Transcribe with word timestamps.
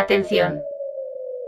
Atención. 0.00 0.62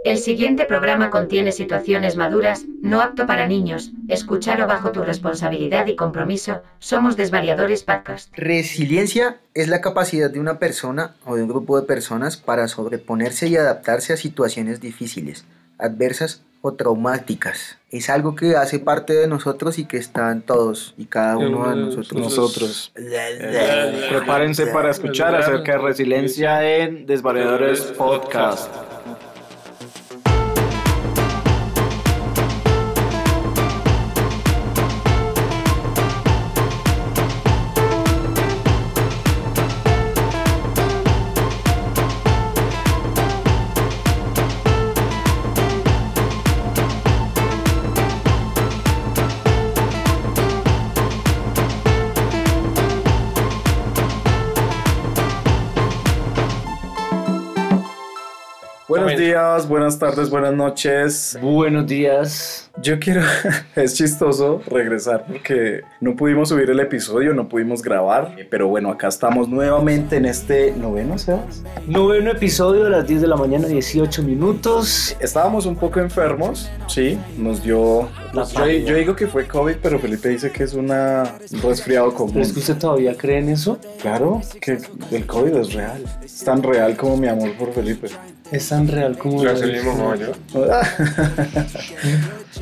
El 0.04 0.18
siguiente 0.18 0.66
programa 0.66 1.08
contiene 1.08 1.52
situaciones 1.52 2.16
maduras, 2.16 2.66
no 2.82 3.00
apto 3.00 3.26
para 3.26 3.46
niños. 3.46 3.92
Escúchalo 4.08 4.66
bajo 4.66 4.92
tu 4.92 5.02
responsabilidad 5.02 5.86
y 5.86 5.96
compromiso. 5.96 6.60
Somos 6.78 7.16
Desvariadores 7.16 7.82
Podcast. 7.82 8.30
Resiliencia 8.36 9.38
es 9.54 9.68
la 9.68 9.80
capacidad 9.80 10.30
de 10.30 10.38
una 10.38 10.58
persona 10.58 11.16
o 11.24 11.36
de 11.36 11.44
un 11.44 11.48
grupo 11.48 11.80
de 11.80 11.86
personas 11.86 12.36
para 12.36 12.68
sobreponerse 12.68 13.48
y 13.48 13.56
adaptarse 13.56 14.12
a 14.12 14.18
situaciones 14.18 14.82
difíciles, 14.82 15.46
adversas 15.78 16.42
o 16.62 16.72
traumáticas. 16.72 17.76
Es 17.90 18.08
algo 18.08 18.34
que 18.34 18.56
hace 18.56 18.78
parte 18.78 19.12
de 19.12 19.26
nosotros 19.26 19.78
y 19.78 19.84
que 19.84 19.98
está 19.98 20.30
en 20.30 20.40
todos 20.40 20.94
y 20.96 21.04
cada 21.04 21.36
uno 21.36 21.68
de 21.68 21.76
nosotros. 21.76 22.22
Nosotros. 22.22 22.92
Prepárense 24.08 24.68
para 24.68 24.90
escuchar 24.90 25.34
acerca 25.34 25.72
de 25.72 25.78
resiliencia 25.78 26.64
en 26.64 27.04
Desvariadores 27.04 27.80
Podcast. 27.98 28.91
Días, 59.32 59.66
buenas 59.66 59.98
tardes, 59.98 60.28
buenas 60.28 60.52
noches. 60.52 61.38
Buenos 61.40 61.86
días. 61.86 62.70
Yo 62.82 62.98
quiero, 63.00 63.22
es 63.76 63.94
chistoso 63.94 64.60
regresar 64.66 65.24
porque 65.26 65.80
no 66.02 66.14
pudimos 66.16 66.50
subir 66.50 66.68
el 66.68 66.80
episodio, 66.80 67.32
no 67.32 67.48
pudimos 67.48 67.80
grabar, 67.80 68.36
pero 68.50 68.68
bueno, 68.68 68.90
acá 68.90 69.08
estamos 69.08 69.48
nuevamente 69.48 70.16
en 70.16 70.26
este 70.26 70.72
noveno, 70.72 71.16
Sebas. 71.16 71.62
Noveno 71.86 72.30
episodio 72.30 72.84
a 72.84 72.90
las 72.90 73.06
10 73.06 73.22
de 73.22 73.26
la 73.26 73.36
mañana, 73.36 73.68
18 73.68 74.22
minutos. 74.22 75.16
Estábamos 75.18 75.64
un 75.64 75.76
poco 75.76 76.00
enfermos, 76.00 76.70
sí, 76.86 77.18
nos 77.38 77.62
dio... 77.62 78.10
La 78.34 78.44
yo, 78.44 78.66
yo 78.66 78.96
digo 78.96 79.16
que 79.16 79.28
fue 79.28 79.46
COVID, 79.46 79.76
pero 79.82 79.98
Felipe 79.98 80.28
dice 80.28 80.50
que 80.50 80.64
es 80.64 80.74
una, 80.74 81.24
un 81.52 81.62
resfriado 81.62 82.12
común. 82.12 82.34
¿Pero 82.34 82.44
es 82.44 82.52
que 82.52 82.60
usted 82.60 82.76
todavía 82.76 83.16
cree 83.16 83.38
en 83.38 83.48
eso? 83.48 83.78
Claro, 84.02 84.42
que 84.60 84.78
el 85.10 85.26
COVID 85.26 85.56
es 85.56 85.72
real. 85.72 86.04
Es 86.22 86.44
tan 86.44 86.62
real 86.62 86.98
como 86.98 87.16
mi 87.16 87.28
amor 87.28 87.52
por 87.56 87.72
Felipe. 87.72 88.08
Es 88.52 88.68
tan 88.68 88.86
real 88.86 89.16
como... 89.16 89.42
Lo 89.42 89.56
seguimos, 89.56 90.20
yo. 90.20 90.32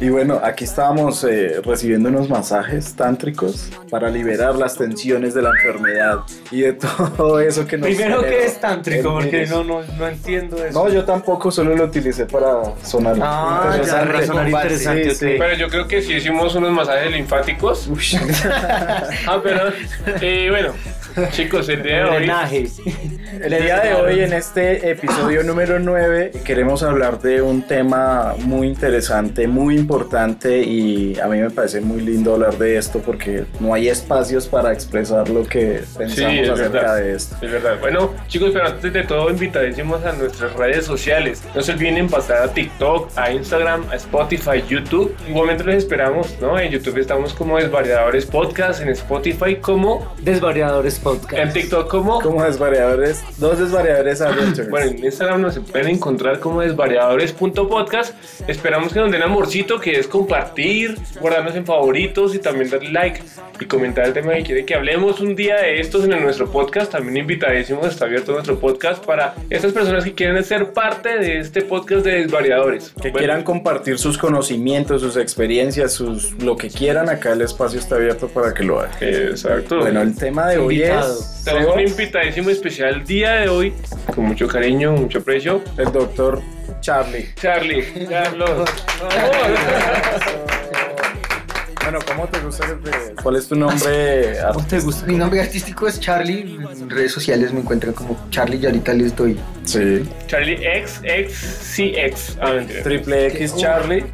y 0.00 0.08
bueno, 0.08 0.40
aquí 0.40 0.62
estábamos 0.62 1.24
eh, 1.24 1.60
recibiendo 1.64 2.10
unos 2.10 2.28
masajes 2.28 2.94
tántricos 2.94 3.70
para 3.90 4.08
liberar 4.08 4.54
las 4.54 4.76
tensiones 4.76 5.34
de 5.34 5.42
la 5.42 5.50
enfermedad 5.50 6.18
y 6.52 6.60
de 6.60 6.72
todo 7.16 7.40
eso 7.40 7.66
que 7.66 7.76
nos 7.76 7.88
Primero 7.88 8.22
que 8.22 8.44
es 8.44 8.60
tántrico, 8.60 9.18
el 9.18 9.24
porque 9.24 9.46
no, 9.46 9.64
no, 9.64 9.82
no 9.98 10.06
entiendo 10.06 10.64
eso. 10.64 10.78
No, 10.78 10.88
yo 10.88 11.04
tampoco, 11.04 11.50
solo 11.50 11.74
lo 11.74 11.86
utilicé 11.86 12.26
para 12.26 12.62
sonar. 12.84 13.16
Ah, 13.20 13.76
ya, 13.84 14.04
para 14.04 14.24
sonar 14.24 14.48
interesante, 14.48 15.12
Sí. 15.12 15.34
Pero 15.38 15.54
yo 15.54 15.68
creo 15.68 15.88
que 15.88 16.02
sí 16.02 16.14
hicimos 16.14 16.54
unos 16.54 16.70
masajes 16.70 17.10
linfáticos. 17.10 17.88
Ush. 17.88 18.14
Ah, 19.26 19.40
pero. 19.42 19.72
Y 20.20 20.48
bueno, 20.50 20.72
chicos, 21.32 21.68
el 21.68 21.82
día 21.82 21.96
de 21.96 22.04
hoy. 22.04 22.16
Drenaje. 22.16 22.66
El 23.40 23.62
día 23.62 23.80
de 23.80 23.94
hoy, 23.94 24.20
en 24.20 24.32
este 24.32 24.90
episodio 24.90 25.42
número 25.42 25.78
9, 25.78 26.32
queremos 26.44 26.82
hablar 26.82 27.20
de 27.20 27.42
un 27.42 27.62
tema 27.62 28.34
muy 28.38 28.68
interesante, 28.68 29.46
muy 29.48 29.76
importante 29.76 30.58
y 30.58 31.18
a 31.18 31.26
mí 31.26 31.38
me 31.38 31.50
parece 31.50 31.80
muy 31.80 32.00
lindo 32.02 32.34
hablar 32.34 32.56
de 32.58 32.76
esto 32.76 33.00
porque 33.00 33.44
no 33.60 33.74
hay 33.74 33.88
espacios 33.88 34.46
para 34.46 34.72
expresar 34.72 35.28
lo 35.28 35.44
que 35.44 35.82
pensamos 35.96 36.34
es 36.34 36.50
acerca 36.50 36.78
verdad. 36.78 36.96
de 36.96 37.14
esto. 37.14 37.36
Es 37.40 37.52
verdad. 37.52 37.78
Bueno, 37.80 38.14
chicos, 38.28 38.50
pero 38.52 38.66
antes 38.66 38.92
de 38.92 39.02
todo, 39.04 39.30
invitadísimos 39.30 40.04
a 40.04 40.12
nuestras 40.12 40.52
redes 40.54 40.84
sociales. 40.84 41.42
No 41.54 41.62
se 41.62 41.72
olviden 41.72 42.08
pasar 42.08 42.42
a 42.42 42.52
TikTok, 42.52 43.10
a 43.16 43.32
Instagram, 43.32 43.84
a 43.90 43.96
Spotify, 43.96 44.62
YouTube. 44.68 45.14
Igualmente 45.28 45.64
los 45.64 45.74
esperamos, 45.74 46.36
¿no? 46.40 46.58
En 46.58 46.70
YouTube 46.70 46.98
estamos 46.98 47.32
como 47.32 47.58
Desvariadores 47.58 48.26
Podcast, 48.26 48.82
en 48.82 48.90
Spotify 48.90 49.56
como. 49.56 50.14
Desvariadores 50.20 50.99
Podcast. 51.02 51.34
En 51.34 51.52
TikTok 51.52 51.88
como. 51.88 52.20
Como 52.20 52.44
desvariadores, 52.44 53.22
dos 53.38 53.58
desvariadores 53.58 54.20
adventures. 54.20 54.68
Bueno, 54.68 54.90
en 54.90 55.04
Instagram 55.04 55.40
nos 55.42 55.58
pueden 55.58 55.88
encontrar 55.88 56.40
como 56.40 56.60
desvariadores.podcast. 56.60 58.14
Esperamos 58.48 58.92
que 58.92 59.00
nos 59.00 59.10
den 59.10 59.22
amorcito, 59.22 59.80
que 59.80 59.92
es 59.92 60.06
compartir, 60.06 60.96
guardarnos 61.20 61.54
en 61.54 61.64
favoritos 61.64 62.34
y 62.34 62.38
también 62.38 62.70
darle 62.70 62.90
like 62.90 63.22
y 63.60 63.64
comentar 63.66 64.06
el 64.06 64.12
tema 64.12 64.34
que 64.34 64.42
quiere 64.42 64.64
que 64.64 64.74
hablemos 64.74 65.20
un 65.20 65.36
día 65.36 65.56
de 65.56 65.80
estos 65.80 66.04
en 66.04 66.22
nuestro 66.22 66.50
podcast. 66.50 66.92
También 66.92 67.16
invitadísimos, 67.18 67.86
está 67.86 68.06
abierto 68.06 68.32
nuestro 68.32 68.58
podcast 68.58 69.04
para 69.04 69.34
estas 69.50 69.72
personas 69.72 70.04
que 70.04 70.14
quieren 70.14 70.42
ser 70.44 70.72
parte 70.72 71.18
de 71.18 71.38
este 71.38 71.62
podcast 71.62 72.04
de 72.04 72.22
desvariadores. 72.22 72.90
que 73.00 73.10
Bueno, 73.10 73.18
quieran 73.18 73.42
compartir 73.42 73.98
sus 73.98 74.18
conocimientos, 74.18 75.02
sus 75.02 75.16
experiencias, 75.16 75.92
sus 75.92 76.32
lo 76.42 76.56
que 76.56 76.68
quieran, 76.68 77.08
acá 77.08 77.32
el 77.32 77.42
espacio 77.42 77.78
está 77.78 77.96
abierto 77.96 78.28
para 78.28 78.54
que 78.54 78.64
lo 78.64 78.80
hagan. 78.80 78.92
Exacto. 79.00 79.78
Bueno, 79.80 80.02
el 80.02 80.16
tema 80.16 80.48
de 80.48 80.58
hoy 80.58 80.74
Invitado. 80.74 80.89
Es 80.90 81.42
tenemos 81.44 81.74
un 81.74 81.80
invitadísimo 81.80 82.50
especial 82.50 82.94
el 82.96 83.04
día 83.04 83.32
de 83.34 83.48
hoy, 83.48 83.72
con 84.14 84.24
mucho 84.26 84.46
cariño, 84.48 84.92
mucho 84.92 85.18
aprecio. 85.18 85.62
el 85.76 85.90
doctor 85.92 86.40
Charlie. 86.80 87.28
Charlie, 87.36 87.84
Carlos. 88.08 88.68
Bueno, 91.82 91.98
¿cómo 92.06 92.26
te 92.28 92.38
gusta 92.40 92.66
te- 92.66 93.14
¿Cuál 93.22 93.36
es 93.36 93.48
tu 93.48 93.56
nombre? 93.56 94.36
¿Cómo 94.52 94.66
te 94.66 94.78
gusta? 94.80 95.06
Mi 95.06 95.16
nombre 95.16 95.40
artístico 95.40 95.88
es 95.88 95.98
Charlie. 95.98 96.58
En 96.80 96.88
redes 96.90 97.10
sociales 97.12 97.52
me 97.52 97.60
encuentran 97.60 97.94
como 97.94 98.16
Charlie 98.30 98.58
y 98.58 98.66
ahorita 98.66 98.92
les 98.92 99.16
doy. 99.16 99.36
Sí. 99.64 100.08
Charlie 100.26 100.58
X, 100.64 101.00
X, 101.02 101.72
CX. 101.74 102.38
Ah, 102.40 102.52
mentira. 102.52 102.82
triple 102.82 103.26
X 103.28 103.56
Charlie 103.56 104.04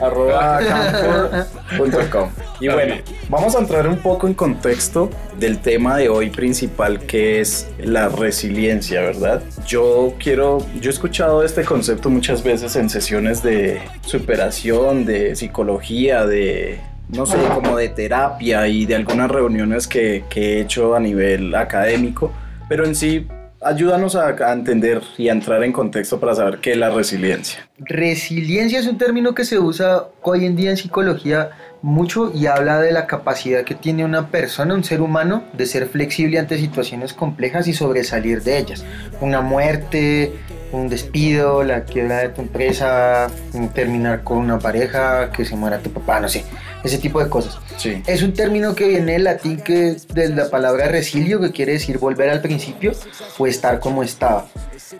arroba 0.00 0.58
camfor.com. 1.78 2.30
y 2.60 2.68
bueno 2.68 2.96
vamos 3.28 3.54
a 3.56 3.60
entrar 3.60 3.88
un 3.88 3.98
poco 3.98 4.26
en 4.26 4.34
contexto 4.34 5.10
del 5.38 5.58
tema 5.58 5.96
de 5.96 6.08
hoy 6.08 6.30
principal 6.30 7.00
que 7.00 7.40
es 7.40 7.68
la 7.78 8.08
resiliencia 8.08 9.00
verdad 9.00 9.42
yo 9.66 10.14
quiero 10.18 10.58
yo 10.80 10.90
he 10.90 10.92
escuchado 10.92 11.42
este 11.42 11.64
concepto 11.64 12.10
muchas 12.10 12.42
veces 12.42 12.76
en 12.76 12.90
sesiones 12.90 13.42
de 13.42 13.80
superación 14.02 15.04
de 15.04 15.36
psicología 15.36 16.26
de 16.26 16.80
no 17.08 17.24
sé, 17.24 17.36
como 17.54 17.76
de 17.76 17.88
terapia 17.88 18.66
y 18.66 18.84
de 18.86 18.96
algunas 18.96 19.30
reuniones 19.30 19.86
que, 19.86 20.24
que 20.28 20.54
he 20.54 20.60
hecho 20.62 20.96
a 20.96 21.00
nivel 21.00 21.54
académico, 21.54 22.32
pero 22.68 22.84
en 22.84 22.94
sí, 22.94 23.28
ayúdanos 23.66 24.16
a, 24.16 24.30
entender 24.52 25.02
y 25.18 25.28
a 25.28 25.32
entrar 25.32 25.62
en 25.64 25.72
contexto 25.72 26.20
para 26.20 26.34
saber 26.34 26.58
qué 26.60 26.72
es 26.72 26.76
la 26.76 26.90
resiliencia. 26.90 27.68
Resiliencia 27.78 28.78
es 28.78 28.86
un 28.86 28.98
término 28.98 29.34
que 29.34 29.44
se 29.44 29.58
usa 29.58 30.06
hoy 30.22 30.44
en 30.44 30.56
día 30.56 30.70
en 30.70 30.76
psicología 30.76 31.50
mucho 31.82 32.32
y 32.34 32.46
habla 32.46 32.80
de 32.80 32.92
la 32.92 33.06
capacidad 33.06 33.64
que 33.64 33.74
tiene 33.74 34.04
una 34.04 34.28
persona, 34.28 34.74
un 34.74 34.84
ser 34.84 35.00
humano, 35.00 35.44
de 35.52 35.66
ser 35.66 35.86
flexible 35.86 36.38
ante 36.38 36.58
situaciones 36.58 37.12
complejas 37.12 37.68
y 37.68 37.74
sobresalir 37.74 38.42
de 38.42 38.58
ellas. 38.58 38.84
Una 39.20 39.40
muerte, 39.40 40.32
un 40.72 40.88
despido, 40.88 41.62
la 41.62 41.84
quiebra 41.84 42.18
de 42.18 42.28
tu 42.30 42.42
empresa, 42.42 43.28
terminar 43.74 44.22
con 44.24 44.38
una 44.38 44.58
pareja, 44.58 45.30
que 45.30 45.44
se 45.44 45.56
muera 45.56 45.78
tu 45.78 45.90
papá, 45.90 46.20
no 46.20 46.28
sé, 46.28 46.44
ese 46.82 46.98
tipo 46.98 47.22
de 47.22 47.28
cosas. 47.28 47.58
Sí. 47.76 48.02
Es 48.06 48.22
un 48.22 48.32
término 48.32 48.74
que 48.74 48.88
viene 48.88 49.12
del 49.12 49.24
latín 49.24 49.58
que 49.60 49.96
de 50.12 50.28
la 50.30 50.48
palabra 50.48 50.88
resilio, 50.88 51.40
que 51.40 51.50
quiere 51.52 51.72
decir 51.72 51.98
volver 51.98 52.30
al 52.30 52.40
principio 52.40 52.92
o 53.38 53.46
estar 53.46 53.80
como 53.80 54.02
estaba. 54.02 54.46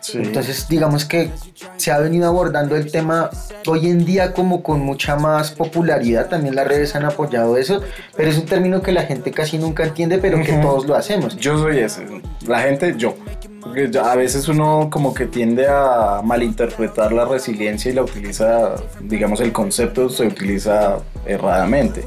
Sí. 0.00 0.18
Entonces, 0.18 0.68
digamos 0.68 1.04
que 1.04 1.30
se 1.76 1.90
ha 1.92 1.98
venido 1.98 2.26
abordando 2.28 2.76
el 2.76 2.90
tema 2.90 3.30
hoy 3.66 3.88
en 3.88 4.04
día 4.04 4.32
como 4.34 4.62
con 4.62 4.80
mucha 4.80 5.16
más 5.16 5.52
popularidad, 5.52 6.28
también 6.28 6.54
las 6.54 6.66
redes 6.66 6.94
han 6.96 7.04
apoyado 7.04 7.56
eso, 7.56 7.82
pero 8.16 8.30
es 8.30 8.36
un 8.36 8.46
término 8.46 8.82
que 8.82 8.92
la 8.92 9.02
gente 9.02 9.30
casi 9.30 9.58
nunca 9.58 9.84
entiende, 9.84 10.18
pero 10.18 10.42
que 10.42 10.52
Ujú. 10.52 10.60
todos 10.60 10.86
lo 10.86 10.96
hacemos. 10.96 11.36
Yo 11.36 11.58
soy 11.58 11.78
ese. 11.78 12.04
La 12.46 12.60
gente, 12.60 12.94
yo. 12.98 13.14
Porque 13.62 13.90
a 13.98 14.14
veces 14.14 14.46
uno 14.46 14.88
como 14.90 15.12
que 15.12 15.26
tiende 15.26 15.66
a 15.68 16.20
malinterpretar 16.22 17.12
la 17.12 17.24
resiliencia 17.24 17.90
y 17.90 17.94
la 17.94 18.02
utiliza, 18.02 18.76
digamos, 19.00 19.40
el 19.40 19.52
concepto 19.52 20.08
se 20.08 20.24
utiliza 20.26 20.98
erradamente. 21.26 22.04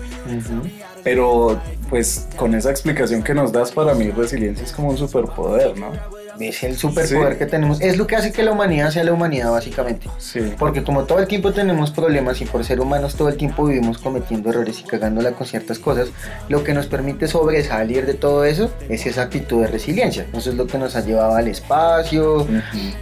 Pero 1.04 1.60
pues 1.90 2.28
con 2.36 2.54
esa 2.56 2.70
explicación 2.70 3.24
que 3.24 3.34
nos 3.34 3.52
das, 3.52 3.72
para 3.72 3.94
mí 3.94 4.12
resiliencia 4.12 4.66
es 4.66 4.72
como 4.72 4.90
un 4.90 4.98
superpoder, 4.98 5.78
¿no? 5.78 5.92
Es 6.40 6.64
el 6.64 6.78
superpoder 6.78 7.38
que 7.38 7.46
tenemos. 7.46 7.82
Es 7.82 7.98
lo 7.98 8.08
que 8.08 8.16
hace 8.16 8.32
que 8.32 8.44
la 8.44 8.52
humanidad 8.52 8.92
sea 8.92 9.04
la 9.04 9.14
humanidad, 9.14 9.52
básicamente. 9.52 10.08
Sí. 10.18 10.54
Porque 10.58 10.84
como 10.84 11.04
todo 11.06 11.20
el 11.20 11.28
tiempo 11.28 11.52
tenemos 11.52 11.92
problemas 11.92 12.40
y 12.42 12.46
por 12.46 12.64
ser 12.64 12.80
humanos 12.80 13.16
todo 13.16 13.30
el 13.30 13.38
tiempo 13.38 13.66
vivimos 13.66 13.98
cometiendo 13.98 14.50
errores 14.50 14.80
y 14.80 14.84
cagándola 14.84 15.32
con 15.34 15.46
ciertas 15.48 15.80
cosas, 15.80 16.10
lo 16.48 16.64
que 16.64 16.74
nos 16.74 16.86
permite 16.88 17.28
sobresalir 17.28 18.06
de 18.06 18.14
todo 18.14 18.46
eso 18.46 18.72
es 18.90 19.06
esa 19.06 19.24
actitud 19.24 19.62
de 19.62 19.68
resiliencia. 19.68 20.26
Eso 20.34 20.50
es 20.52 20.56
lo 20.56 20.68
que 20.68 20.78
nos 20.78 20.96
ha 20.96 21.02
llevado 21.02 21.36
al 21.36 21.48
espacio, 21.48 22.48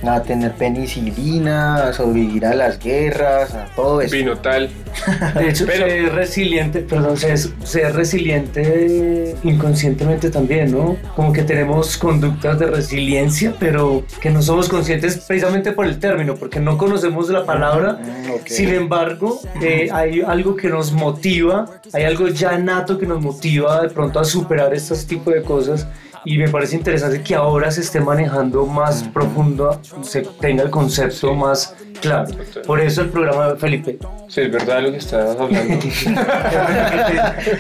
a 0.04 0.22
tener 0.24 0.54
penicilina, 0.54 1.88
a 1.88 1.94
sobrevivir 1.94 2.46
a 2.46 2.54
las 2.56 2.80
guerras, 2.80 3.54
a 3.54 3.66
todo 3.76 4.02
eso. 4.02 4.16
Vino 4.16 4.38
tal. 4.38 4.70
De 5.36 5.50
hecho, 5.50 5.66
Pero- 5.68 5.86
ser 5.88 6.14
resiliente, 6.14 6.80
perdón, 6.80 7.18
ser, 7.18 7.38
ser 7.38 7.94
resiliente 7.96 9.36
inconscientemente 9.44 10.30
también, 10.30 10.72
¿no? 10.72 10.98
Como 11.16 11.34
que 11.34 11.44
tenemos 11.44 11.98
conductas 11.98 12.60
de 12.60 12.68
resiliencia, 12.68 13.27
pero 13.60 14.04
que 14.22 14.30
no 14.30 14.42
somos 14.42 14.70
conscientes 14.70 15.18
precisamente 15.18 15.72
por 15.72 15.86
el 15.86 16.00
término, 16.00 16.36
porque 16.36 16.60
no 16.60 16.78
conocemos 16.78 17.30
la 17.30 17.46
palabra. 17.46 17.94
Mm, 17.94 18.32
ok. 18.32 18.48
Sin 18.48 18.70
embargo, 18.70 19.40
eh, 19.62 19.90
hay 19.92 20.22
algo 20.22 20.56
que 20.56 20.70
nos 20.70 20.92
motiva, 20.92 21.66
hay 21.94 22.04
algo 22.04 22.28
ya 22.28 22.58
nato 22.58 22.98
que 22.98 23.06
nos 23.06 23.22
motiva 23.22 23.82
de 23.82 23.90
pronto 23.90 24.20
a 24.20 24.26
superar 24.26 24.74
estos 24.74 25.06
tipos 25.06 25.34
de 25.34 25.44
cosas. 25.44 25.88
Y 26.30 26.38
me 26.38 26.50
parece 26.50 26.76
interesante 26.76 27.22
que 27.22 27.36
ahora 27.36 27.72
se 27.72 27.80
esté 27.80 28.02
manejando 28.02 28.66
más 28.66 29.02
profundo, 29.14 29.80
se 30.02 30.24
tenga 30.42 30.64
el 30.64 30.70
concepto 30.70 31.34
más 31.34 31.74
claro. 32.02 32.28
Por 32.66 32.82
eso 32.82 33.02
el 33.04 33.10
programa 33.10 33.54
de 33.54 33.56
Felipe. 33.58 33.98
Sí, 34.28 34.42
es 34.42 34.52
verdad 34.52 34.82
lo 34.82 34.92
que 34.92 34.98
estabas 34.98 35.38
hablando. 35.40 35.80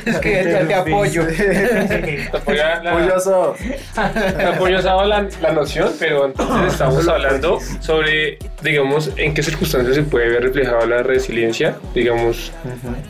Es 0.05 0.19
que 0.19 0.29
te, 0.43 0.65
te 0.67 0.73
apoyo. 0.75 1.25
Te 1.27 2.55
la- 2.55 2.91
apoyo 4.53 4.77
esa 4.79 4.95
la, 5.05 5.27
la 5.41 5.51
noción, 5.53 5.91
pero 5.97 6.25
entonces 6.25 6.73
estamos 6.73 7.07
hablando 7.07 7.59
sobre, 7.79 8.37
digamos, 8.61 9.11
en 9.15 9.33
qué 9.33 9.43
circunstancias 9.43 9.95
se 9.95 10.03
puede 10.03 10.27
ver 10.29 10.43
reflejada 10.43 10.85
la 10.85 11.03
resiliencia. 11.03 11.77
Digamos, 11.95 12.51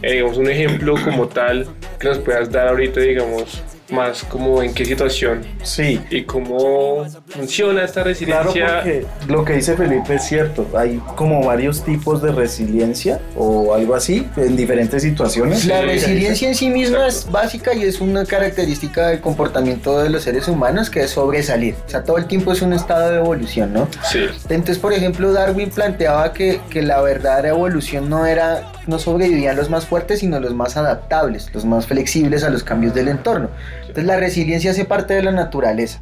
eh, 0.03 0.11
digamos 0.13 0.37
un 0.37 0.51
ejemplo 0.51 0.93
como 1.03 1.27
tal 1.27 1.65
que 1.99 2.09
nos 2.09 2.19
puedas 2.19 2.51
dar 2.51 2.67
ahorita, 2.67 2.99
digamos, 2.99 3.63
más 3.89 4.23
como 4.23 4.61
en 4.61 4.73
qué 4.73 4.83
situación 4.85 5.41
Sí, 5.63 5.99
y 6.09 6.23
cómo 6.23 7.05
funciona 7.27 7.83
esta 7.83 8.03
Claro, 8.03 8.09
resiliencia. 8.09 8.81
porque 8.83 9.05
lo 9.27 9.45
que 9.45 9.53
dice 9.53 9.75
Felipe 9.75 10.15
es 10.15 10.23
cierto. 10.23 10.67
Hay 10.77 11.01
como 11.15 11.45
varios 11.45 11.83
tipos 11.83 12.21
de 12.21 12.31
resiliencia 12.31 13.19
o 13.35 13.73
algo 13.73 13.95
así 13.95 14.27
en 14.35 14.55
diferentes 14.55 15.01
situaciones. 15.03 15.65
La 15.65 15.81
resiliencia 15.81 16.47
en 16.49 16.55
sí 16.55 16.69
misma 16.69 17.07
es 17.07 17.29
básica 17.31 17.73
y 17.73 17.83
es 17.83 18.01
una 18.01 18.25
característica 18.25 19.07
del 19.07 19.21
comportamiento 19.21 19.99
de 20.01 20.09
los 20.09 20.23
seres 20.23 20.47
humanos 20.47 20.89
que 20.89 21.01
es 21.01 21.11
sobresalir. 21.11 21.75
O 21.85 21.89
sea, 21.89 22.03
todo 22.03 22.17
el 22.17 22.25
tiempo 22.25 22.51
es 22.51 22.61
un 22.61 22.73
estado 22.73 23.09
de 23.11 23.17
evolución, 23.17 23.73
¿no? 23.73 23.87
Sí, 24.11 24.25
Entonces, 24.49 24.79
por 24.79 24.93
ejemplo, 24.93 25.31
Darwin 25.33 25.69
planteaba 25.69 26.33
que, 26.33 26.59
que 26.69 26.81
la 26.81 27.01
verdadera 27.01 27.49
evolución 27.49 28.09
no 28.09 28.25
era, 28.25 28.71
no 28.87 28.99
sobrevivían 28.99 29.55
los 29.55 29.69
más 29.69 29.85
fuertes, 29.85 30.19
sino 30.19 30.39
los 30.39 30.53
más 30.53 30.77
adaptables, 30.77 31.53
los 31.53 31.65
más 31.65 31.87
flexibles 31.87 32.43
a 32.43 32.49
los 32.49 32.63
cambios 32.63 32.93
del 32.93 33.07
entorno. 33.07 33.49
Entonces, 33.81 34.05
la 34.05 34.17
resiliencia 34.17 34.71
hace 34.71 34.85
parte 34.85 35.13
de 35.13 35.23
la 35.23 35.31
naturaleza. 35.31 36.01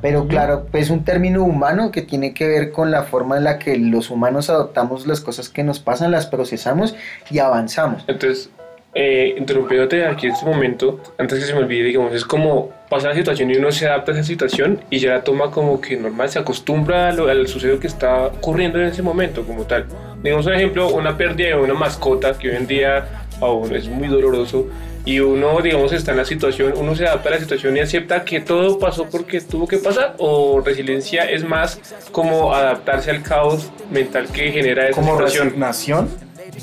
Pero 0.00 0.28
claro, 0.28 0.66
es 0.74 0.90
un 0.90 1.02
término 1.02 1.42
humano 1.44 1.90
que 1.90 2.02
tiene 2.02 2.34
que 2.34 2.46
ver 2.46 2.72
con 2.72 2.90
la 2.90 3.04
forma 3.04 3.38
en 3.38 3.44
la 3.44 3.58
que 3.58 3.78
los 3.78 4.10
humanos 4.10 4.50
adoptamos 4.50 5.06
las 5.06 5.22
cosas 5.22 5.48
que 5.48 5.64
nos 5.64 5.80
pasan, 5.80 6.10
las 6.10 6.26
procesamos 6.26 6.94
y 7.30 7.38
avanzamos. 7.38 8.04
entonces, 8.06 8.50
eh, 8.94 9.34
interrumpiéndote 9.38 10.04
aquí 10.06 10.26
en 10.26 10.32
este 10.34 10.46
momento, 10.46 11.00
antes 11.18 11.38
que 11.40 11.44
se 11.46 11.52
me 11.52 11.60
olvide, 11.60 11.84
digamos, 11.84 12.12
es 12.14 12.24
como 12.24 12.70
pasa 12.88 13.08
la 13.08 13.14
situación 13.14 13.50
y 13.50 13.56
uno 13.56 13.72
se 13.72 13.86
adapta 13.88 14.12
a 14.12 14.14
esa 14.14 14.24
situación 14.24 14.80
y 14.90 14.98
ya 15.00 15.10
la 15.14 15.24
toma 15.24 15.50
como 15.50 15.80
que 15.80 15.96
normal, 15.96 16.28
se 16.28 16.38
acostumbra 16.38 17.12
lo- 17.12 17.28
al 17.28 17.48
suceso 17.48 17.80
que 17.80 17.88
está 17.88 18.26
ocurriendo 18.26 18.78
en 18.80 18.86
ese 18.86 19.02
momento 19.02 19.44
como 19.44 19.64
tal. 19.64 19.86
Digamos 20.22 20.46
un 20.46 20.54
ejemplo, 20.54 20.88
una 20.88 21.16
pérdida 21.16 21.48
de 21.48 21.54
una 21.56 21.74
mascota 21.74 22.38
que 22.38 22.50
hoy 22.50 22.56
en 22.56 22.66
día 22.68 23.26
aún 23.40 23.74
es 23.74 23.88
muy 23.88 24.06
doloroso 24.08 24.68
y 25.04 25.18
uno, 25.20 25.60
digamos, 25.60 25.92
está 25.92 26.12
en 26.12 26.18
la 26.18 26.24
situación, 26.24 26.72
uno 26.76 26.94
se 26.94 27.04
adapta 27.06 27.28
a 27.30 27.32
la 27.32 27.38
situación 27.40 27.76
y 27.76 27.80
acepta 27.80 28.24
que 28.24 28.40
todo 28.40 28.78
pasó 28.78 29.06
porque 29.10 29.40
tuvo 29.40 29.66
que 29.66 29.78
pasar 29.78 30.14
o 30.18 30.62
resiliencia 30.64 31.24
es 31.24 31.42
más 31.44 31.80
como 32.12 32.54
adaptarse 32.54 33.10
al 33.10 33.22
caos 33.22 33.70
mental 33.90 34.28
que 34.32 34.50
genera 34.52 34.84
esa 34.88 34.94
Como 35.00 35.12
situación. 35.16 35.46
resignación. 35.48 36.08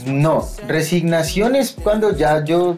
No, 0.05 0.47
resignación 0.67 1.55
es 1.55 1.71
cuando 1.71 2.15
ya 2.15 2.43
yo 2.43 2.77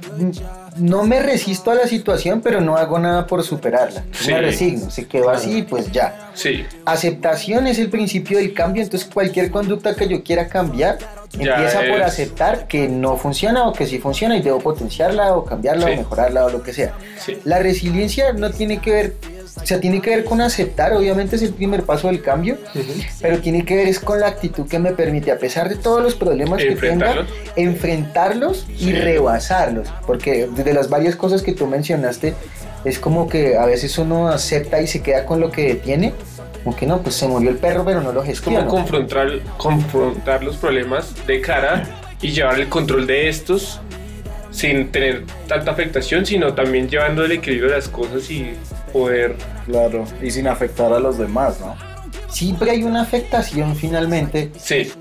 no 0.77 1.03
me 1.03 1.21
resisto 1.21 1.69
a 1.71 1.75
la 1.75 1.87
situación, 1.87 2.41
pero 2.41 2.59
no 2.61 2.75
hago 2.77 2.97
nada 2.97 3.27
por 3.27 3.43
superarla. 3.43 4.03
Sí. 4.11 4.31
Me 4.31 4.41
resigno, 4.41 4.89
se 4.89 5.07
quedó 5.07 5.29
así, 5.29 5.61
pues 5.63 5.91
ya. 5.91 6.31
Sí, 6.33 6.65
Aceptación 6.85 7.67
es 7.67 7.77
el 7.77 7.89
principio 7.89 8.37
del 8.39 8.53
cambio, 8.53 8.81
entonces 8.81 9.07
cualquier 9.13 9.51
conducta 9.51 9.95
que 9.95 10.07
yo 10.07 10.23
quiera 10.23 10.47
cambiar 10.47 10.97
Ya 11.31 11.55
empieza 11.55 11.81
por 11.91 12.01
aceptar 12.01 12.67
que 12.67 12.87
no 12.89 13.17
funciona 13.17 13.67
o 13.67 13.73
que 13.73 13.85
sí 13.85 13.99
funciona 13.99 14.35
y 14.37 14.41
debo 14.41 14.59
potenciarla 14.59 15.35
o 15.35 15.45
cambiarla 15.45 15.87
Sí. 15.87 15.93
o 15.93 15.97
mejorarla 15.97 16.45
o 16.45 16.49
lo 16.49 16.63
que 16.63 16.73
sea. 16.73 16.93
sí. 17.19 17.37
La 17.43 17.59
resiliencia 17.59 18.33
no 18.33 18.49
tiene 18.51 18.79
que 18.79 18.91
ver, 18.91 19.13
o 19.61 19.65
sea, 19.65 19.79
tiene 19.79 20.01
que 20.01 20.09
ver 20.09 20.23
con 20.23 20.41
aceptar, 20.41 20.93
obviamente 20.93 21.35
es 21.35 21.41
el 21.43 21.53
primer 21.53 21.83
paso 21.83 22.07
del 22.07 22.21
cambio, 22.21 22.57
pero 23.21 23.39
tiene 23.39 23.63
que 23.65 23.75
ver 23.75 23.87
es 23.87 23.99
con 23.99 24.19
la 24.19 24.27
actitud 24.27 24.67
que 24.67 24.79
me 24.79 24.93
permite, 24.93 25.31
a 25.31 25.37
pesar 25.37 25.69
de 25.69 25.75
todos 25.75 26.01
los 26.01 26.15
problemas 26.15 26.59
que 26.61 26.75
tenga, 26.75 27.25
Enfrentarlos. 27.55 28.65
y 28.69 28.85
Sí. 28.85 28.91
rebasarlos. 28.93 29.87
Porque 30.07 30.47
de 30.47 30.73
las 30.73 30.89
varias 30.89 31.15
cosas 31.15 31.41
que 31.43 31.53
tú 31.53 31.67
mencionaste, 31.67 32.33
es 32.83 32.99
como 32.99 33.29
que 33.29 33.55
a 33.57 33.65
veces 33.65 33.97
uno 33.97 34.27
acepta 34.27 34.81
y 34.81 34.87
se 34.87 35.01
queda 35.01 35.25
con 35.25 35.39
lo 35.39 35.51
que 35.51 35.67
detiene. 35.67 36.13
Como 36.63 36.75
que 36.75 36.85
no, 36.85 37.01
pues 37.01 37.15
se 37.15 37.27
murió 37.27 37.49
el 37.49 37.57
perro, 37.57 37.83
pero 37.85 37.99
no 38.01 38.11
lo 38.11 38.21
como 38.21 38.25
gestiona. 38.25 38.65
confrontar, 38.67 39.27
confrontar 39.57 40.43
los 40.43 40.57
problemas 40.57 41.13
de 41.27 41.41
cara 41.41 41.83
y 42.21 42.31
llevar 42.31 42.59
el 42.59 42.69
control 42.69 43.05
de 43.05 43.29
estos 43.29 43.79
sin 44.49 44.91
tener 44.91 45.23
tanta 45.47 45.71
afectación, 45.71 46.25
sino 46.25 46.53
también 46.53 46.87
llevando 46.87 47.25
el 47.25 47.33
equilibrio 47.33 47.69
de 47.69 47.75
las 47.77 47.87
cosas 47.89 48.29
y 48.29 48.53
poder... 48.93 49.35
Claro. 49.65 50.05
Y 50.21 50.31
sin 50.31 50.47
afectar 50.47 50.93
a 50.93 50.99
los 50.99 51.17
demás, 51.17 51.59
¿no? 51.59 51.75
Siempre 52.29 52.71
hay 52.71 52.83
una 52.83 53.01
afectación 53.01 53.75
finalmente. 53.75 54.51
Sí, 54.57 54.91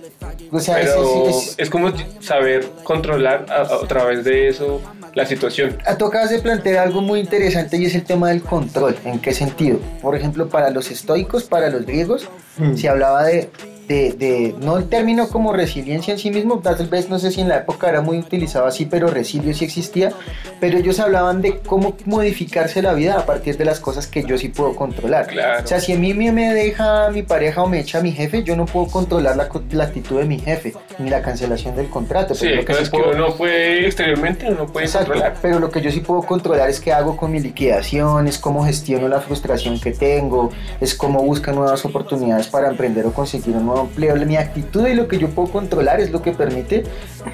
O 0.51 0.61
sea, 0.61 0.81
es- 0.81 0.91
pero 0.91 1.29
es- 1.29 1.37
es- 1.37 1.55
es 1.59 1.71
como 1.71 1.93
saber 2.21 2.69
controlar 2.85 3.47
a, 3.51 3.63
a 3.63 3.87
través 3.89 4.25
de 4.25 4.49
eso 4.49 4.81
la 5.15 5.25
situación. 5.27 5.79
Ah, 5.87 5.97
Tú 5.97 6.07
acabas 6.07 6.31
de 6.31 6.39
plantear 6.41 6.79
algo 6.87 7.01
muy 7.01 7.21
interesante 7.21 7.77
y 7.77 7.87
es 7.87 7.95
el 7.95 8.05
tema 8.05 8.29
del 8.31 8.43
control. 8.43 8.97
¿En 9.05 9.19
qué 9.19 9.33
sentido? 9.35 9.79
Por 10.01 10.15
ejemplo, 10.17 10.49
para 10.49 10.71
los 10.71 10.91
estoicos, 10.91 11.45
para 11.45 11.69
los 11.71 11.85
griegos, 11.87 12.29
Mm. 12.59 12.77
se 12.77 12.89
hablaba 12.89 13.25
de, 13.25 13.51
de, 13.93 14.13
de- 14.13 14.55
no 14.61 14.77
el 14.79 14.89
término 14.89 15.29
como 15.29 15.53
resiliencia 15.53 16.13
en 16.13 16.19
sí 16.19 16.31
mismo, 16.31 16.59
tal 16.61 16.87
vez 16.87 17.09
no 17.11 17.19
sé 17.19 17.31
si 17.31 17.41
en 17.41 17.49
la 17.49 17.59
época 17.59 17.89
era 17.89 18.01
muy 18.01 18.19
utilizado 18.19 18.67
así, 18.67 18.87
pero 18.87 19.09
resilio 19.09 19.53
sí 19.55 19.65
existía, 19.65 20.13
pero 20.61 20.79
ellos 20.79 20.99
hablaban 21.01 21.43
de 21.43 21.59
cómo 21.59 21.95
modificarse 22.07 22.81
la 22.83 22.95
vida 22.95 23.19
a 23.19 23.27
partir 23.27 23.57
de 23.57 23.65
las 23.65 23.81
cosas 23.81 24.07
que 24.07 24.25
yo 24.25 24.39
sí 24.39 24.49
puedo 24.49 24.75
controlar. 24.75 25.27
Claro. 25.27 25.65
O 25.65 25.67
sea, 25.67 25.81
si 25.81 25.93
a 25.93 25.99
mí 25.99 26.15
me 26.15 26.55
deja 26.55 27.11
mi 27.11 27.23
pareja 27.23 27.63
o 27.63 27.69
me 27.69 27.81
echa 27.81 28.01
mi 28.01 28.13
jefe, 28.13 28.43
yo 28.43 28.57
no 28.57 28.67
puedo 28.67 28.87
controlar 28.87 29.37
la, 29.37 29.49
la 29.73 29.85
actitud 29.85 30.19
de 30.19 30.25
mi 30.25 30.39
jefe, 30.39 30.73
ni 30.99 31.11
la 31.11 31.21
cancelación 31.23 31.77
del 31.77 31.89
contrato. 31.89 32.35
Sí, 32.35 32.47
pero 32.47 32.57
lo 32.57 32.65
que 32.65 32.75
sí 32.75 32.85
que 32.85 32.91
puedo- 32.91 33.11
uno 33.15 33.35
puede 33.35 33.87
exteriormente, 33.87 34.49
uno 34.51 34.67
puede 34.67 34.87
Exacto, 34.87 35.09
controlar. 35.13 35.37
pero 35.43 35.59
lo 35.59 35.71
que 35.71 35.81
yo 35.81 35.91
sí 35.91 36.01
puedo 36.01 36.23
controlar 36.23 36.71
es 36.71 36.81
qué 36.81 36.93
hago 36.93 37.17
con 37.17 37.31
mi 37.33 37.41
liquidación, 37.41 38.27
es 38.29 38.39
cómo 38.39 38.65
gestiono 38.65 39.09
la 39.09 39.21
frustración 39.21 39.79
que 39.81 39.93
tengo, 39.93 40.51
es 40.81 40.95
cómo 40.95 41.23
busco 41.23 41.53
nuevas 41.53 41.85
oportunidades 41.85 42.47
para 42.49 42.69
emprender 42.69 43.05
o 43.07 43.13
conseguir 43.13 43.57
un 43.57 43.67
nuevo 43.67 43.82
empleo. 43.83 44.17
Mi 44.17 44.37
actitud 44.37 44.87
y 44.87 44.95
lo 44.95 45.09
que 45.09 45.19
yo 45.19 45.29
puedo 45.29 45.51
controlar 45.51 46.01
es 46.01 46.11
lo 46.11 46.23
que 46.23 46.33
permite 46.33 46.85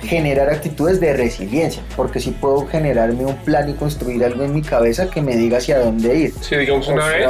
generar 0.03 0.51
actitudes 0.51 1.01
de 1.01 1.13
resiliencia, 1.15 1.83
porque 1.97 2.21
sí 2.21 2.35
puedo 2.39 2.67
generarme 2.67 3.27
un 3.27 3.37
plan 3.37 3.69
y 3.69 3.75
construir 3.75 4.25
algo 4.25 4.45
en 4.45 4.55
mi 4.55 4.63
cabeza 4.63 5.11
que 5.11 5.23
me 5.23 5.37
diga 5.37 5.59
hacia 5.59 5.79
dónde 5.81 6.17
ir. 6.17 6.35
Sí, 6.41 6.57
digamos 6.57 6.89
una 6.89 7.05
O 7.05 7.09
vez... 7.09 7.29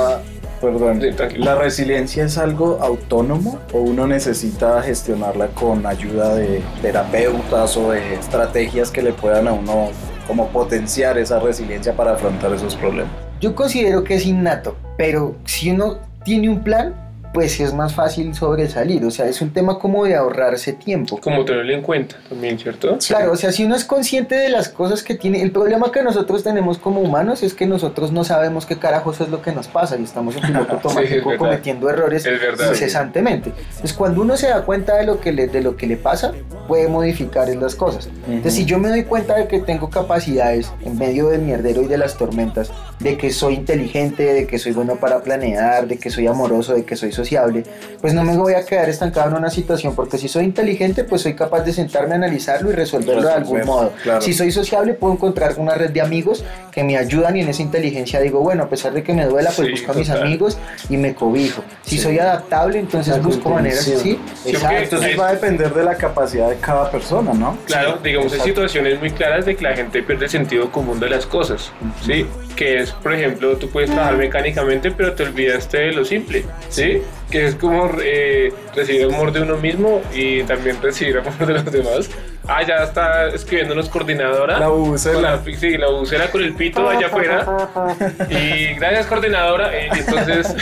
Perdón. 0.61 1.01
Sí, 1.01 1.13
tranquilo. 1.13 1.45
¿La 1.45 1.55
resiliencia 1.55 2.25
es 2.25 2.37
algo 2.37 2.81
autónomo 2.83 3.61
o 3.73 3.79
uno 3.79 4.09
necesita 4.09 4.83
gestionarla 4.83 5.47
con 5.49 5.87
ayuda 5.87 6.35
de 6.35 6.61
terapeutas 6.83 7.77
o 7.77 7.93
de 7.93 8.15
estrategias 8.15 8.91
que 8.91 9.03
le 9.03 9.13
puedan 9.13 9.47
a 9.47 9.53
uno 9.53 9.91
como 10.27 10.49
potenciar 10.49 11.17
esa 11.17 11.39
resiliencia 11.39 11.95
para 11.95 12.15
afrontar 12.15 12.53
esos 12.53 12.75
problemas? 12.75 13.13
Yo 13.41 13.55
considero 13.55 14.03
que 14.03 14.17
es 14.17 14.27
innato, 14.27 14.77
pero 14.97 15.37
si 15.45 15.71
uno 15.71 15.99
tiene 16.25 16.49
un 16.49 16.65
plan, 16.65 16.93
pues 17.33 17.61
es 17.61 17.73
más 17.75 17.95
fácil 17.95 18.35
sobresalir. 18.35 19.05
O 19.05 19.11
sea, 19.11 19.27
es 19.27 19.41
un 19.43 19.51
tema 19.53 19.79
como 19.79 20.05
de 20.05 20.15
ahorrarse 20.17 20.73
tiempo. 20.73 21.19
Como 21.21 21.45
tenerlo 21.45 21.73
en 21.73 21.83
cuenta 21.83 22.17
también, 22.29 22.59
¿cierto? 22.59 22.99
Claro, 23.07 23.33
o 23.33 23.37
sea, 23.37 23.53
si 23.53 23.65
uno 23.65 23.77
es 23.77 23.85
consciente 23.85 24.35
de 24.35 24.49
las 24.49 24.69
cosas 24.69 25.03
que 25.03 25.15
tiene, 25.15 25.43
el 25.43 25.51
problema 25.53 25.93
que 25.93 26.03
nosotros 26.03 26.43
tenemos 26.43 26.79
como 26.79 27.01
humanos 27.01 27.43
es 27.43 27.55
que 27.55 27.67
nosotros 27.67 28.13
no 28.13 28.25
sabemos 28.25 28.67
qué 28.67 28.79
carajos 28.79 29.21
es 29.21 29.29
lo 29.29 29.43
que 29.43 29.53
nos 29.53 29.69
pasa 29.69 29.97
y 29.97 30.05
estamos 30.05 30.37
en 30.37 30.43
piloto 30.47 30.73
automático 30.75 31.31
verdad. 31.31 31.39
cometiendo 31.39 31.91
errores 31.91 32.27
Es 32.27 32.41
verdad. 32.41 32.71
incesantemente. 32.71 33.51
Entonces, 33.51 33.93
cuando 33.93 34.23
uno 34.23 34.37
se 34.37 34.49
da 34.49 34.63
cuenta 34.63 34.97
de 34.97 35.05
lo 35.05 35.21
que 35.21 35.33
le, 35.33 35.47
de 35.49 35.61
lo 35.63 35.77
que 35.77 35.87
le 35.87 35.97
pasa, 35.97 36.33
puede 36.67 36.89
modificar 36.89 37.49
las 37.49 37.75
cosas. 37.75 38.09
Entonces, 38.27 38.55
si 38.55 38.65
yo 38.65 38.79
me 38.79 38.89
doy 38.89 39.05
cuenta 39.05 39.37
de 39.37 39.47
que 39.49 39.61
tengo 39.61 39.89
capacidades 39.91 40.71
en 40.85 40.99
medio 40.99 41.29
del 41.29 41.43
mierdero 41.43 41.83
y 41.83 41.87
de 41.87 41.97
las 41.99 42.17
tormentas, 42.17 42.71
de 43.01 43.17
que 43.17 43.31
soy 43.31 43.55
inteligente, 43.55 44.23
de 44.35 44.47
que 44.47 44.59
soy 44.59 44.73
bueno 44.73 44.97
para 44.97 45.21
planear, 45.21 45.87
de 45.87 45.99
que 45.99 46.11
soy 46.11 46.27
amoroso, 46.27 46.75
de 46.75 46.85
que 46.85 46.97
soy 46.97 47.13
sociable, 47.19 47.65
pues 48.01 48.15
no 48.15 48.23
me 48.25 48.37
voy 48.37 48.55
a 48.55 48.65
quedar 48.65 48.89
estancado 48.89 49.29
en 49.31 49.37
una 49.37 49.51
situación, 49.51 49.95
porque 49.95 50.17
si 50.19 50.29
soy 50.29 50.45
inteligente, 50.45 51.05
pues 51.05 51.23
soy 51.23 51.35
capaz 51.35 51.61
de 51.63 51.73
sentarme 51.73 52.13
a 52.15 52.17
analizarlo 52.17 52.71
y 52.71 52.75
resolverlo 52.75 53.23
de 53.29 53.33
algún 53.35 53.65
modo. 53.65 53.93
claro. 54.03 54.21
Si 54.23 54.33
soy 54.33 54.51
sociable, 54.51 54.95
puedo 54.95 55.13
encontrar 55.13 55.55
una 55.59 55.75
red 55.75 55.91
de 55.91 56.01
amigos 56.01 56.45
que 56.73 56.83
me 56.85 56.97
ayudan 56.97 57.37
y 57.37 57.41
en 57.43 57.49
esa 57.49 57.63
inteligencia 57.63 58.21
digo, 58.21 58.41
bueno, 58.41 58.63
a 58.65 58.69
pesar 58.69 58.93
de 58.93 59.03
que 59.03 59.13
me 59.13 59.27
duela, 59.27 59.51
pues 59.55 59.67
Sí, 59.69 59.73
busco 59.73 59.93
a 59.93 59.95
mis 59.95 60.09
total. 60.09 60.23
amigos 60.23 60.59
y 60.89 60.97
me 60.97 61.15
cobijo. 61.15 61.63
Si 61.83 61.97
Sí. 61.97 62.03
soy 62.05 62.19
adaptable, 62.19 62.79
entonces 62.79 63.17
La 63.17 63.23
busco 63.23 63.51
maneras 63.51 63.81
sí, 63.85 63.97
Sí, 64.03 64.19
exacto. 64.47 64.77
Entonces 64.85 65.19
va 65.19 65.29
a 65.29 65.33
depender 65.33 65.75
de 65.75 65.83
la 65.85 65.95
capacidad 65.97 66.49
de 66.49 66.57
cada 66.57 66.91
persona, 66.91 67.33
¿no? 67.35 67.59
Claro, 67.67 67.99
digamos, 68.03 68.33
hay 68.33 68.41
situaciones 68.41 68.99
muy 69.01 69.11
claras 69.11 69.45
de 69.45 69.57
que 69.57 69.63
la 69.65 69.75
gente 69.75 70.03
pierde 70.03 70.25
el 70.27 70.31
sentido 70.31 70.71
común 70.71 71.01
de 71.01 71.11
las 71.11 71.27
cosas, 71.27 71.73
¿sí? 72.07 72.27
Que 72.59 72.81
es, 72.81 72.91
por 72.91 73.13
ejemplo, 73.13 73.57
tú 73.57 73.71
puedes 73.71 73.89
trabajar 73.89 74.17
mecánicamente, 74.17 74.91
pero 74.91 75.13
te 75.13 75.23
olvidaste 75.23 75.79
de 75.79 75.93
lo 75.93 76.05
simple, 76.05 76.45
¿sí? 76.69 77.03
Que 77.31 77.47
es 77.47 77.55
como 77.55 77.89
eh, 78.03 78.53
recibir 78.75 79.05
amor 79.05 79.31
de 79.31 79.43
uno 79.43 79.59
mismo 79.59 80.03
y 80.13 80.43
también 80.43 80.83
recibir 80.83 81.19
amor 81.25 81.47
de 81.47 81.53
los 81.53 81.65
demás. 81.67 82.11
Ah, 82.49 82.63
ya 82.67 82.83
está 82.83 83.29
escribiéndonos 83.29 83.89
coordinadora. 83.89 84.59
La 84.59 84.69
bubucela. 84.69 85.39
Con 85.39 85.53
la, 85.53 85.59
sí, 85.61 85.77
la 85.77 85.89
bubucela 85.89 86.31
con 86.33 86.43
el 86.43 86.55
pito 86.55 86.89
allá 86.89 87.07
afuera. 87.07 87.47
Y 88.29 88.75
gracias, 88.75 89.07
coordinadora. 89.07 89.71
Y 89.81 89.99
entonces, 90.01 90.57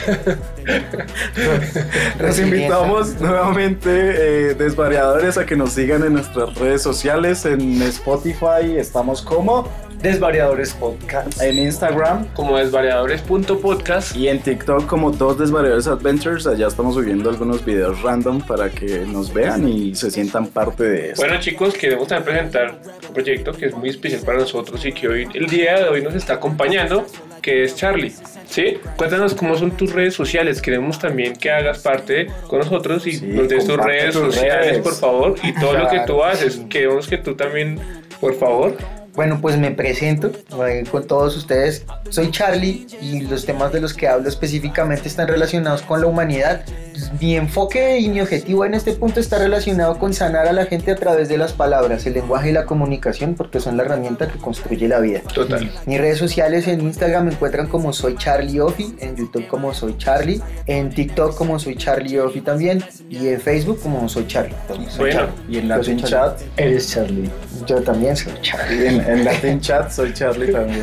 Los 2.21 2.39
invitamos 2.39 3.21
nuevamente, 3.21 3.89
eh, 3.91 4.55
desvariadores, 4.55 5.39
a 5.39 5.47
que 5.47 5.57
nos 5.57 5.73
sigan 5.73 6.05
en 6.05 6.13
nuestras 6.15 6.55
redes 6.57 6.83
sociales, 6.83 7.47
en 7.47 7.81
Spotify, 7.83 8.77
estamos 8.77 9.23
como 9.23 9.69
Desvariadores 10.03 10.75
Podcast. 10.75 11.41
en 11.43 11.59
Instagram 11.59 12.27
como 12.35 12.59
desvariadores.podcast. 12.59 14.15
y 14.17 14.29
en 14.29 14.41
TikTok 14.41 14.87
como 14.87 15.11
Dos 15.11 15.39
Desvariadores 15.39 15.87
Adventures. 15.87 16.47
Allá 16.47 16.69
estamos 16.69 16.95
subiendo 16.95 17.31
algunos 17.31 17.65
videos 17.65 18.03
random 18.03 18.41
para 18.43 18.71
que 18.71 19.01
nos 19.07 19.33
vean 19.33 19.69
y 19.69 19.95
se 19.95 20.11
sientan 20.11 20.47
parte 20.49 20.85
de 20.85 21.11
esto. 21.11 21.23
Bueno 21.23 21.41
chicos, 21.41 21.75
queremos 21.75 22.09
también 22.09 22.37
presentar 22.51 22.79
un 23.09 23.15
proyecto 23.15 23.53
que 23.53 23.67
es 23.67 23.75
muy 23.75 23.89
especial 23.89 24.21
para 24.25 24.39
nosotros 24.39 24.85
y 24.85 24.93
que 24.93 25.09
hoy, 25.09 25.29
el 25.35 25.47
día 25.47 25.77
de 25.79 25.89
hoy 25.89 26.03
nos 26.03 26.15
está 26.15 26.35
acompañando, 26.35 27.07
que 27.43 27.65
es 27.65 27.75
Charlie. 27.75 28.13
¿Sí? 28.49 28.79
Cuéntanos 28.97 29.35
cómo 29.35 29.57
son 29.57 29.73
tus 29.73 29.93
redes 29.93 30.15
sociales. 30.15 30.63
Queremos 30.63 30.99
también 31.01 31.35
que 31.35 31.51
hagas 31.51 31.79
parte 31.81 32.27
con 32.47 32.61
nosotros 32.61 33.07
y 33.07 33.13
Sí, 33.17 33.27
nos 33.27 33.49
des 33.49 33.67
tus 33.67 33.77
redes 33.77 34.15
tus 34.15 34.35
sociales, 34.35 34.67
redes. 34.71 34.79
por 34.83 34.95
favor, 34.95 35.35
y 35.43 35.53
todo 35.55 35.73
lo 35.77 35.89
que 35.89 36.01
tú 36.07 36.23
haces. 36.23 36.61
Queremos 36.71 37.09
que 37.09 37.19
tú 37.19 37.35
también, 37.35 37.81
por 38.21 38.35
favor. 38.35 38.77
Bueno, 39.17 39.41
pues 39.41 39.57
me 39.59 39.71
presento 39.71 40.31
eh, 40.67 40.85
con 40.91 41.07
todos 41.07 41.37
ustedes. 41.37 41.85
Soy 42.11 42.31
Charlie 42.31 42.87
y 43.01 43.23
los 43.23 43.47
temas 43.47 43.73
de 43.73 43.81
los 43.81 43.95
que 43.95 44.07
hablo 44.07 44.29
específicamente 44.29 45.09
están 45.09 45.27
relacionados 45.27 45.83
con 45.83 46.03
la 46.03 46.07
humanidad. 46.07 46.65
Pues, 46.93 47.11
Mi 47.21 47.35
enfoque 47.37 47.99
y 47.99 48.09
mi 48.09 48.21
objetivo 48.21 48.65
en 48.65 48.75
este 48.75 48.93
punto 48.93 49.19
está 49.21 49.39
relacionado 49.39 49.99
con 49.99 50.13
sanar 50.13 50.47
a 50.47 50.53
la 50.53 50.67
gente 50.67 50.91
a 50.93 50.97
través 50.97 51.29
de 51.29 51.39
las 51.39 51.53
palabras, 51.53 52.07
el 52.07 52.13
lenguaje 52.15 52.51
y 52.51 52.53
la 52.53 52.67
comunicación, 52.67 53.35
porque 53.35 53.59
son 53.59 53.77
la 53.77 53.85
herramienta 53.85 54.29
que 54.29 54.39
construye 54.39 54.87
la 54.87 55.01
vida. 55.01 55.21
Total. 55.33 55.71
Mis 55.87 55.99
redes 55.99 56.19
sociales 56.19 56.69
en 56.69 56.83
Instagram 56.83 57.27
me 57.27 57.33
encuentran 57.33 57.69
como 57.69 57.93
soy 57.93 58.17
Charlie 58.17 58.61
Offi, 58.61 58.97
en 59.01 59.17
YouTube 59.17 59.47
como 59.49 59.73
soy 59.73 59.97
Charlie, 59.97 60.43
en 60.67 60.91
TikTok 60.91 61.35
como 61.37 61.59
soy 61.59 61.77
Charlie 61.77 62.19
Offi 62.19 62.43
también 62.43 62.85
y 63.09 63.29
en 63.29 63.41
Facebook 63.41 63.81
como 63.83 64.09
soy 64.09 64.27
Charlie. 64.27 64.55
Soy 64.69 64.99
Bueno, 64.99 65.21
Charlie. 65.21 65.57
Y 65.57 65.59
en 65.59 65.69
Charlie. 65.69 66.03
Chat, 66.03 66.41
Eres 66.57 66.91
Charlie. 66.91 67.31
Yo 67.67 67.81
también 67.83 68.17
soy 68.17 68.33
Charlie. 68.43 69.06
En, 69.07 69.25
Latin 69.25 69.61
Chat 69.61 69.91
soy 69.91 70.13
Charlie 70.13 70.53
también. 70.53 70.83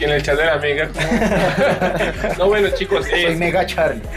Y 0.00 0.04
en 0.04 0.10
el 0.10 0.22
chat 0.22 0.36
de 0.38 0.44
la 0.46 0.54
amiga. 0.54 0.88
No, 2.38 2.46
bueno 2.48 2.68
chicos, 2.74 3.06
Soy 3.06 3.36
Mega 3.36 3.64
Charlie. 3.66 4.02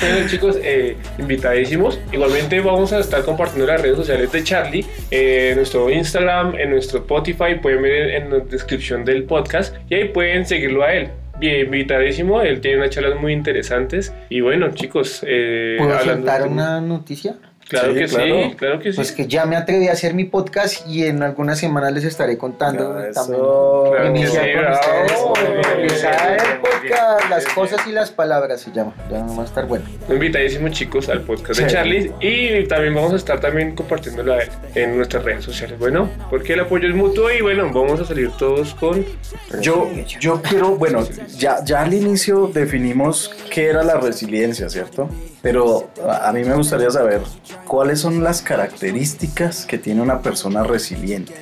Bueno 0.00 0.28
chicos, 0.28 0.58
eh, 0.62 0.96
invitadísimos. 1.18 2.00
Igualmente 2.12 2.60
vamos 2.60 2.92
a 2.92 3.00
estar 3.00 3.22
compartiendo 3.24 3.66
las 3.66 3.80
redes 3.82 3.96
sociales 3.96 4.30
de 4.32 4.42
Charlie, 4.44 4.84
eh, 5.10 5.50
en 5.50 5.56
nuestro 5.56 5.90
Instagram, 5.90 6.54
en 6.56 6.70
nuestro 6.70 7.00
Spotify, 7.00 7.56
pueden 7.60 7.82
ver 7.82 8.10
en 8.10 8.30
la 8.30 8.38
descripción 8.40 9.04
del 9.04 9.24
podcast 9.24 9.74
y 9.88 9.94
ahí 9.94 10.04
pueden 10.08 10.46
seguirlo 10.46 10.82
a 10.84 10.92
él. 10.92 11.10
Bien, 11.38 11.66
invitadísimo, 11.66 12.40
él 12.40 12.60
tiene 12.60 12.78
unas 12.78 12.90
charlas 12.90 13.20
muy 13.20 13.32
interesantes. 13.32 14.12
Y 14.28 14.40
bueno 14.40 14.70
chicos, 14.72 15.22
eh, 15.26 15.76
¿Puedo 15.78 15.98
soltar 16.00 16.42
de- 16.42 16.48
una 16.48 16.80
noticia? 16.80 17.36
Claro 17.68 17.92
Sí, 17.92 17.98
que 18.00 18.06
claro. 18.06 18.24
sí, 18.50 18.54
claro 18.56 18.78
que 18.80 18.90
sí. 18.92 18.96
Pues 18.96 19.12
que 19.12 19.26
ya 19.26 19.44
me 19.44 19.56
atreví 19.56 19.88
a 19.88 19.92
hacer 19.92 20.14
mi 20.14 20.24
podcast 20.24 20.86
y 20.86 21.04
en 21.04 21.22
algunas 21.22 21.58
semanas 21.58 21.92
les 21.92 22.04
estaré 22.04 22.38
contando 22.38 22.98
Eso. 22.98 23.12
también. 23.20 23.42
Claro 23.42 24.02
que 24.02 24.08
Inicia 24.20 24.42
sí, 24.42 24.50
con 24.52 24.60
bravo. 24.62 25.32
ustedes. 25.32 26.02
Bien, 26.02 26.14
el 26.52 26.60
podcast, 26.60 26.82
bien, 26.82 27.30
las 27.30 27.44
bien, 27.44 27.54
cosas 27.54 27.76
bien. 27.84 27.88
y 27.90 27.92
las 27.92 28.10
palabras 28.10 28.60
se 28.60 28.72
llama. 28.72 28.94
Ya 29.10 29.22
va 29.24 29.42
a 29.42 29.44
estar 29.44 29.66
bueno. 29.66 29.84
Invitadísimos 30.08 30.70
chicos 30.72 31.08
al 31.08 31.20
podcast 31.22 31.60
de. 31.60 31.66
Charlie 31.66 32.12
y 32.20 32.66
también 32.68 32.94
vamos 32.94 33.12
a 33.12 33.16
estar 33.16 33.40
también 33.40 33.74
compartiéndolo 33.74 34.32
a 34.34 34.38
él 34.42 34.48
en 34.74 34.96
nuestras 34.96 35.24
redes 35.24 35.44
sociales. 35.44 35.78
Bueno, 35.78 36.08
porque 36.30 36.54
el 36.54 36.60
apoyo 36.60 36.88
es 36.88 36.94
mutuo 36.94 37.30
y 37.30 37.40
bueno, 37.42 37.70
vamos 37.72 38.00
a 38.00 38.04
salir 38.04 38.30
todos 38.38 38.74
con 38.74 39.04
Yo, 39.60 39.88
yo 40.20 40.40
quiero, 40.42 40.76
bueno, 40.76 41.06
ya, 41.36 41.62
ya 41.64 41.82
al 41.82 41.92
inicio 41.94 42.50
definimos 42.52 43.30
qué 43.52 43.68
era 43.68 43.82
la 43.82 43.96
resiliencia, 44.00 44.68
¿cierto? 44.68 45.08
Pero 45.42 45.90
a 46.22 46.32
mí 46.32 46.42
me 46.44 46.54
gustaría 46.54 46.90
saber 46.90 47.20
cuáles 47.66 48.00
son 48.00 48.24
las 48.24 48.42
características 48.42 49.66
que 49.66 49.78
tiene 49.78 50.02
una 50.02 50.20
persona 50.20 50.64
resiliente. 50.64 51.32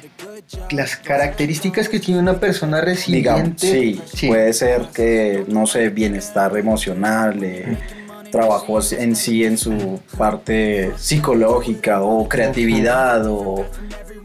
Las 0.70 0.96
características 0.96 1.88
que 1.88 1.98
tiene 1.98 2.20
una 2.20 2.38
persona 2.38 2.80
Digamos, 2.82 3.60
resiliente. 3.60 4.06
sí, 4.06 4.28
puede 4.28 4.52
ser 4.52 4.88
que, 4.94 5.44
no 5.48 5.66
sé, 5.66 5.88
bienestar 5.88 6.56
emocional, 6.56 7.42
eh, 7.42 7.76
trabajos 8.30 8.92
en 8.92 9.16
sí 9.16 9.44
en 9.44 9.56
su 9.56 10.00
parte 10.16 10.92
psicológica 10.98 12.02
o 12.02 12.28
creatividad 12.28 13.26
o 13.26 13.64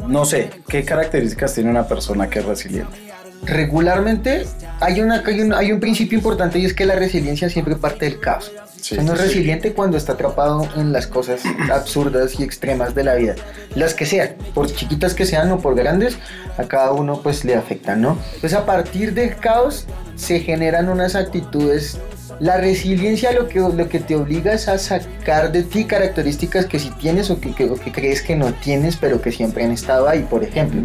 no 0.08 0.26
sé, 0.26 0.50
¿qué 0.68 0.84
características 0.84 1.54
tiene 1.54 1.70
una 1.70 1.88
persona 1.88 2.30
que 2.30 2.40
es 2.40 2.46
resiliente? 2.46 2.98
Regularmente 3.44 4.46
hay, 4.80 5.02
una, 5.02 5.24
hay, 5.26 5.42
un, 5.42 5.54
hay 5.54 5.72
un 5.72 5.80
principio 5.80 6.18
importante 6.18 6.60
y 6.60 6.66
es 6.66 6.74
que 6.74 6.86
la 6.86 6.96
resiliencia 6.96 7.50
siempre 7.50 7.76
parte 7.76 8.06
del 8.06 8.20
caos. 8.20 8.52
Sí, 8.82 8.98
Uno 8.98 9.14
es 9.14 9.20
sí. 9.20 9.26
resiliente 9.28 9.74
cuando 9.74 9.98
está 9.98 10.14
atrapado 10.14 10.68
en 10.76 10.92
las 10.92 11.08
cosas 11.08 11.42
absurdas 11.72 12.40
y 12.40 12.44
extremas 12.44 12.96
de 12.96 13.04
la 13.04 13.16
vida. 13.16 13.36
Las 13.76 13.94
que 13.94 14.06
sean, 14.06 14.32
por 14.54 14.68
chiquitas 14.74 15.14
que 15.14 15.26
sean 15.26 15.52
o 15.52 15.60
por 15.60 15.76
grandes, 15.76 16.18
a 16.58 16.64
cada 16.64 16.92
uno 16.92 17.22
pues 17.22 17.46
le 17.46 17.56
afectan, 17.56 18.02
¿no? 18.02 18.18
Entonces 18.36 18.54
a 18.54 18.66
partir 18.66 19.14
del 19.14 19.36
caos 19.38 19.86
se 20.16 20.40
generan 20.40 20.90
unas 20.90 21.16
actitudes. 21.16 21.98
La 22.40 22.58
resiliencia 22.58 23.32
lo 23.34 23.48
que, 23.48 23.60
lo 23.60 23.88
que 23.88 24.00
te 24.00 24.16
obliga 24.16 24.54
es 24.54 24.68
a 24.68 24.78
sacar 24.80 25.52
de 25.52 25.62
ti 25.64 25.86
características 25.86 26.66
que 26.66 26.80
sí 26.80 26.92
tienes 27.00 27.30
o 27.30 27.40
que, 27.40 27.54
que- 27.54 27.70
o 27.70 27.76
que 27.76 27.92
crees 27.92 28.22
que 28.24 28.36
no 28.36 28.52
tienes, 28.54 28.96
pero 28.98 29.22
que 29.22 29.32
siempre 29.32 29.64
han 29.64 29.72
estado 29.72 30.08
ahí, 30.10 30.26
por 30.28 30.44
ejemplo. 30.44 30.82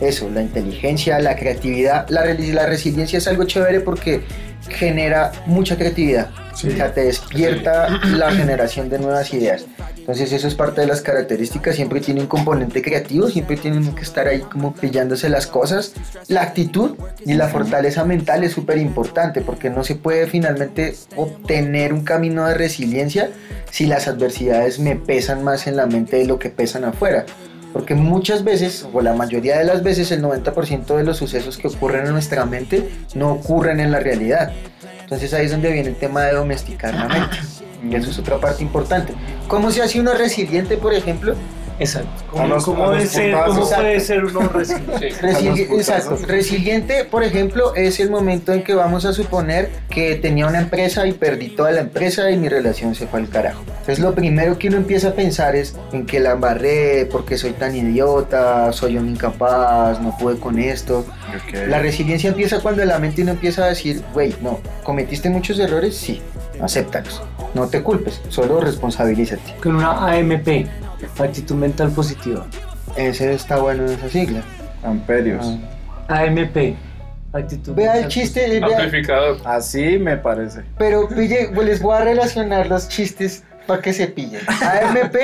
Eso, 0.00 0.28
la 0.28 0.42
inteligencia, 0.42 1.18
la 1.20 1.36
creatividad. 1.36 2.06
La, 2.10 2.24
la 2.26 2.66
resiliencia 2.66 3.16
es 3.18 3.26
algo 3.28 3.44
chévere 3.44 3.80
porque 3.80 4.22
genera 4.68 5.32
mucha 5.46 5.76
creatividad. 5.76 6.30
Sí. 6.54 6.68
O 6.68 6.70
sea, 6.70 6.92
te 6.92 7.02
despierta 7.02 8.00
la 8.04 8.30
generación 8.32 8.88
de 8.88 8.98
nuevas 8.98 9.32
ideas. 9.34 9.66
Entonces 10.06 10.32
eso 10.32 10.46
es 10.46 10.54
parte 10.54 10.80
de 10.80 10.86
las 10.86 11.00
características. 11.00 11.74
Siempre 11.74 12.00
tiene 12.00 12.20
un 12.20 12.28
componente 12.28 12.80
creativo, 12.80 13.28
siempre 13.28 13.56
tienen 13.56 13.92
que 13.94 14.02
estar 14.02 14.28
ahí 14.28 14.40
como 14.40 14.72
pillándose 14.72 15.28
las 15.28 15.46
cosas. 15.46 15.94
La 16.28 16.42
actitud 16.42 16.96
y 17.24 17.34
la 17.34 17.48
fortaleza 17.48 18.04
mental 18.04 18.44
es 18.44 18.52
súper 18.52 18.78
importante 18.78 19.40
porque 19.40 19.68
no 19.68 19.82
se 19.84 19.96
puede 19.96 20.28
finalmente 20.28 20.94
obtener 21.16 21.92
un 21.92 22.04
camino 22.04 22.46
de 22.46 22.54
resiliencia 22.54 23.30
si 23.70 23.86
las 23.86 24.06
adversidades 24.06 24.78
me 24.78 24.94
pesan 24.94 25.42
más 25.42 25.66
en 25.66 25.76
la 25.76 25.86
mente 25.86 26.16
de 26.16 26.24
lo 26.24 26.38
que 26.38 26.50
pesan 26.50 26.84
afuera. 26.84 27.26
Porque 27.76 27.94
muchas 27.94 28.42
veces, 28.42 28.88
o 28.90 29.02
la 29.02 29.12
mayoría 29.12 29.58
de 29.58 29.64
las 29.64 29.82
veces, 29.82 30.10
el 30.10 30.22
90% 30.22 30.96
de 30.96 31.04
los 31.04 31.18
sucesos 31.18 31.58
que 31.58 31.68
ocurren 31.68 32.06
en 32.06 32.12
nuestra 32.12 32.46
mente 32.46 32.88
no 33.14 33.32
ocurren 33.32 33.80
en 33.80 33.92
la 33.92 34.00
realidad. 34.00 34.50
Entonces 35.02 35.34
ahí 35.34 35.44
es 35.44 35.50
donde 35.50 35.70
viene 35.70 35.90
el 35.90 35.96
tema 35.96 36.22
de 36.22 36.32
domesticar 36.32 36.94
la 36.94 37.06
mente. 37.06 37.36
Y 37.86 37.94
eso 37.94 38.08
es 38.08 38.18
otra 38.18 38.38
parte 38.38 38.62
importante. 38.62 39.12
¿Cómo 39.46 39.70
se 39.70 39.82
hace 39.82 40.00
uno 40.00 40.14
resiliente, 40.14 40.78
por 40.78 40.94
ejemplo? 40.94 41.34
Exacto. 41.78 42.08
¿Cómo, 42.30 42.46
los- 42.46 42.64
cómo 42.64 42.90
debe 42.90 43.06
ser, 43.06 43.34
cómo 43.46 43.68
puede 43.68 44.00
ser 44.00 44.24
uno 44.24 44.40
resiliente? 44.48 45.10
Sí. 45.10 45.16
Resili- 45.20 45.66
A 45.68 45.70
los 45.72 45.78
exacto. 45.80 46.18
Resiliente, 46.26 47.04
por 47.04 47.22
ejemplo, 47.22 47.74
es 47.74 48.00
el 48.00 48.10
momento 48.10 48.52
en 48.52 48.62
que 48.62 48.74
vamos 48.74 49.04
a 49.04 49.12
suponer 49.12 49.68
que 49.90 50.14
tenía 50.16 50.46
una 50.46 50.60
empresa 50.60 51.06
y 51.06 51.12
perdí 51.12 51.48
toda 51.50 51.72
la 51.72 51.80
empresa 51.82 52.30
y 52.30 52.38
mi 52.38 52.48
relación 52.48 52.94
se 52.94 53.06
fue 53.06 53.20
al 53.20 53.28
carajo. 53.28 53.62
Entonces 53.68 53.98
lo 53.98 54.14
primero 54.14 54.58
que 54.58 54.68
uno 54.68 54.78
empieza 54.78 55.08
a 55.08 55.12
pensar 55.12 55.54
es 55.54 55.76
en 55.92 56.06
que 56.06 56.18
la 56.20 56.32
embarré, 56.32 57.06
porque 57.10 57.36
soy 57.36 57.52
tan 57.52 57.76
idiota, 57.76 58.72
soy 58.72 58.96
un 58.96 59.08
incapaz, 59.10 60.00
no 60.00 60.16
pude 60.16 60.38
con 60.38 60.58
esto. 60.58 61.04
La 61.68 61.78
resiliencia 61.78 62.30
empieza 62.30 62.60
cuando 62.60 62.84
la 62.84 62.98
mente 62.98 63.22
uno 63.22 63.32
empieza 63.32 63.64
a 63.64 63.68
decir, 63.68 64.02
güey, 64.14 64.34
no, 64.40 64.60
¿cometiste 64.82 65.28
muchos 65.30 65.58
errores? 65.58 65.96
Sí, 65.96 66.22
acéptalos. 66.62 67.22
No 67.54 67.66
te 67.68 67.82
culpes, 67.82 68.20
solo 68.28 68.60
responsabilízate. 68.60 69.54
Con 69.62 69.76
una 69.76 70.12
AMP, 70.12 70.66
actitud 71.18 71.54
mental 71.56 71.90
positiva. 71.90 72.46
Ese 72.96 73.32
está 73.32 73.58
bueno 73.58 73.84
en 73.86 73.92
esa 73.92 74.08
sigla. 74.08 74.42
Amperios. 74.82 75.44
Ah. 76.08 76.20
AMP, 76.22 76.76
actitud 77.32 77.74
Vea 77.74 77.92
el 77.94 78.00
mental 78.02 78.08
chiste, 78.10 78.60
vea- 78.60 78.66
Amplificador. 78.78 79.38
Así 79.44 79.98
me 79.98 80.16
parece. 80.16 80.62
Pero 80.78 81.08
pille, 81.08 81.50
les 81.64 81.80
voy 81.82 81.96
a 81.96 82.04
relacionar 82.04 82.66
los 82.68 82.88
chistes 82.88 83.42
para 83.66 83.82
que 83.82 83.92
se 83.92 84.06
pillen. 84.06 84.40
AMP, 84.48 85.16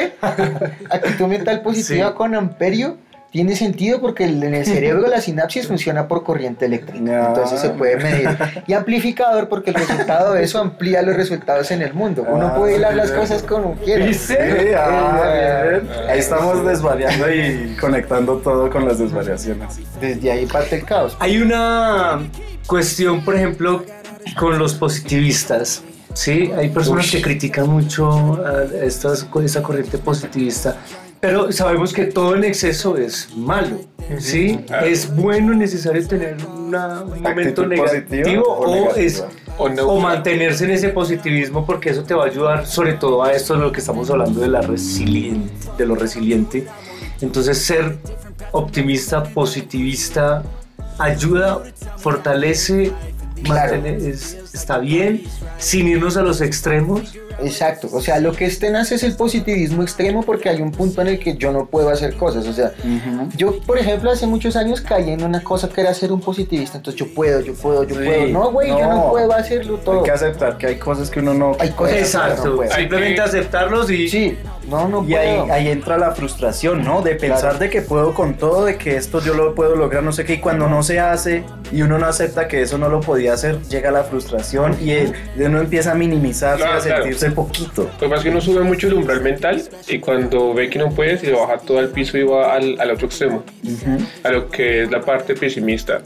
actitud 0.91 1.27
mental 1.27 1.63
positiva 1.63 2.09
Sí. 2.09 2.15
con 2.17 2.35
amperio, 2.35 2.97
tiene 3.33 3.57
sentido 3.57 3.99
porque 3.99 4.25
en 4.25 4.55
el 4.55 4.67
cerebro 4.67 5.09
la 5.09 5.21
sinapsis 5.23 5.67
funciona 5.67 6.07
por 6.07 6.23
corriente 6.23 6.67
eléctrica. 6.67 7.29
Entonces 7.29 7.61
se 7.61 7.71
puede 7.71 7.97
medir. 7.97 8.29
Y 8.67 8.75
amplificador 8.75 9.49
porque 9.49 9.71
el 9.71 9.77
resultado 9.77 10.35
de 10.35 10.45
eso 10.45 10.61
amplía 10.61 11.01
los 11.01 11.17
resultados 11.17 11.71
en 11.71 11.81
el 11.81 11.95
mundo. 11.95 12.27
Uno 12.29 12.49
Ah, 12.49 12.55
puede 12.55 12.77
hilar 12.77 12.93
sí, 12.93 12.99
las 12.99 13.11
cosas 13.11 13.43
como 13.43 13.75
quiera. 13.77 14.13
Sí, 14.13 14.35
ah, 14.77 15.79
bien. 15.81 15.89
Ahí 16.09 16.19
estamos 16.19 16.65
desvariando 16.67 17.33
y 17.33 17.75
conectando 17.81 18.37
todo 18.37 18.69
con 18.69 18.87
las 18.87 18.99
desvariaciones. 18.99 19.81
Desde 19.99 20.31
ahí 20.31 20.45
parte 20.45 20.77
el 20.77 20.85
caos. 20.85 21.17
Hay 21.19 21.39
una 21.39 22.21
cuestión, 22.67 23.25
por 23.25 23.35
ejemplo, 23.35 23.83
con 24.39 24.59
los 24.59 24.75
positivistas. 24.75 25.83
Sí, 26.15 26.53
hay 26.55 26.69
personas 26.69 27.11
que 27.11 27.23
critican 27.23 27.67
mucho 27.69 28.39
a 28.45 28.65
estas, 28.85 29.27
esta 29.43 29.63
corriente 29.63 29.97
positivista, 29.97 30.77
pero 31.23 31.53
sabemos 31.53 31.93
que 31.93 32.07
todo 32.07 32.35
en 32.35 32.43
exceso 32.43 32.97
es 32.99 33.29
malo. 33.37 33.79
Sí, 34.19 34.59
Claro. 34.67 34.87
es 34.87 35.15
bueno 35.15 35.53
y 35.53 35.57
necesario 35.57 36.05
tener 36.07 36.37
una- 36.45 37.03
un 37.03 37.23
momento 37.23 37.65
negativo 37.65 38.43
o 38.45 38.65
o, 38.67 38.75
negativa. 38.75 39.01
es, 39.07 39.25
O 39.57 39.69
no. 39.69 39.83
o 39.87 40.01
mantenerse 40.01 40.65
en 40.65 40.73
ese 40.73 40.89
positivismo 40.89 41.65
porque 41.65 41.91
eso 41.91 42.03
te 42.03 42.13
va 42.13 42.25
a 42.25 42.27
ayudar 42.27 42.67
sobre 42.67 42.95
todo 42.95 43.23
a 43.23 43.33
esto 43.33 43.55
de 43.55 43.61
lo 43.61 43.71
que 43.71 43.79
estamos 43.79 44.11
hablando 44.11 44.41
de 44.41 44.49
la 44.49 44.63
resiliente, 44.63 45.53
de 45.79 45.87
lo 45.87 45.95
resiliente. 45.95 46.67
Entonces 47.21 47.57
ser 47.59 47.99
optimista, 48.51 49.23
positivista 49.23 50.43
ayuda, 50.99 51.63
fortalece, 51.99 52.91
Claro. 53.45 53.77
es- 53.87 54.39
está 54.53 54.79
bien, 54.79 55.23
sin 55.59 55.87
irnos 55.87 56.17
a 56.17 56.23
los 56.23 56.41
extremos. 56.41 57.15
Exacto, 57.41 57.89
o 57.93 58.01
sea, 58.01 58.19
lo 58.21 58.33
que 58.33 58.45
es 58.47 58.59
tenaz 58.59 58.93
es 58.93 59.03
el 59.03 59.15
positivismo 59.17 59.83
extremo 59.83 60.23
porque 60.23 60.49
hay 60.49 60.61
un 60.61 60.71
punto 60.73 61.01
en 61.03 61.09
el 61.09 61.19
que 61.19 61.37
yo 61.37 61.53
no 61.53 61.67
puedo 61.67 61.89
hacer 61.91 62.15
cosas, 62.17 62.47
o 62.47 62.53
sea, 62.53 62.73
yo 63.37 63.59
por 63.61 63.79
ejemplo 63.79 64.11
hace 64.11 64.27
muchos 64.27 64.57
años 64.57 64.81
caí 64.81 65.11
en 65.11 65.25
una 65.25 65.43
cosa 65.43 65.69
que 65.69 65.81
era 65.81 65.93
ser 65.95 66.13
un 66.13 66.21
positivista, 66.21 66.77
entonces 66.79 66.99
yo 67.01 67.13
puedo, 67.15 67.41
yo 67.41 67.55
puedo, 67.55 67.85
yo 67.85 67.97
Sí, 67.97 68.03
puedo, 68.05 68.27
no 68.29 68.51
güey, 68.53 68.69
yo 68.69 68.81
no 68.89 69.11
puedo 69.11 69.33
hacerlo 69.33 69.79
todo. 69.79 69.99
Hay 69.99 70.05
que 70.05 70.11
aceptar 70.11 70.59
que 70.59 70.67
hay 70.67 70.77
cosas 70.77 71.11
que 71.11 71.21
uno 71.21 71.35
no. 71.35 71.57
Hay 71.59 71.71
cosas 71.71 71.95
que 71.95 72.01
no 72.01 72.07
Exacto, 72.07 72.57
puedo. 72.57 72.71
simplemente 72.73 73.21
Hay 73.21 73.31
que- 73.31 73.39
aceptarlos 73.39 73.91
y 73.91 74.09
Sí, 74.09 74.37
no, 74.69 74.89
no 74.89 75.05
Y 75.09 75.15
ahí, 75.15 75.39
puedo. 75.41 75.53
ahí 75.53 75.69
entra 75.69 75.99
la 75.99 76.13
frustración, 76.13 76.85
¿no? 76.85 77.03
De 77.03 77.15
pensar 77.15 77.41
Claro. 77.41 77.59
de 77.59 77.71
que 77.71 77.83
puedo 77.83 78.15
con 78.15 78.35
todo, 78.35 78.65
de 78.65 78.77
que 78.77 78.97
esto 78.97 79.21
yo 79.21 79.35
lo 79.35 79.55
puedo 79.55 79.75
lograr, 79.77 80.03
no 80.03 80.13
sé 80.13 80.25
qué, 80.25 80.35
y 80.35 80.41
cuando 80.41 80.69
no 80.69 80.83
se 80.83 81.01
hace 81.01 81.45
y 81.73 81.83
uno 81.83 81.99
no 81.99 82.07
acepta 82.07 82.49
que 82.49 82.63
eso 82.63 82.79
no 82.79 82.89
lo 82.89 83.01
podía 83.01 83.33
hacer, 83.35 83.61
llega 83.63 83.91
la 83.91 84.05
frustración 84.05 84.77
y 84.81 84.91
el- 84.93 85.15
uno 85.37 85.61
empieza 85.61 85.93
a 85.93 85.95
minimizarse, 85.95 86.63
Claro, 86.63 86.79
a 86.79 86.81
sentirse 86.81 87.19
claro. 87.27 87.32
Poquito. 87.35 87.85
Lo 87.85 87.99
que 87.99 88.05
pasa 88.09 88.17
es 88.17 88.23
que 88.25 88.31
uno 88.31 88.41
sube 88.41 88.63
mucho 88.63 88.87
el 88.89 88.95
umbral 88.95 89.21
mental 89.21 89.63
y 89.89 89.99
cuando 89.99 90.55
ve 90.55 90.69
que 90.71 90.79
no 90.79 90.91
puede, 90.91 91.19
se 91.19 91.33
baja 91.33 91.59
todo 91.59 91.79
al 91.79 91.89
piso 91.89 92.17
y 92.19 92.23
va 92.23 92.55
al, 92.55 92.81
al 92.81 92.91
otro 92.91 93.07
extremo, 93.07 93.43
a 94.25 94.31
lo 94.31 94.49
que 94.49 94.83
es 94.85 94.91
la 94.91 95.01
parte 95.01 95.35
pesimista. 95.35 96.01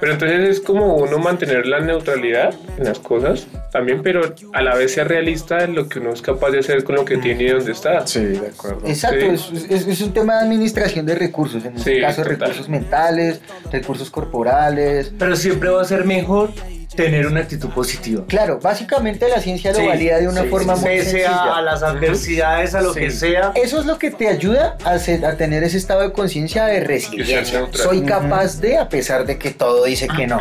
Pero 0.00 0.12
entonces 0.12 0.48
es 0.48 0.60
como 0.60 0.96
uno 0.96 1.18
mantener 1.18 1.66
la 1.66 1.80
neutralidad 1.80 2.54
en 2.78 2.84
las 2.84 2.98
cosas 2.98 3.46
también, 3.72 4.02
pero 4.02 4.34
a 4.52 4.62
la 4.62 4.74
vez 4.74 4.94
ser 4.94 5.08
realista 5.08 5.62
en 5.64 5.74
lo 5.74 5.88
que 5.88 5.98
uno 5.98 6.12
es 6.12 6.22
capaz 6.22 6.50
de 6.50 6.60
hacer 6.60 6.84
con 6.84 6.94
lo 6.96 7.04
que 7.04 7.18
tiene 7.18 7.44
y 7.44 7.48
donde 7.48 7.72
está. 7.72 8.06
Sí, 8.06 8.20
de 8.24 8.48
acuerdo. 8.48 8.80
Exacto, 8.86 9.36
Sí. 9.36 9.52
es, 9.56 9.70
es- 9.70 9.86
es 9.88 10.00
un 10.00 10.12
tema 10.12 10.36
de 10.36 10.40
administración 10.46 11.04
de 11.06 11.14
recursos, 11.16 11.64
en 11.64 11.76
este 11.76 11.94
Sí, 11.96 12.00
caso 12.00 12.22
total. 12.22 12.38
recursos 12.38 12.68
mentales, 12.68 13.40
recursos 13.70 14.10
corporales. 14.10 15.12
pero 15.18 15.36
siempre 15.36 15.68
va 15.70 15.82
a 15.82 15.84
ser 15.84 16.04
mejor 16.04 16.50
tener 16.94 17.26
una 17.26 17.40
actitud 17.40 17.68
positiva. 17.70 18.24
Claro, 18.26 18.58
básicamente 18.60 19.28
la 19.28 19.40
ciencia 19.40 19.72
lo 19.72 19.78
Sí, 19.78 19.86
valida 19.86 20.18
de 20.18 20.28
una 20.28 20.42
sí, 20.42 20.48
forma 20.48 20.74
sí, 20.76 20.80
muy 20.82 20.90
Pese 20.90 21.10
sencilla. 21.10 21.30
a, 21.36 21.58
a 21.58 21.62
las 21.62 21.82
adversidades, 21.82 22.74
a 22.74 22.80
lo 22.82 22.92
Sí. 22.94 23.00
que 23.00 23.10
sea. 23.10 23.52
Eso 23.54 23.78
es 23.80 23.86
lo 23.86 23.98
que 23.98 24.10
te 24.10 24.28
ayuda 24.28 24.76
a, 24.84 24.98
ser- 24.98 25.24
a 25.24 25.36
tener 25.36 25.62
ese 25.64 25.76
estado 25.78 26.00
de 26.02 26.12
conciencia 26.12 26.64
de 26.66 26.80
resiliencia. 26.80 27.66
Soy 27.72 28.02
capaz 28.02 28.60
de, 28.60 28.76
a 28.78 28.88
pesar 28.88 29.24
de 29.26 29.38
que 29.38 29.50
todo 29.50 29.84
dice 29.84 30.08
que 30.08 30.26
no. 30.26 30.40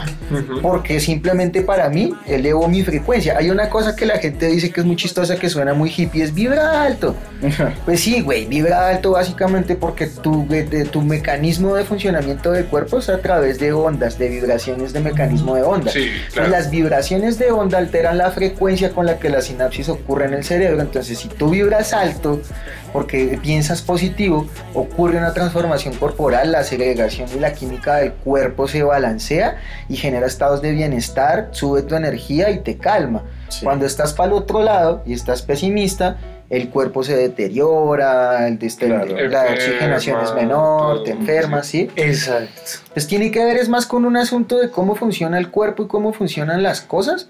Porque 0.62 1.00
simplemente 1.00 1.62
para 1.62 1.89
mí 1.89 2.13
elevo 2.27 2.68
mi 2.68 2.84
frecuencia. 2.84 3.38
Hay 3.38 3.50
una 3.50 3.70
cosa 3.70 3.96
que 3.96 4.06
la 4.06 4.18
gente 4.18 4.48
dice 4.48 4.72
que 4.72 4.82
es 4.82 4.86
muy 4.86 4.96
chistosa, 4.96 5.36
que 5.38 5.50
suena 5.50 5.74
muy 5.74 5.94
hippie, 5.96 6.24
es 6.24 6.34
vibra 6.34 6.84
alto. 6.84 7.15
Pues 7.86 8.01
sí, 8.01 8.22
güey, 8.22 8.46
vibra 8.46 8.89
alto 8.89 9.12
básicamente 9.12 9.76
porque 9.76 10.08
tu, 10.08 10.47
de- 10.47 10.63
de- 10.63 10.86
tu 10.86 11.02
mecanismo 11.02 11.76
de 11.76 11.84
funcionamiento 11.86 12.52
del 12.52 12.65
cuerpo 12.65 13.00
es 13.00 13.10
a 13.10 13.19
través 13.19 13.60
de 13.60 13.71
ondas, 13.71 14.17
de 14.17 14.30
vibraciones 14.30 14.93
de 14.93 15.00
mecanismo 15.00 15.56
de 15.56 15.63
onda. 15.63 15.91
Sí, 15.91 16.10
Entonces, 16.10 16.38
claro. 16.39 16.52
las 16.52 16.71
vibraciones 16.71 17.39
de 17.39 17.52
onda 17.52 17.78
alteran 17.78 18.17
la 18.17 18.32
frecuencia 18.32 18.91
con 18.91 19.06
la 19.06 19.19
que 19.19 19.30
la 19.30 19.41
sinapsis 19.41 19.89
ocurre 19.89 20.25
en 20.25 20.34
el 20.34 20.43
cerebro. 20.43 20.82
Entonces, 20.82 21.19
si 21.19 21.28
tú 21.28 21.49
vibras 21.49 21.93
alto 21.93 22.41
porque 22.91 23.39
piensas 23.41 23.82
positivo, 23.82 24.47
ocurre 24.73 25.17
una 25.17 25.34
transformación 25.34 25.93
corporal, 25.95 26.52
la 26.52 26.63
segregación 26.63 27.30
y 27.36 27.39
la 27.39 27.54
química 27.54 27.97
del 27.97 28.13
cuerpo 28.13 28.67
se 28.67 28.84
balancea 28.84 29.58
y 29.88 29.95
genera 29.95 30.25
estados 30.25 30.62
de 30.62 30.71
bienestar, 30.71 31.49
sube 31.52 31.84
tu 31.84 31.95
energía 31.95 32.49
y 32.49 32.60
te 32.60 32.78
calma. 32.78 33.23
Sí. 33.49 33.63
Cuando 33.63 33.86
estás 33.86 34.13
para 34.13 34.28
el 34.28 34.34
otro 34.34 34.63
lado 34.63 35.04
y 35.06 35.13
estás 35.13 35.41
pesimista, 35.41 36.17
el 36.50 36.70
cuerpo 36.70 37.04
se 37.04 37.16
deteriora, 37.16 38.48
el 38.48 38.58
Claro. 38.60 39.06
la 39.30 39.44
oxigenación 39.54 40.22
es 40.24 40.34
menor, 40.34 40.96
todo, 40.96 41.04
te 41.04 41.12
enfermas, 41.12 41.68
¿sí? 41.68 41.90
Exacto. 41.96 42.50
Pues 42.94 43.08
tiene 43.08 43.32
que 43.32 43.44
ver 43.44 43.58
es 43.58 43.70
más 43.70 43.86
con 43.86 44.06
un 44.06 44.18
asunto 44.18 44.58
de 44.58 44.70
cómo 44.72 44.96
funciona 44.96 45.38
el 45.38 45.50
cuerpo 45.52 45.84
y 45.84 45.88
cómo 45.88 46.12
funcionan 46.14 46.64
las 46.64 46.82
cosas 46.82 47.28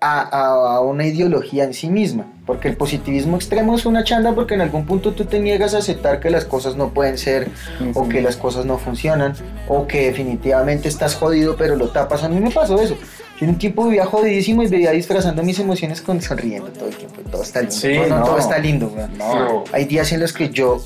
a, 0.00 0.20
a- 0.20 0.76
a 0.76 0.80
una 0.80 1.06
ideología 1.06 1.64
en 1.64 1.74
sí 1.74 1.88
misma. 1.88 2.26
Porque 2.46 2.68
el 2.68 2.76
positivismo 2.76 3.36
extremo 3.36 3.74
es 3.74 3.86
una 3.86 4.04
chanda 4.04 4.32
porque 4.34 4.54
en 4.54 4.60
algún 4.60 4.86
punto 4.86 5.12
tú 5.12 5.24
te 5.24 5.40
niegas 5.40 5.74
a 5.74 5.78
aceptar 5.78 6.20
que 6.20 6.30
las 6.30 6.44
cosas 6.44 6.76
no 6.76 6.90
pueden 6.90 7.18
ser 7.18 7.48
o 7.94 8.08
que 8.08 8.20
las 8.22 8.36
cosas 8.36 8.64
no 8.66 8.78
funcionan 8.78 9.34
o 9.68 9.86
que 9.88 10.06
definitivamente 10.06 10.86
estás 10.88 11.14
jodido 11.16 11.56
pero 11.56 11.74
lo 11.76 11.88
tapas. 11.88 12.22
A 12.22 12.28
mí 12.28 12.38
me 12.40 12.50
pasó 12.52 12.80
eso. 12.80 12.96
Yo 13.38 13.44
en 13.44 13.50
un 13.50 13.58
tiempo 13.58 13.84
vivía 13.84 14.06
jodidísimo 14.06 14.62
y 14.62 14.66
vivía 14.66 14.92
disfrazando 14.92 15.42
mis 15.42 15.58
emociones 15.58 16.00
con 16.00 16.22
sonriendo 16.22 16.68
todo 16.68 16.88
el 16.88 16.96
tiempo. 16.96 17.20
Todo 17.30 17.42
está 17.42 17.60
lindo. 17.60 17.76
Sí, 17.76 17.94
no, 17.94 18.06
no, 18.06 18.18
no. 18.20 18.24
todo 18.24 18.38
está 18.38 18.58
lindo. 18.58 18.92
weón. 18.94 19.18
No. 19.18 19.64
Hay 19.72 19.84
días 19.84 20.10
en 20.12 20.20
los 20.20 20.32
que 20.32 20.48
yo 20.48 20.82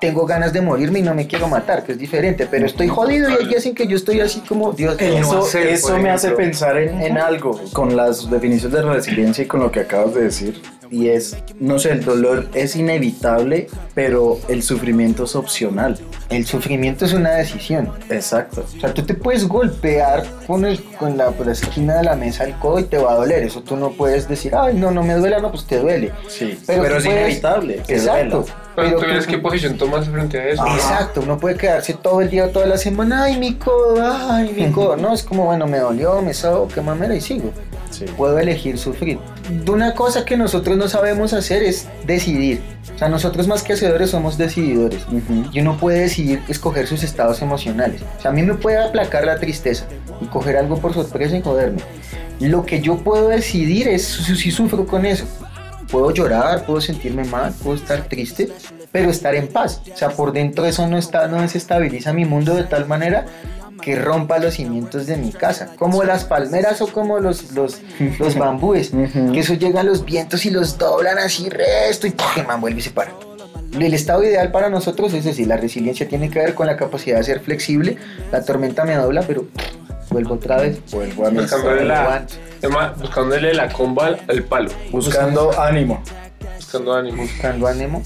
tengo 0.00 0.24
ganas 0.24 0.54
de 0.54 0.62
morirme 0.62 1.00
y 1.00 1.02
no 1.02 1.14
me 1.14 1.26
quiero 1.26 1.46
matar, 1.46 1.84
que 1.84 1.92
es 1.92 1.98
diferente, 1.98 2.48
pero 2.50 2.64
estoy 2.64 2.88
jodido 2.88 3.28
y 3.28 3.34
hay 3.34 3.46
días 3.46 3.66
en 3.66 3.74
que 3.74 3.86
yo 3.86 3.96
estoy 3.96 4.20
así 4.20 4.40
como, 4.40 4.72
Dios 4.72 4.96
Eso, 4.98 5.40
hacer, 5.40 5.66
eso 5.66 5.98
me 5.98 6.10
hace 6.10 6.30
pensar 6.30 6.78
en, 6.78 7.02
en 7.02 7.18
algo 7.18 7.60
con 7.74 7.94
las 7.94 8.30
definiciones 8.30 8.78
de 8.78 8.82
resiliencia 8.82 9.44
y 9.44 9.46
con 9.46 9.60
lo 9.60 9.70
que 9.70 9.80
acabas 9.80 10.14
de 10.14 10.24
decir. 10.24 10.62
Y 10.90 11.08
es, 11.08 11.36
no 11.60 11.78
sé, 11.78 11.92
el 11.92 12.04
dolor 12.04 12.48
es 12.52 12.74
inevitable, 12.74 13.68
pero 13.94 14.40
el 14.48 14.62
sufrimiento 14.64 15.22
es 15.24 15.36
opcional. 15.36 15.96
El 16.30 16.46
sufrimiento 16.46 17.04
es 17.04 17.12
una 17.12 17.30
decisión. 17.30 17.90
Exacto. 18.08 18.64
O 18.76 18.80
sea, 18.80 18.92
tú 18.92 19.02
te 19.02 19.14
puedes 19.14 19.46
golpear 19.46 20.24
con, 20.48 20.64
el, 20.64 20.82
con 20.98 21.16
la, 21.16 21.30
por 21.30 21.46
la 21.46 21.52
esquina 21.52 21.94
de 21.98 22.02
la 22.04 22.16
mesa 22.16 22.42
el 22.44 22.54
codo 22.56 22.80
y 22.80 22.84
te 22.84 22.98
va 22.98 23.12
a 23.12 23.16
doler. 23.16 23.44
Eso 23.44 23.62
tú 23.62 23.76
no 23.76 23.90
puedes 23.92 24.28
decir, 24.28 24.52
ay, 24.56 24.74
no, 24.74 24.90
no 24.90 25.02
me 25.04 25.14
duele, 25.14 25.40
no, 25.40 25.50
pues 25.52 25.64
te 25.64 25.78
duele. 25.78 26.12
Sí. 26.28 26.58
Pero 26.66 26.82
es 26.96 27.04
puedes- 27.04 27.06
inevitable. 27.06 27.82
Exacto. 27.86 28.44
Pero 28.76 28.98
tú 28.98 29.06
ves 29.06 29.26
qué 29.26 29.38
posición 29.38 29.76
tomas 29.76 30.08
frente 30.08 30.38
a 30.40 30.48
eso. 30.48 30.64
Exacto, 30.66 31.20
uno 31.20 31.38
puede 31.38 31.56
quedarse 31.56 31.92
todo 31.94 32.20
el 32.20 32.30
día, 32.30 32.50
toda 32.50 32.66
la 32.66 32.78
semana, 32.78 33.24
ay, 33.24 33.38
mi 33.38 33.54
codo, 33.54 34.00
ay, 34.02 34.52
mi 34.56 34.70
codo. 34.72 34.96
No, 34.96 35.12
es 35.12 35.22
como, 35.22 35.44
bueno, 35.46 35.66
me 35.66 35.78
dolió, 35.78 36.22
me 36.22 36.32
sobo, 36.34 36.66
qué 36.68 36.80
mamera 36.80 37.14
y 37.14 37.20
sigo. 37.20 37.52
Sí. 38.06 38.12
puedo 38.16 38.38
elegir 38.38 38.78
sufrir. 38.78 39.18
Una 39.68 39.94
cosa 39.94 40.24
que 40.24 40.36
nosotros 40.36 40.76
no 40.76 40.88
sabemos 40.88 41.32
hacer 41.32 41.62
es 41.62 41.86
decidir. 42.06 42.62
O 42.94 42.98
sea, 42.98 43.08
nosotros 43.08 43.46
más 43.46 43.62
que 43.62 43.74
hacedores 43.74 44.10
somos 44.10 44.38
decididores. 44.38 45.02
Ujú. 45.06 45.50
Y 45.52 45.60
uno 45.60 45.76
puede 45.76 46.00
decidir 46.00 46.42
escoger 46.48 46.86
sus 46.86 47.02
estados 47.02 47.42
emocionales. 47.42 48.02
O 48.18 48.22
sea, 48.22 48.30
a 48.30 48.34
mí 48.34 48.42
me 48.42 48.54
puede 48.54 48.78
aplacar 48.78 49.24
la 49.24 49.38
tristeza 49.38 49.86
y 50.20 50.26
coger 50.26 50.56
algo 50.56 50.78
por 50.78 50.94
sorpresa 50.94 51.36
y 51.36 51.42
joderme. 51.42 51.80
Lo 52.40 52.64
que 52.64 52.80
yo 52.80 52.96
puedo 52.98 53.28
decidir 53.28 53.86
es 53.88 54.04
si, 54.04 54.34
si 54.34 54.50
sufro 54.50 54.86
con 54.86 55.04
eso. 55.04 55.26
Puedo 55.90 56.10
llorar, 56.12 56.64
puedo 56.64 56.80
sentirme 56.80 57.24
mal, 57.24 57.52
puedo 57.62 57.76
estar 57.76 58.04
triste, 58.04 58.48
pero 58.92 59.10
estar 59.10 59.34
en 59.34 59.48
paz. 59.48 59.82
O 59.92 59.96
sea, 59.96 60.10
por 60.10 60.32
dentro 60.32 60.64
eso 60.64 60.86
no, 60.86 60.96
está, 60.96 61.26
no 61.26 61.40
desestabiliza 61.40 62.12
mi 62.12 62.24
mundo 62.24 62.54
de 62.54 62.64
tal 62.64 62.86
manera 62.86 63.26
que 63.80 63.96
rompa 63.96 64.38
los 64.38 64.54
cimientos 64.54 65.06
de 65.06 65.16
mi 65.16 65.32
casa, 65.32 65.74
como 65.76 66.04
las 66.04 66.24
palmeras 66.24 66.80
o 66.82 66.88
como 66.88 67.18
los, 67.18 67.52
los, 67.52 67.80
los 68.18 68.34
bambúes, 68.38 68.92
que 69.32 69.40
eso 69.40 69.54
llega 69.54 69.80
a 69.80 69.84
los 69.84 70.04
vientos 70.04 70.44
y 70.46 70.50
los 70.50 70.78
doblan 70.78 71.18
así 71.18 71.48
resto 71.48 72.06
y 72.06 72.14
man 72.46 72.60
vuelve 72.60 72.80
y 72.80 72.82
se 72.82 72.90
para. 72.90 73.12
El 73.72 73.94
estado 73.94 74.24
ideal 74.24 74.50
para 74.50 74.68
nosotros 74.68 75.14
es 75.14 75.24
decir, 75.24 75.46
la 75.46 75.56
resiliencia 75.56 76.08
tiene 76.08 76.28
que 76.28 76.40
ver 76.40 76.54
con 76.54 76.66
la 76.66 76.76
capacidad 76.76 77.18
de 77.18 77.24
ser 77.24 77.40
flexible, 77.40 77.96
la 78.32 78.44
tormenta 78.44 78.84
me 78.84 78.96
dobla, 78.96 79.22
pero 79.22 79.46
vuelvo 80.10 80.34
otra 80.34 80.56
vez, 80.56 80.80
vuelvo 80.90 81.26
a 81.26 81.30
mi 81.30 81.38
Buscándole 81.38 81.84
la, 81.84 82.26
además, 82.58 82.98
buscándole 82.98 83.54
la 83.54 83.72
comba 83.72 84.16
al 84.28 84.42
palo. 84.42 84.70
Buscando 84.90 85.58
ánimo. 85.60 86.02
Buscando 86.56 86.94
ánimo. 86.94 87.22
Buscando 87.22 87.66
ánimo. 87.66 88.02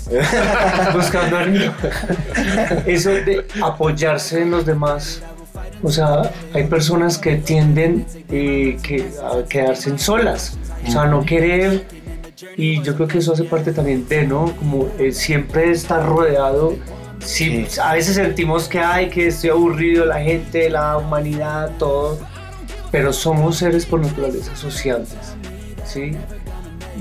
Buscando 0.95 1.39
ánimo. 1.39 1.73
Eso 2.87 3.11
de 3.11 3.47
apoyarse 3.63 4.43
en 4.43 4.51
los 4.51 4.65
demás. 4.67 5.23
O 5.85 5.91
sea, 5.91 6.33
hay 6.55 6.65
personas 6.65 7.19
que 7.19 7.37
tienden 7.37 8.07
eh, 8.31 8.79
que, 8.83 9.07
a 9.23 9.47
quedarse 9.47 9.97
solas. 9.99 10.57
O 10.89 10.91
sea, 10.91 11.05
no 11.05 11.25
querer. 11.25 11.87
Y 12.57 12.83
yo 12.83 12.95
creo 12.97 13.07
que 13.07 13.19
eso 13.19 13.35
hace 13.35 13.45
parte 13.45 13.73
también 13.73 14.09
de, 14.09 14.27
¿no? 14.27 14.57
Como 14.57 14.89
eh, 14.99 15.13
siempre 15.13 15.71
estar 15.71 16.05
rodeado. 16.05 16.75
Sí, 17.21 17.67
A 17.83 17.95
veces 17.95 18.17
sentimos 18.17 18.67
que, 18.67 18.81
ay, 18.81 19.09
que 19.09 19.29
estoy 19.29 19.51
aburrido, 19.51 20.05
la 20.05 20.21
gente, 20.21 20.69
la 20.71 20.97
humanidad, 20.97 21.71
todo. 21.79 22.19
Pero 22.91 23.13
somos 23.13 23.57
seres 23.59 23.85
por 23.85 24.01
naturaleza 24.01 24.57
sociales. 24.57 25.15
¿sí? 25.85 26.13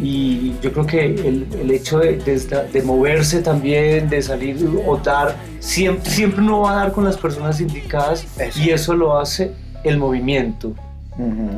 Y 0.01 0.53
yo 0.61 0.71
creo 0.71 0.85
que 0.85 1.05
el, 1.05 1.47
el 1.59 1.71
hecho 1.71 1.99
de, 1.99 2.17
de, 2.17 2.39
de, 2.71 2.81
moverse 2.81 3.41
también, 3.41 4.09
de 4.09 4.21
salir 4.21 4.57
o 4.85 4.97
dar, 4.97 5.35
siempre, 5.59 6.09
siempre 6.09 6.41
uno 6.41 6.61
va 6.61 6.71
a 6.71 6.75
dar 6.75 6.91
con 6.91 7.05
las 7.05 7.17
personas 7.17 7.59
indicadas 7.61 8.25
eso. 8.39 8.59
y 8.59 8.69
eso 8.71 8.95
lo 8.95 9.17
hace 9.17 9.51
el 9.83 9.97
movimiento. 9.97 10.73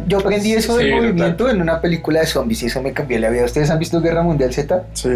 Yo 0.08 0.18
aprendí 0.18 0.52
eso 0.52 0.76
del 0.76 0.88
sí, 0.88 0.94
movimiento 0.94 1.38
total. 1.38 1.56
en 1.56 1.62
una 1.62 1.80
película 1.80 2.20
de 2.20 2.28
zombies 2.28 2.64
y 2.64 2.66
eso 2.66 2.82
me 2.82 2.92
cambió 2.92 3.20
la 3.20 3.30
vida. 3.30 3.46
¿Ustedes 3.46 3.70
han 3.70 3.80
visto 3.80 4.02
Guerra 4.02 4.22
Mundial 4.22 4.54
Z? 4.54 4.84
Sí. 4.94 5.10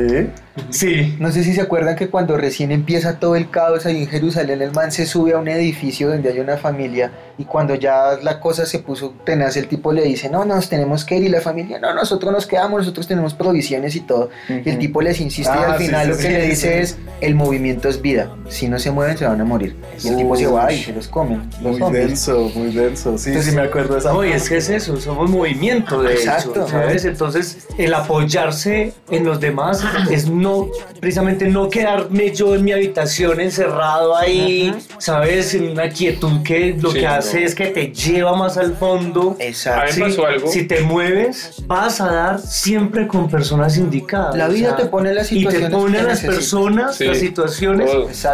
Sí. 0.69 1.17
No 1.19 1.31
sé 1.31 1.43
si 1.43 1.53
se 1.53 1.61
acuerdan 1.61 1.97
que 1.97 2.09
cuando 2.09 2.37
recién 2.37 2.71
empieza 2.71 3.19
todo 3.19 3.35
el 3.35 3.49
caos 3.49 3.85
ahí 3.85 4.03
en 4.03 4.07
Jerusalén, 4.07 4.61
el 4.61 4.71
man 4.71 4.93
se 4.93 5.05
sube 5.05 5.33
a 5.33 5.39
un 5.39 5.49
edificio 5.49 6.07
donde 6.07 6.29
hay 6.29 6.39
una 6.39 6.55
familia 6.55 7.11
y 7.39 7.45
cuando 7.45 7.73
ya 7.73 8.19
la 8.21 8.41
cosa 8.41 8.65
se 8.65 8.79
puso 8.79 9.13
tenaz, 9.23 9.55
el 9.55 9.67
tipo 9.69 9.93
le 9.93 10.03
dice, 10.03 10.29
no, 10.29 10.43
nos 10.43 10.67
tenemos 10.67 11.05
que 11.05 11.15
ir 11.15 11.23
y 11.23 11.29
la 11.29 11.39
familia, 11.39 11.79
no, 11.79 11.93
nosotros 11.93 12.33
nos 12.33 12.45
quedamos, 12.45 12.79
nosotros 12.79 13.07
tenemos 13.07 13.33
provisiones 13.33 13.95
y 13.95 14.01
todo. 14.01 14.25
Uh 14.49 14.51
-huh. 14.51 14.63
Y 14.65 14.69
el 14.69 14.77
tipo 14.77 15.01
les 15.01 15.21
insiste 15.21 15.53
ah, 15.55 15.61
y 15.61 15.71
al 15.71 15.77
final 15.77 16.03
sí, 16.03 16.09
lo 16.11 16.17
que 16.17 16.23
sí, 16.23 16.29
le 16.29 16.41
dice 16.43 16.81
es, 16.81 16.97
el 17.21 17.35
movimiento 17.35 17.87
es 17.87 18.01
vida, 18.01 18.35
si 18.49 18.67
no 18.67 18.77
se 18.77 18.91
mueven 18.91 19.17
se 19.17 19.25
van 19.25 19.39
a 19.39 19.45
morir. 19.45 19.73
Y 20.03 20.09
el 20.09 20.17
tipo 20.17 20.35
se 20.35 20.47
va 20.47 20.69
y 20.73 20.83
se 20.83 20.91
los 20.91 21.07
comen. 21.07 21.49
Los 21.61 21.71
muy 21.71 21.79
zombies. 21.79 22.07
denso, 22.07 22.51
muy 22.53 22.71
denso, 22.73 23.17
sí, 23.17 23.29
Entonces, 23.29 23.51
sí 23.51 23.55
me 23.55 23.63
acuerdo 23.63 23.93
de 23.93 23.99
esa 24.01 24.25
y 24.27 24.31
es 24.31 24.49
que 24.49 24.57
es 24.57 24.69
eso, 24.69 24.97
somos 24.99 25.29
movimiento 25.29 26.03
de 26.03 26.15
Exacto, 26.15 26.51
hecho, 26.51 26.67
¿sabes? 26.67 27.05
Entonces, 27.05 27.67
el 27.77 27.93
apoyarse 27.93 28.93
en 29.09 29.23
los 29.23 29.39
demás 29.39 29.81
es 30.11 30.29
no, 30.29 30.67
precisamente 30.99 31.47
no 31.47 31.69
quedarme 31.69 32.31
yo 32.35 32.53
en 32.53 32.65
mi 32.65 32.73
habitación 32.73 33.39
encerrado 33.39 34.17
ahí, 34.17 34.73
uh 34.75 34.77
-huh. 34.77 34.95
¿sabes? 34.99 35.53
En 35.53 35.69
una 35.69 35.87
quietud 35.87 36.43
que 36.43 36.75
lo 36.77 36.91
sí, 36.91 36.99
que 36.99 37.07
hace. 37.07 37.28
Es 37.33 37.55
que 37.55 37.67
te 37.67 37.91
lleva 37.91 38.35
más 38.35 38.57
al 38.57 38.75
fondo. 38.75 39.35
Exacto. 39.39 40.25
algo. 40.25 40.47
Si 40.47 40.63
te 40.63 40.81
mueves, 40.81 41.63
vas 41.65 42.01
a 42.01 42.11
dar 42.11 42.39
siempre 42.39 43.07
con 43.07 43.29
personas 43.29 43.77
indicadas. 43.77 44.35
La 44.35 44.47
vida 44.47 44.73
o 44.73 44.75
sea, 44.75 44.85
te 44.85 44.89
pone 44.89 45.13
las 45.13 45.27
situaciones. 45.27 45.69
Y 45.69 45.71
te 45.71 45.77
pone 45.77 45.99
a 45.99 46.03
las 46.03 46.21
personas, 46.21 46.95
sí. 46.95 47.05
las 47.05 47.17
situaciones 47.17 47.89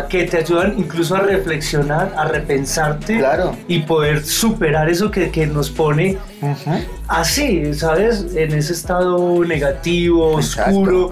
que 0.09 0.23
te 0.23 0.37
ayudan 0.37 0.75
incluso 0.77 1.15
a 1.15 1.19
reflexionar, 1.19 2.13
a 2.15 2.25
repensarte 2.25 3.17
claro. 3.17 3.55
y 3.67 3.79
poder 3.79 4.23
superar 4.23 4.89
eso 4.89 5.11
que, 5.11 5.31
que 5.31 5.47
nos 5.47 5.69
pone 5.69 6.17
uh 6.41 6.47
-huh. 6.47 6.85
así, 7.07 7.73
¿sabes? 7.73 8.25
En 8.35 8.53
ese 8.53 8.73
estado 8.73 9.43
negativo, 9.45 10.39
Exacto. 10.39 10.71
oscuro 10.71 11.11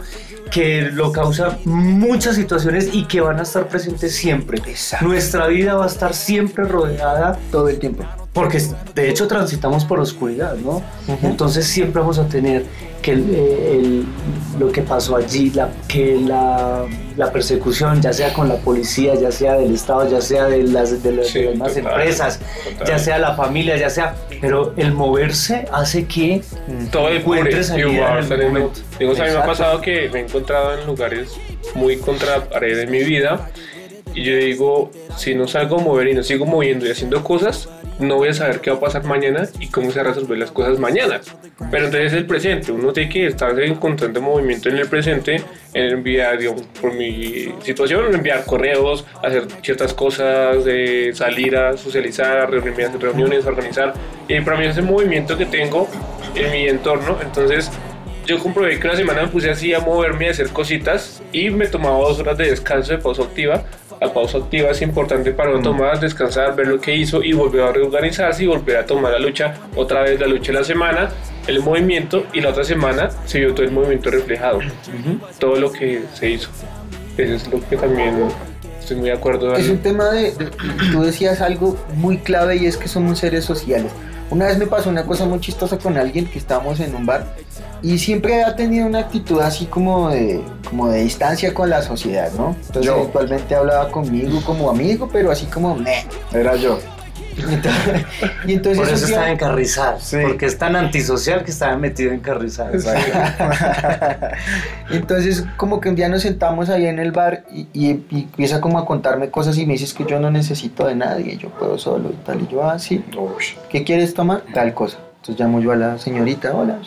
que 0.54 0.84
lo 0.92 1.12
causa 1.12 1.58
muchas 1.66 2.36
situaciones 2.36 2.90
y 2.94 3.06
que 3.06 3.22
van 3.22 3.40
a 3.40 3.42
estar 3.42 3.68
presentes 3.68 4.16
siempre. 4.16 4.60
Exacto. 4.60 5.08
Nuestra 5.08 5.48
vida 5.48 5.74
va 5.74 5.86
a 5.86 5.88
estar 5.88 6.14
siempre 6.14 6.66
rodeada 6.66 7.40
todo 7.52 7.70
el 7.70 7.80
tiempo. 7.80 8.06
Porque 8.34 8.60
de 8.96 9.10
hecho 9.10 9.28
transitamos 9.28 9.86
por 9.86 10.00
oscuridad, 10.00 10.56
¿no? 10.56 10.78
Uh 10.78 10.82
-huh. 11.08 11.18
Entonces 11.24 11.68
siempre 11.68 12.02
vamos 12.02 12.18
a 12.18 12.28
tener 12.28 12.66
que 13.04 13.12
el, 13.12 13.36
el, 13.36 14.06
lo 14.58 14.72
que 14.72 14.82
pasó 14.82 15.16
allí, 15.18 15.52
la, 15.52 15.70
que 15.88 16.16
la, 16.16 16.86
la, 17.16 17.32
persecución, 17.32 18.02
ya 18.02 18.12
sea 18.12 18.34
con 18.34 18.50
la 18.50 18.56
policía, 18.56 19.14
ya 19.14 19.32
sea 19.32 19.56
del 19.56 19.76
Estado, 19.76 20.10
ya 20.10 20.22
sea 20.22 20.46
de 20.46 20.64
las, 20.64 21.04
de 21.04 21.12
las, 21.12 21.28
sí, 21.28 21.40
de 21.40 21.46
las 21.46 21.52
demás 21.54 21.74
total, 21.76 21.92
empresas, 21.92 22.40
total. 22.40 22.88
ya 22.88 22.98
sea 22.98 23.20
la 23.20 23.36
familia, 23.36 23.78
ya 23.78 23.90
sea... 23.90 24.16
Pero 24.42 24.74
el 24.78 24.94
moverse 24.94 25.68
hace 25.72 26.06
que 26.06 26.42
todo 26.92 27.10
encuentres 27.10 27.68
salida 27.68 28.20
en 28.20 28.32
el 28.32 28.48
momento. 28.48 28.80
Digo, 28.98 29.12
a 29.12 29.16
mí 29.16 29.22
me 29.22 29.38
ha 29.38 29.46
pasado 29.46 29.80
que 29.82 30.10
me 30.10 30.20
he 30.20 30.24
encontrado 30.24 30.78
en 30.78 30.88
lugares 30.88 31.30
muy 31.76 31.98
contra 31.98 32.46
pared 32.46 32.80
en 32.80 32.90
mi 32.90 33.04
vida 33.04 33.50
y 34.16 34.24
yo 34.24 34.36
digo, 34.36 34.92
si 35.18 35.34
no 35.34 35.48
salgo 35.48 35.80
a 35.80 35.82
mover 35.82 36.08
y 36.10 36.14
no 36.14 36.24
sigo 36.24 36.46
moviendo 36.46 36.86
y 36.86 36.92
haciendo 36.92 37.24
cosas, 37.24 37.68
no 38.00 38.16
voy 38.16 38.30
a 38.30 38.34
saber 38.34 38.60
qué 38.60 38.72
va 38.72 38.78
a 38.78 38.80
pasar 38.80 39.04
mañana 39.04 39.48
y 39.60 39.68
cómo 39.68 39.92
se 39.92 40.04
resolver 40.04 40.38
las 40.38 40.52
cosas 40.52 40.80
mañana. 40.80 41.22
Pero 41.72 41.86
entonces 41.86 42.12
es 42.12 42.14
el 42.14 42.26
presente, 42.26 42.72
uno 42.72 42.92
tiene 42.94 43.10
que 43.10 43.28
estar 43.28 43.58
en 43.60 43.76
constante 43.76 44.20
movimiento 44.20 44.70
en 44.70 44.78
el 44.78 44.88
presente, 44.88 45.42
en 45.74 45.86
enviar, 45.86 46.38
digamos, 46.38 46.64
por 46.82 46.94
mi 46.94 47.54
situación, 47.64 48.14
enviar 48.14 48.46
correos, 48.46 49.06
hacer 49.24 49.48
ciertas 49.62 49.94
cosas, 49.94 50.58
salir 51.14 51.56
a 51.56 51.78
socializar, 51.78 52.38
a 52.38 52.46
reunirme, 52.46 52.86
a 52.86 52.90
reuniones, 52.90 53.46
a 53.46 53.50
organizar. 53.50 53.94
Y 54.28 54.40
para 54.42 54.58
mí 54.58 54.66
es 54.66 54.78
el 54.78 54.84
movimiento 54.84 55.38
que 55.38 55.46
tengo 55.46 55.88
en 56.36 56.52
mi 56.52 56.68
entorno, 56.68 57.18
entonces 57.22 57.72
yo 58.26 58.40
comprobé 58.40 58.80
que 58.80 58.88
una 58.88 58.96
semana 58.96 59.24
me 59.24 59.28
puse 59.28 59.50
así 59.50 59.74
a 59.74 59.82
moverme, 59.82 60.30
a 60.30 60.32
hacer 60.32 60.50
cositas 60.50 61.22
y 61.34 61.50
me 61.50 61.68
tomaba 61.68 61.98
dos 61.98 62.20
horas 62.20 62.38
de 62.38 62.50
descanso 62.50 62.94
de 62.94 62.98
pausa 63.00 63.24
activa 63.24 63.66
la 64.04 64.14
pausa 64.14 64.38
activa 64.38 64.70
es 64.72 64.82
importante 64.82 65.32
para 65.32 65.52
uno 65.52 65.62
tomar, 65.62 65.98
descansar, 66.00 66.56
ver 66.56 66.68
lo 66.68 66.80
que 66.80 66.94
hizo 66.94 67.24
y 67.24 67.32
volver 67.32 67.62
a 67.62 67.72
reorganizarse 67.72 68.44
y 68.44 68.48
volver 68.48 68.78
a 68.78 68.86
tomar 68.86 69.14
la 69.14 69.20
lucha, 69.20 69.56
otra 69.76 70.02
vez 70.02 70.20
la 70.20 70.28
lucha 70.28 70.52
de 70.52 70.60
la 70.60 70.66
semana, 70.66 71.10
el 71.48 71.62
movimiento 71.62 72.26
y 72.34 72.42
la 72.42 72.50
otra 72.50 72.66
semana 72.66 73.10
se 73.26 73.40
vio 73.40 73.54
todo 73.54 73.66
el 73.66 73.72
movimiento 73.72 74.12
reflejado, 74.12 74.58
uh 74.58 74.62
-huh. 74.62 75.20
todo 75.40 75.56
lo 75.56 75.72
que 75.72 76.04
se 76.14 76.32
hizo. 76.32 76.50
Eso 77.18 77.34
es 77.34 77.48
lo 77.48 77.66
que 77.70 77.78
también 77.78 78.28
estoy 78.78 78.98
muy 78.98 79.10
de 79.10 79.16
acuerdo. 79.16 79.56
Es 79.56 79.70
un 79.70 79.78
tema 79.78 80.10
de, 80.10 80.32
de, 80.32 80.52
tú 80.92 81.02
decías 81.04 81.40
algo 81.40 81.78
muy 81.96 82.18
clave 82.18 82.58
y 82.58 82.66
es 82.66 82.76
que 82.76 82.90
somos 82.90 83.20
seres 83.20 83.46
sociales. 83.46 83.92
Una 84.30 84.48
vez 84.48 84.58
me 84.58 84.68
pasó 84.68 84.90
una 84.90 85.06
cosa 85.06 85.26
muy 85.26 85.40
chistosa 85.40 85.78
con 85.78 85.98
alguien 85.98 86.26
que 86.26 86.40
estábamos 86.40 86.80
en 86.80 86.96
un 86.96 87.06
bar 87.06 87.36
y 87.84 88.00
siempre 88.00 88.44
ha 88.44 88.56
tenido 88.56 88.88
una 88.88 89.00
actitud 89.00 89.42
así 89.42 89.66
como 89.66 90.10
de, 90.10 90.42
como 90.70 90.88
de 90.88 91.04
distancia 91.04 91.54
con 91.54 91.70
la 91.70 91.82
sociedad, 91.82 92.32
¿no? 92.38 92.56
Entonces 92.68 92.86
yo. 92.86 93.04
actualmente 93.04 93.54
hablaba 93.54 93.92
conmigo 93.92 94.42
como 94.46 94.70
amigo, 94.70 95.10
pero 95.12 95.30
así 95.30 95.46
como, 95.48 95.76
Meh. 95.76 96.06
Era 96.34 96.56
yo. 96.56 96.80
Entonces, 97.36 98.06
y 98.46 98.54
entonces 98.54 98.78
Por 98.78 98.94
eso 98.94 99.06
está 99.06 99.32
en 99.32 99.38
Carrizal, 99.38 100.00
sí. 100.00 100.18
porque 100.22 100.46
es 100.46 100.56
tan 100.56 100.76
antisocial 100.76 101.44
que 101.44 101.50
estaba 101.50 101.76
metido 101.78 102.12
en 102.12 102.20
Carrizal. 102.20 102.72
entonces, 104.92 105.44
como 105.58 105.82
que 105.82 105.90
un 105.90 105.96
día 105.96 106.08
nos 106.10 106.22
sentamos 106.22 106.70
ahí 106.70 106.86
en 106.86 107.00
el 107.00 107.12
bar 107.12 107.44
y, 107.52 107.62
y, 107.74 108.06
y, 108.12 108.22
empieza 108.22 108.62
como 108.62 108.78
a 108.78 108.86
contarme 108.86 109.32
cosas 109.32 109.58
y 109.58 109.66
me 109.66 109.74
dices 109.74 109.96
que 109.96 110.06
yo 110.06 110.20
no 110.20 110.30
necesito 110.30 110.86
de 110.86 110.94
nadie, 110.94 111.36
yo 111.38 111.50
puedo 111.50 111.80
solo 111.80 112.12
y 112.12 112.24
tal. 112.24 112.40
Y 112.42 112.48
yo, 112.48 112.64
ah, 112.64 112.78
sí, 112.78 113.04
¿qué 113.68 113.84
quieres 113.84 114.14
tomar? 114.14 114.44
Tal 114.54 114.76
cosa. 114.76 115.00
Entonces 115.16 115.44
llamo 115.44 115.60
yo 115.60 115.72
a 115.72 115.76
la 115.76 115.98
señorita, 115.98 116.54
hola, 116.54 116.78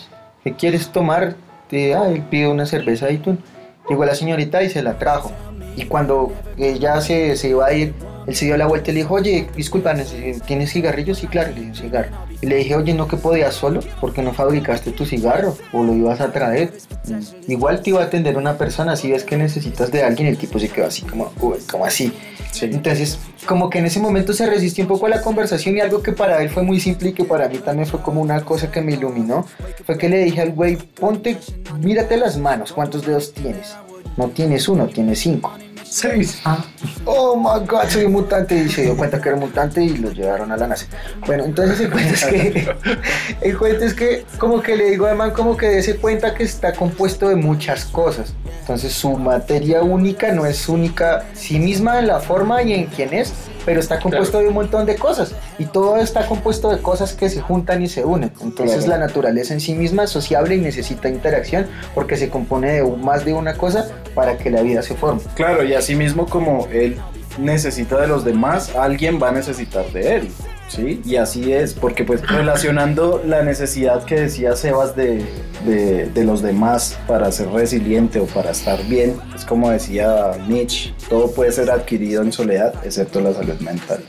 ¿qué 0.46 0.54
quieres 0.54 0.92
tomar? 0.92 1.35
Te, 1.68 1.96
ah, 1.96 2.09
él 2.09 2.22
pide 2.30 2.46
una 2.46 2.66
cerveza 2.66 3.11
y 3.11 3.18
tú. 3.18 3.37
Llegó 3.88 4.04
la 4.04 4.14
señorita 4.14 4.62
y 4.62 4.70
se 4.70 4.80
la 4.80 4.96
trajo. 4.96 5.32
Y 5.74 5.87
cuando 5.87 6.32
ella 6.56 7.00
se, 7.00 7.35
se 7.35 7.48
iba 7.48 7.66
a 7.66 7.72
ir, 7.72 7.94
él 8.28 8.37
se 8.37 8.44
dio 8.44 8.56
la 8.56 8.66
vuelta 8.66 8.92
y 8.92 8.94
le 8.94 9.00
dijo, 9.00 9.14
oye, 9.14 9.48
disculpa, 9.56 9.92
¿tienes 10.46 10.72
cigarrillos? 10.72 11.18
Sí, 11.18 11.26
claro, 11.26 11.50
le 11.52 11.62
dije, 11.62 11.82
cigarro. 11.82 12.11
Y 12.42 12.46
le 12.46 12.57
dije, 12.57 12.77
oye, 12.77 12.94
¿no 12.94 13.09
que 13.09 13.16
podías 13.16 13.55
solo? 13.55 13.81
porque 14.01 14.22
no 14.22 14.33
fabricaste 14.33 14.92
tu 14.92 15.05
cigarro? 15.05 15.57
¿O 15.72 15.83
lo 15.83 15.94
ibas 15.94 16.20
a 16.20 16.33
traer? 16.33 16.72
Mm. 17.07 17.51
Igual 17.51 17.83
te 17.83 17.90
iba 17.90 18.01
a 18.01 18.05
atender 18.05 18.37
una 18.37 18.59
persona, 18.59 18.96
si 18.96 19.11
ves 19.11 19.25
que 19.25 19.37
necesitas 19.37 19.90
de 19.90 20.03
alguien, 20.03 20.29
el 20.29 20.37
tipo 20.37 20.59
se 20.59 20.68
quedó 20.68 20.87
así 20.87 21.03
como, 21.03 21.33
uy, 21.40 21.59
como 21.70 21.85
así. 21.85 22.12
Sí. 22.53 22.66
Entonces, 22.66 23.18
como 23.46 23.68
que 23.68 23.79
en 23.79 23.87
ese 23.87 24.01
momento 24.01 24.33
se 24.33 24.46
resistió 24.46 24.85
un 24.85 24.88
poco 24.88 25.07
a 25.07 25.09
la 25.09 25.20
conversación 25.20 25.77
y 25.77 25.81
algo 25.81 26.03
que 26.03 26.12
para 26.12 26.42
él 26.42 26.49
fue 26.49 26.62
muy 26.62 26.81
simple 26.81 27.11
y 27.11 27.12
que 27.12 27.25
para 27.25 27.49
mí 27.49 27.59
también 27.59 27.87
fue 27.87 28.01
como 28.01 28.20
una 28.20 28.40
cosa 28.42 28.70
que 28.70 28.81
me 28.81 28.92
iluminó, 28.92 29.46
fue 29.85 29.99
que 29.99 30.09
le 30.09 30.18
dije 30.25 30.40
al 30.40 30.53
güey, 30.53 30.77
ponte, 30.77 31.37
mírate 31.81 32.16
las 32.16 32.38
manos, 32.38 32.72
¿cuántos 32.72 33.05
dedos 33.07 33.35
tienes? 33.35 33.77
No 34.16 34.29
tienes 34.29 34.68
uno, 34.68 34.87
tienes 34.87 35.18
cinco. 35.18 35.53
Seis. 35.88 36.40
Ah. 36.44 36.64
Oh 37.05 37.37
my 37.37 37.66
god, 37.66 37.88
soy 37.88 38.05
un 38.05 38.12
mutante. 38.12 38.57
Y 38.57 38.68
se 38.68 38.83
dio 38.83 38.96
cuenta 38.96 39.20
que 39.20 39.29
era 39.29 39.37
un 39.37 39.44
mutante 39.44 39.83
y 39.83 39.96
lo 39.96 40.11
llevaron 40.11 40.53
a 40.53 40.57
la 40.57 40.66
NASA. 40.66 40.87
Bueno, 41.27 41.44
entonces 41.44 41.81
el 41.81 41.90
cuento 41.90 42.14
es 42.14 42.25
que, 42.25 42.75
el 43.40 43.59
cuento 43.59 43.85
es 43.85 43.94
que 43.94 44.25
como 44.38 44.61
que 44.62 44.77
le 44.77 44.90
digo 44.90 45.07
a 45.07 45.14
man 45.14 45.31
como 45.31 45.57
que 45.57 45.68
dése 45.68 45.96
cuenta 45.96 46.35
que 46.35 46.44
está 46.44 46.72
compuesto 46.72 47.29
de 47.29 47.37
muchas 47.37 47.85
cosas. 47.85 48.35
Entonces 48.61 48.92
su 48.92 49.12
materia 49.16 49.83
única 49.83 50.33
no 50.33 50.44
es 50.44 50.68
única 50.68 51.25
sí 51.35 51.59
misma 51.59 52.01
en 52.01 52.09
la 52.09 52.20
forma 52.20 52.62
y 52.62 52.75
en 52.75 52.87
quién 52.87 53.14
es, 53.14 53.33
pero 53.66 53.81
está 53.81 53.98
compuesto 53.98 54.38
de 54.38 54.48
un 54.48 54.55
montón 54.55 54.87
de 54.87 54.96
cosas 54.96 55.35
y 55.59 55.66
todo 55.66 55.98
está 55.98 56.26
compuesto 56.26 56.70
de 56.70 56.81
cosas 56.81 57.12
que 57.12 57.29
se 57.29 57.42
juntan 57.42 57.83
y 57.83 57.88
se 57.88 58.05
unen. 58.05 58.33
Entonces 58.40 58.85
Claro. 58.85 59.00
la 59.00 59.07
naturaleza 59.07 59.52
en 59.52 59.61
sí 59.61 59.74
misma 59.74 60.05
es 60.05 60.11
sociable 60.11 60.55
y 60.55 60.61
necesita 60.61 61.09
interacción 61.09 61.66
porque 61.94 62.16
se 62.16 62.31
compone 62.31 62.72
de 62.72 62.83
más 62.96 63.24
de 63.24 63.35
una 63.35 63.55
cosa 63.55 63.88
para 64.14 64.38
que 64.38 64.50
la 64.50 64.62
vida 64.62 64.83
se 64.83 64.94
forme. 64.94 65.20
Claro, 65.35 65.64
y 65.64 65.74
así 65.74 65.94
mismo 65.94 66.26
como 66.26 66.68
él 66.72 66.96
necesita 67.38 68.00
de 68.00 68.07
los 68.07 68.24
demás, 68.24 68.74
alguien 68.74 69.20
va 69.22 69.29
a 69.29 69.33
necesitar 69.33 69.85
de 69.92 70.16
él. 70.16 70.29
¿Sí? 70.68 71.00
Y 71.05 71.16
así 71.16 71.52
es, 71.52 71.74
porque 71.74 72.05
pues 72.05 72.29
relacionando 72.29 73.22
la 73.24 73.42
necesidad 73.42 74.05
que 74.05 74.20
decía 74.22 74.57
Sebas 74.57 74.96
de, 74.96 75.24
de, 75.64 76.07
de 76.07 76.24
los 76.24 76.42
demás 76.42 76.98
para 77.07 77.31
ser 77.31 77.48
resiliente 77.50 78.18
o 78.18 78.26
para 78.26 78.50
estar 78.50 78.83
bien, 78.87 79.16
es 79.35 79.44
como 79.44 79.70
decía 79.70 80.33
Nietzsche, 80.48 80.92
todo 81.09 81.31
puede 81.31 81.52
ser 81.52 81.70
adquirido 81.70 82.22
en 82.22 82.33
soledad, 82.33 82.74
excepto 82.85 83.20
la 83.20 83.33
salud 83.33 83.59
mental. 83.61 84.02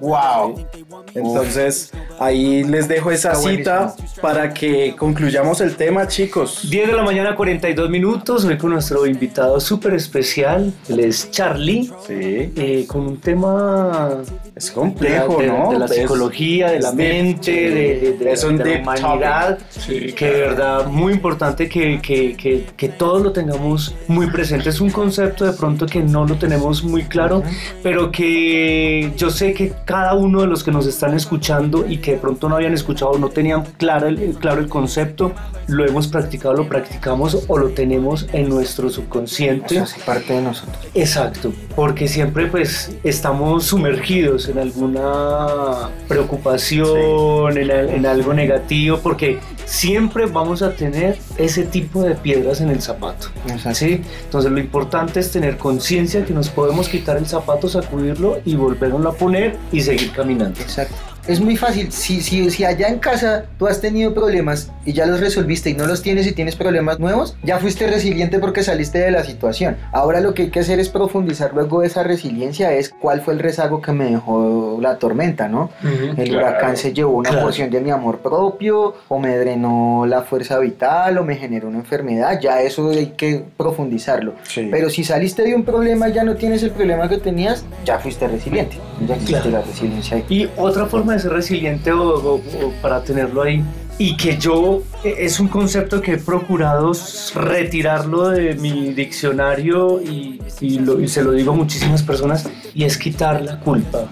¡Wow! 0.00 0.66
Entonces, 1.14 1.92
ahí 2.18 2.64
les 2.64 2.88
dejo 2.88 3.10
esa 3.10 3.32
Está 3.32 3.48
cita 3.48 3.94
para 4.20 4.52
que 4.52 4.94
concluyamos 4.96 5.60
el 5.60 5.76
tema, 5.76 6.06
chicos. 6.08 6.68
10 6.70 6.88
de 6.88 6.92
la 6.94 7.02
mañana, 7.02 7.36
42 7.36 7.88
minutos. 7.88 8.44
Hoy 8.44 8.58
con 8.58 8.70
nuestro 8.70 9.06
invitado 9.06 9.60
súper 9.60 9.94
especial. 9.94 10.72
Él 10.88 11.00
es 11.00 11.30
Charlie. 11.30 11.90
Sí, 12.06 12.52
eh, 12.56 12.84
con 12.86 13.02
un 13.02 13.20
tema 13.20 14.22
es 14.56 14.70
complejo, 14.70 15.38
de- 15.40 15.48
¿no? 15.48 15.72
de 15.72 15.78
la 15.80 15.86
Es- 15.86 15.92
psicología, 15.96 16.70
de 16.70 16.78
la 16.80 16.90
es 16.90 16.96
deep, 16.96 17.08
mente, 17.24 17.44
sí. 17.44 17.50
de, 17.52 18.00
de- 18.00 18.12
de- 18.24 18.32
Es 18.32 18.44
un 18.44 18.56
de 18.56 18.64
la 18.76 18.80
humanidad. 18.80 19.58
Sí, 19.68 20.12
que 20.12 20.26
de 20.26 20.40
verdad 20.42 20.86
muy 20.86 21.12
importante 21.12 21.68
que, 21.68 22.00
que, 22.00 22.36
que, 22.36 22.64
que 22.76 22.88
todos 22.88 23.20
lo 23.22 23.32
tengamos 23.32 23.96
muy 24.06 24.28
presente. 24.28 24.68
Es 24.68 24.80
un 24.80 24.90
concepto 24.90 25.44
de 25.44 25.52
pronto 25.54 25.86
que 25.86 26.00
no 26.04 26.24
lo 26.24 26.36
tenemos 26.36 26.84
muy 26.84 27.02
claro, 27.04 27.42
pero 27.82 28.12
que 28.12 29.12
yo 29.16 29.30
sé 29.30 29.54
que 29.54 29.72
cada 29.84 30.14
uno 30.14 30.42
de 30.42 30.46
los 30.46 30.62
que 30.62 30.70
nos 30.70 30.86
están 30.86 31.14
escuchando 31.14 31.84
y 31.88 31.98
que 31.98 32.12
de 32.12 32.18
pronto 32.18 32.48
no 32.48 32.54
habían 32.56 32.74
escuchado, 32.74 33.18
no 33.18 33.30
tenían 33.30 33.64
claro 33.76 34.06
el, 34.06 34.34
claro 34.40 34.60
el 34.60 34.68
concepto, 34.68 35.32
lo 35.66 35.84
hemos 35.84 36.06
practicado, 36.08 36.54
lo 36.54 36.68
practicamos 36.68 37.44
o 37.48 37.58
lo 37.58 37.70
tenemos 37.70 38.28
en 38.32 38.48
nuestro 38.48 38.88
subconsciente. 38.88 39.74
Eso 39.76 39.84
hace 39.84 40.00
parte 40.02 40.32
de 40.34 40.42
nosotros. 40.42 40.76
Exacto, 40.94 41.52
porque 41.74 42.06
siempre 42.06 42.46
pues 42.46 42.94
estamos 43.02 43.64
sumergidos 43.64 44.43
en 44.48 44.58
alguna 44.58 45.90
preocupación, 46.08 47.56
en, 47.56 47.70
en 47.70 48.06
algo 48.06 48.34
negativo, 48.34 48.98
porque 49.02 49.38
siempre 49.64 50.26
vamos 50.26 50.62
a 50.62 50.74
tener 50.74 51.18
ese 51.38 51.64
tipo 51.64 52.02
de 52.02 52.14
piedras 52.14 52.60
en 52.60 52.70
el 52.70 52.80
zapato. 52.80 53.28
¿sí? 53.72 54.02
Entonces 54.24 54.50
lo 54.50 54.60
importante 54.60 55.20
es 55.20 55.30
tener 55.30 55.56
conciencia 55.56 56.24
que 56.24 56.32
nos 56.32 56.48
podemos 56.48 56.88
quitar 56.88 57.16
el 57.16 57.26
zapato, 57.26 57.68
sacudirlo 57.68 58.40
y 58.44 58.56
volverlo 58.56 59.08
a 59.08 59.14
poner 59.14 59.56
y 59.72 59.80
seguir 59.80 60.12
caminando. 60.12 60.60
Exacto. 60.60 61.13
Es 61.26 61.40
muy 61.40 61.56
fácil. 61.56 61.90
Si, 61.90 62.20
si, 62.20 62.50
si 62.50 62.64
allá 62.64 62.88
en 62.88 62.98
casa 62.98 63.46
tú 63.58 63.66
has 63.66 63.80
tenido 63.80 64.12
problemas 64.12 64.70
y 64.84 64.92
ya 64.92 65.06
los 65.06 65.20
resolviste 65.20 65.70
y 65.70 65.74
no 65.74 65.86
los 65.86 66.02
tienes 66.02 66.26
y 66.26 66.32
tienes 66.32 66.54
problemas 66.54 66.98
nuevos, 67.00 67.34
ya 67.42 67.58
fuiste 67.58 67.86
resiliente 67.86 68.38
porque 68.38 68.62
saliste 68.62 68.98
de 68.98 69.10
la 69.10 69.24
situación. 69.24 69.76
Ahora 69.92 70.20
lo 70.20 70.34
que 70.34 70.42
hay 70.42 70.50
que 70.50 70.60
hacer 70.60 70.80
es 70.80 70.90
profundizar 70.90 71.54
luego 71.54 71.82
esa 71.82 72.02
resiliencia, 72.02 72.72
es 72.74 72.90
cuál 72.90 73.22
fue 73.22 73.32
el 73.32 73.40
rezago 73.40 73.80
que 73.80 73.92
me 73.92 74.04
dejó 74.10 74.78
la 74.82 74.98
tormenta, 74.98 75.48
¿no? 75.48 75.70
El 75.82 76.28
Claro. 76.28 76.46
huracán 76.48 76.76
se 76.76 76.92
llevó 76.92 77.12
una 77.16 77.30
Claro. 77.30 77.46
porción 77.46 77.70
de 77.70 77.80
mi 77.80 77.90
amor 77.90 78.18
propio, 78.18 78.94
o 79.08 79.18
me 79.18 79.34
drenó 79.38 80.04
la 80.06 80.22
fuerza 80.22 80.58
vital, 80.58 81.16
o 81.16 81.24
me 81.24 81.36
generó 81.36 81.68
una 81.68 81.78
enfermedad. 81.78 82.38
Ya 82.42 82.60
eso 82.60 82.90
hay 82.90 83.14
que 83.16 83.42
profundizarlo. 83.56 84.34
Sí. 84.42 84.68
Pero 84.70 84.90
si 84.90 85.04
saliste 85.04 85.42
de 85.42 85.54
un 85.54 85.64
problema 85.64 86.10
y 86.10 86.12
ya 86.12 86.22
no 86.24 86.34
tienes 86.34 86.62
el 86.62 86.70
problema 86.70 87.08
que 87.08 87.16
tenías, 87.16 87.64
ya 87.86 87.98
fuiste 87.98 88.28
resiliente. 88.28 88.76
Ya 89.08 89.14
existe 89.14 89.40
Claro. 89.40 89.50
la 89.50 89.60
resiliencia 89.62 90.16
ahí. 90.18 90.24
Y 90.28 90.48
otra 90.58 90.84
forma 90.84 91.13
de 91.14 91.20
ser 91.20 91.32
resiliente 91.32 91.92
o, 91.92 92.02
o- 92.02 92.34
o 92.36 92.72
para 92.82 93.02
tenerlo 93.02 93.42
ahí, 93.42 93.62
y 93.98 94.16
que 94.16 94.36
yo 94.36 94.82
eh, 95.04 95.14
es 95.20 95.38
un 95.40 95.48
concepto 95.48 96.00
que 96.00 96.14
he 96.14 96.18
procurado 96.18 96.92
retirarlo 97.34 98.30
de 98.30 98.54
mi 98.54 98.92
diccionario 98.92 100.00
y, 100.02 100.40
y 100.60 100.78
lo- 100.80 101.00
y 101.00 101.08
se 101.08 101.22
lo 101.22 101.32
digo 101.32 101.52
a 101.52 101.54
muchísimas 101.56 102.02
personas, 102.02 102.48
y 102.74 102.84
es 102.84 102.98
quitar 102.98 103.42
la 103.42 103.58
culpa 103.60 104.06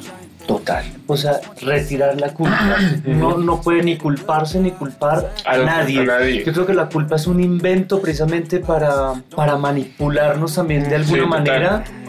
total. 0.46 0.84
O 1.06 1.16
sea, 1.16 1.40
retirar 1.60 2.20
la 2.20 2.34
culpa. 2.34 2.76
No, 3.06 3.38
no 3.38 3.60
puede 3.60 3.82
ni 3.84 3.96
culparse 3.96 4.58
ni 4.58 4.72
culpar 4.72 5.32
a, 5.46 5.56
nadie. 5.58 6.00
a 6.00 6.04
nadie. 6.04 6.44
Yo 6.44 6.52
creo 6.52 6.66
que 6.66 6.74
la 6.74 6.88
culpa 6.88 7.14
es 7.16 7.26
un 7.28 7.40
invento 7.40 8.00
precisamente 8.00 8.58
para, 8.58 9.12
para 9.36 9.56
manipularnos 9.56 10.54
también 10.56 10.88
de 10.88 10.96
alguna 10.96 11.22
Sí, 11.22 11.28
total. 11.28 11.44